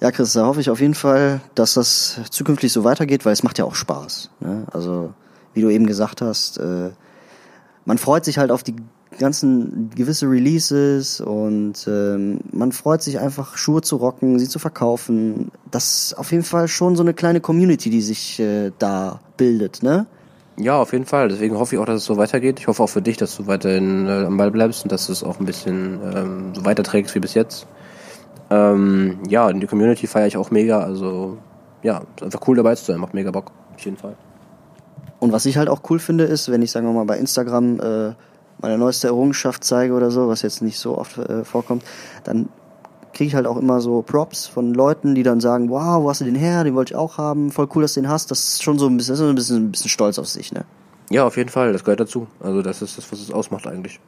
Ja, 0.00 0.10
Chris, 0.10 0.32
da 0.32 0.46
hoffe 0.46 0.60
ich 0.60 0.70
auf 0.70 0.80
jeden 0.80 0.94
Fall, 0.94 1.40
dass 1.54 1.74
das 1.74 2.20
zukünftig 2.30 2.72
so 2.72 2.84
weitergeht, 2.84 3.26
weil 3.26 3.34
es 3.34 3.42
macht 3.42 3.58
ja 3.58 3.66
auch 3.66 3.74
Spaß. 3.74 4.30
Ne? 4.40 4.64
Also, 4.72 5.12
wie 5.52 5.60
du 5.60 5.68
eben 5.68 5.86
gesagt 5.86 6.22
hast, 6.22 6.56
äh, 6.58 6.90
man 7.84 7.98
freut 7.98 8.24
sich 8.24 8.38
halt 8.38 8.50
auf 8.50 8.62
die 8.62 8.76
ganzen 9.18 9.90
gewisse 9.94 10.26
Releases 10.26 11.20
und 11.20 11.86
ähm, 11.86 12.40
man 12.50 12.72
freut 12.72 13.02
sich 13.02 13.18
einfach, 13.18 13.58
Schuhe 13.58 13.82
zu 13.82 13.96
rocken, 13.96 14.38
sie 14.38 14.48
zu 14.48 14.58
verkaufen. 14.58 15.50
Das 15.70 16.04
ist 16.04 16.18
auf 16.18 16.32
jeden 16.32 16.44
Fall 16.44 16.68
schon 16.68 16.96
so 16.96 17.02
eine 17.02 17.12
kleine 17.12 17.40
Community, 17.40 17.90
die 17.90 18.00
sich 18.00 18.40
äh, 18.40 18.72
da 18.78 19.20
bildet, 19.36 19.82
ne? 19.82 20.06
Ja, 20.56 20.80
auf 20.80 20.92
jeden 20.92 21.06
Fall. 21.06 21.28
Deswegen 21.28 21.58
hoffe 21.58 21.74
ich 21.74 21.80
auch, 21.80 21.86
dass 21.86 21.96
es 21.96 22.04
so 22.04 22.16
weitergeht. 22.16 22.60
Ich 22.60 22.66
hoffe 22.66 22.82
auch 22.82 22.88
für 22.88 23.02
dich, 23.02 23.16
dass 23.16 23.36
du 23.36 23.46
weiterhin 23.46 24.06
äh, 24.06 24.24
am 24.26 24.36
Ball 24.36 24.50
bleibst 24.50 24.82
und 24.82 24.92
dass 24.92 25.06
du 25.06 25.12
es 25.12 25.22
auch 25.22 25.40
ein 25.40 25.46
bisschen 25.46 25.98
ähm, 26.14 26.54
so 26.54 26.64
weiterträgst 26.64 27.14
wie 27.14 27.20
bis 27.20 27.34
jetzt. 27.34 27.66
Ähm, 28.50 29.18
ja, 29.28 29.48
in 29.48 29.60
die 29.60 29.66
Community 29.66 30.06
feiere 30.06 30.26
ich 30.26 30.36
auch 30.36 30.50
mega. 30.50 30.80
Also 30.80 31.38
ja, 31.82 32.02
ist 32.16 32.22
einfach 32.22 32.46
cool 32.48 32.56
dabei 32.56 32.74
zu 32.74 32.84
sein. 32.84 32.98
Macht 32.98 33.14
mega 33.14 33.30
Bock. 33.30 33.52
Auf 33.74 33.84
jeden 33.84 33.96
Fall. 33.96 34.16
Und 35.20 35.32
was 35.32 35.46
ich 35.46 35.56
halt 35.56 35.68
auch 35.68 35.82
cool 35.90 35.98
finde, 35.98 36.24
ist, 36.24 36.50
wenn 36.50 36.62
ich, 36.62 36.70
sagen 36.70 36.86
wir 36.86 36.92
mal, 36.92 37.04
bei 37.04 37.18
Instagram 37.18 37.80
äh, 37.80 38.12
meine 38.60 38.78
neueste 38.78 39.08
Errungenschaft 39.08 39.64
zeige 39.64 39.94
oder 39.94 40.10
so, 40.10 40.28
was 40.28 40.42
jetzt 40.42 40.62
nicht 40.62 40.78
so 40.78 40.98
oft 40.98 41.18
äh, 41.18 41.44
vorkommt, 41.44 41.84
dann 42.24 42.48
kriege 43.12 43.28
ich 43.28 43.34
halt 43.34 43.46
auch 43.46 43.56
immer 43.56 43.80
so 43.80 44.02
Props 44.02 44.46
von 44.46 44.72
Leuten, 44.72 45.14
die 45.14 45.22
dann 45.22 45.40
sagen, 45.40 45.68
wow, 45.68 46.02
wo 46.02 46.08
hast 46.08 46.20
du 46.20 46.24
den 46.24 46.34
her? 46.34 46.64
Den 46.64 46.74
wollte 46.74 46.94
ich 46.94 46.96
auch 46.96 47.18
haben. 47.18 47.50
Voll 47.50 47.68
cool, 47.74 47.82
dass 47.82 47.94
du 47.94 48.00
den 48.00 48.08
hast. 48.08 48.30
Das 48.30 48.40
ist 48.44 48.62
schon 48.62 48.78
so 48.78 48.86
ein 48.86 48.96
bisschen, 48.96 49.16
ein 49.16 49.34
bisschen, 49.34 49.56
ein 49.56 49.70
bisschen 49.70 49.90
stolz 49.90 50.18
auf 50.18 50.28
sich, 50.28 50.52
ne? 50.52 50.64
Ja, 51.10 51.26
auf 51.26 51.36
jeden 51.36 51.50
Fall. 51.50 51.72
Das 51.72 51.84
gehört 51.84 52.00
dazu. 52.00 52.28
Also 52.40 52.62
das 52.62 52.82
ist 52.82 52.96
das, 52.96 53.10
was 53.10 53.20
es 53.20 53.32
ausmacht 53.32 53.66
eigentlich. 53.66 54.00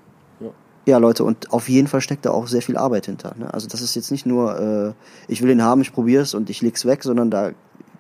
Ja. 0.87 0.99
Leute, 0.99 1.25
und 1.25 1.53
auf 1.53 1.69
jeden 1.69 1.89
Fall 1.89 2.01
steckt 2.01 2.27
da 2.27 2.31
auch 2.31 2.47
sehr 2.47 2.63
viel 2.63 2.77
Arbeit 2.77 3.07
hinter. 3.07 3.35
Ne? 3.37 3.53
Also 3.53 3.69
das 3.69 3.81
ist 3.81 3.95
jetzt 3.95 4.11
nicht 4.11 4.27
nur, 4.27 4.59
äh, 4.59 4.93
ich 5.29 5.41
will 5.41 5.49
den 5.49 5.63
haben, 5.63 5.81
ich 5.81 5.93
probier's 5.93 6.35
und 6.35 6.51
ich 6.51 6.61
leg's 6.63 6.85
weg, 6.85 7.03
sondern 7.03 7.31
da 7.31 7.53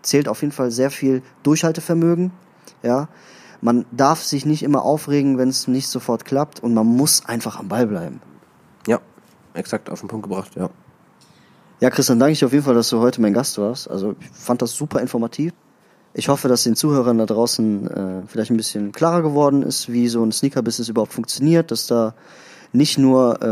zählt 0.02 0.28
auf 0.28 0.42
jeden 0.42 0.52
Fall 0.52 0.70
sehr 0.70 0.90
viel 0.90 1.22
Durchhaltevermögen. 1.42 2.32
Ja, 2.82 3.08
man 3.60 3.84
darf 3.92 4.22
sich 4.22 4.44
nicht 4.44 4.64
immer 4.64 4.82
aufregen, 4.82 5.38
wenn 5.38 5.48
es 5.48 5.68
nicht 5.68 5.88
sofort 5.88 6.24
klappt 6.24 6.60
und 6.60 6.74
man 6.74 6.86
muss 6.86 7.24
einfach 7.26 7.58
am 7.58 7.68
Ball 7.68 7.86
bleiben. 7.86 8.20
Ja, 8.88 9.00
exakt 9.54 9.88
auf 9.88 10.00
den 10.00 10.08
Punkt 10.08 10.24
gebracht, 10.24 10.52
ja. 10.56 10.68
Ja, 11.80 11.90
Christian, 11.90 12.18
danke 12.18 12.32
ich 12.32 12.38
dir 12.40 12.46
auf 12.46 12.52
jeden 12.52 12.64
Fall, 12.64 12.74
dass 12.74 12.90
du 12.90 13.00
heute 13.00 13.20
mein 13.20 13.32
Gast 13.32 13.58
warst. 13.58 13.90
Also 13.90 14.14
ich 14.20 14.28
fand 14.32 14.62
das 14.62 14.72
super 14.72 15.00
informativ. 15.00 15.52
Ich 16.14 16.28
hoffe, 16.28 16.48
dass 16.48 16.64
den 16.64 16.76
Zuhörern 16.76 17.18
da 17.18 17.26
draußen 17.26 17.90
äh, 17.90 18.22
vielleicht 18.26 18.50
ein 18.50 18.56
bisschen 18.56 18.92
klarer 18.92 19.22
geworden 19.22 19.62
ist, 19.62 19.90
wie 19.90 20.08
so 20.08 20.22
ein 20.22 20.30
Sneaker-Business 20.30 20.88
überhaupt 20.88 21.12
funktioniert, 21.12 21.70
dass 21.70 21.86
da 21.86 22.14
nicht 22.72 22.98
nur 22.98 23.42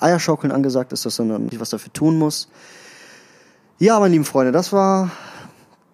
äh, 0.00 0.04
Eierschaukeln 0.04 0.52
angesagt 0.52 0.92
ist, 0.92 1.02
sondern 1.02 1.50
was 1.58 1.70
dafür 1.70 1.92
tun 1.92 2.16
muss. 2.16 2.48
Ja, 3.78 3.98
meine 4.00 4.12
lieben 4.12 4.24
Freunde, 4.24 4.52
das 4.52 4.72
war 4.72 5.10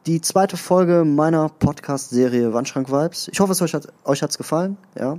die 0.07 0.21
zweite 0.21 0.57
Folge 0.57 1.05
meiner 1.05 1.49
Podcast-Serie 1.49 2.53
Wandschrank 2.53 2.91
Vibes. 2.91 3.29
Ich 3.29 3.41
hoffe, 3.41 3.53
es 3.53 3.63
euch 3.63 3.75
hat 3.75 3.89
euch 4.05 4.23
hat's 4.23 4.39
gefallen. 4.39 4.77
Ja. 4.99 5.19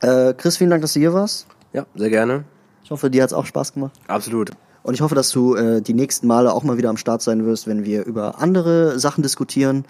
Äh, 0.00 0.34
Chris, 0.34 0.56
vielen 0.56 0.70
Dank, 0.70 0.82
dass 0.82 0.92
du 0.92 1.00
hier 1.00 1.12
warst. 1.12 1.46
Ja, 1.72 1.86
sehr 1.94 2.10
gerne. 2.10 2.44
Ich 2.82 2.90
hoffe, 2.90 3.10
dir 3.10 3.22
hat's 3.22 3.32
auch 3.32 3.46
Spaß 3.46 3.74
gemacht. 3.74 3.92
Absolut. 4.08 4.50
Und 4.82 4.94
ich 4.94 5.00
hoffe, 5.00 5.14
dass 5.14 5.30
du 5.30 5.54
äh, 5.54 5.82
die 5.82 5.94
nächsten 5.94 6.26
Male 6.26 6.52
auch 6.52 6.62
mal 6.62 6.78
wieder 6.78 6.88
am 6.88 6.96
Start 6.96 7.22
sein 7.22 7.44
wirst, 7.44 7.66
wenn 7.66 7.84
wir 7.84 8.04
über 8.04 8.40
andere 8.40 8.98
Sachen 8.98 9.22
diskutieren. 9.22 9.84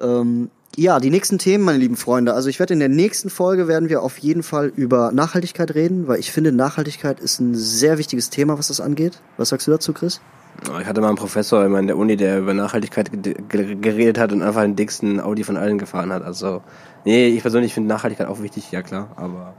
Ähm, 0.00 0.50
ja, 0.78 1.00
die 1.00 1.10
nächsten 1.10 1.38
Themen, 1.38 1.64
meine 1.64 1.78
lieben 1.78 1.96
Freunde. 1.96 2.34
Also 2.34 2.48
ich 2.48 2.60
werde 2.60 2.72
in 2.72 2.78
der 2.78 2.88
nächsten 2.88 3.30
Folge 3.30 3.66
werden 3.66 3.88
wir 3.88 4.00
auf 4.00 4.16
jeden 4.18 4.44
Fall 4.44 4.68
über 4.76 5.10
Nachhaltigkeit 5.10 5.74
reden, 5.74 6.06
weil 6.06 6.20
ich 6.20 6.30
finde, 6.30 6.52
Nachhaltigkeit 6.52 7.18
ist 7.18 7.40
ein 7.40 7.56
sehr 7.56 7.98
wichtiges 7.98 8.30
Thema, 8.30 8.58
was 8.58 8.68
das 8.68 8.80
angeht. 8.80 9.20
Was 9.38 9.48
sagst 9.48 9.66
du 9.66 9.72
dazu, 9.72 9.92
Chris? 9.92 10.20
Ich 10.80 10.86
hatte 10.86 11.00
mal 11.00 11.08
einen 11.08 11.16
Professor 11.16 11.64
in 11.64 11.86
der 11.88 11.96
Uni, 11.96 12.16
der 12.16 12.38
über 12.38 12.54
Nachhaltigkeit 12.54 13.10
geredet 13.50 14.18
hat 14.18 14.32
und 14.32 14.42
einfach 14.42 14.62
den 14.62 14.76
dicksten 14.76 15.20
Audi 15.20 15.42
von 15.42 15.56
allen 15.56 15.78
gefahren 15.78 16.12
hat. 16.12 16.22
Also, 16.22 16.62
nee, 17.04 17.26
ich 17.26 17.42
persönlich 17.42 17.74
finde 17.74 17.88
Nachhaltigkeit 17.88 18.28
auch 18.28 18.40
wichtig, 18.40 18.70
ja 18.70 18.82
klar, 18.82 19.10
aber 19.16 19.54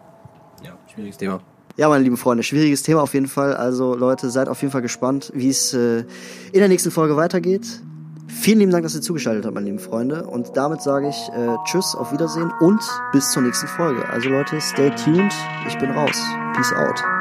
ja, 0.64 0.78
schwieriges 0.94 1.18
Thema. 1.18 1.42
Ja, 1.76 1.90
meine 1.90 2.04
lieben 2.04 2.18
Freunde, 2.18 2.44
schwieriges 2.44 2.82
Thema 2.84 3.02
auf 3.02 3.14
jeden 3.14 3.28
Fall. 3.28 3.58
Also 3.58 3.94
Leute, 3.94 4.30
seid 4.30 4.48
auf 4.48 4.62
jeden 4.62 4.72
Fall 4.72 4.82
gespannt, 4.82 5.34
wie 5.36 5.50
es 5.50 5.74
äh, 5.74 6.06
in 6.54 6.60
der 6.60 6.70
nächsten 6.70 6.92
Folge 6.92 7.18
weitergeht. 7.18 7.82
Vielen 8.30 8.60
lieben 8.60 8.72
Dank, 8.72 8.84
dass 8.84 8.96
ihr 8.96 9.02
zugeschaltet 9.02 9.46
habt, 9.46 9.56
meine 9.56 9.66
lieben 9.66 9.80
Freunde. 9.80 10.26
Und 10.26 10.56
damit 10.56 10.82
sage 10.82 11.10
ich 11.10 11.30
äh, 11.34 11.56
Tschüss, 11.66 11.96
auf 11.96 12.12
Wiedersehen 12.14 12.52
und 12.60 12.80
bis 13.12 13.32
zur 13.32 13.42
nächsten 13.42 13.68
Folge. 13.68 14.08
Also 14.08 14.30
Leute, 14.30 14.62
stay 14.62 14.92
tuned. 14.92 15.34
Ich 15.68 15.78
bin 15.80 15.90
raus. 15.92 16.22
Peace 16.54 16.74
out. 16.74 17.19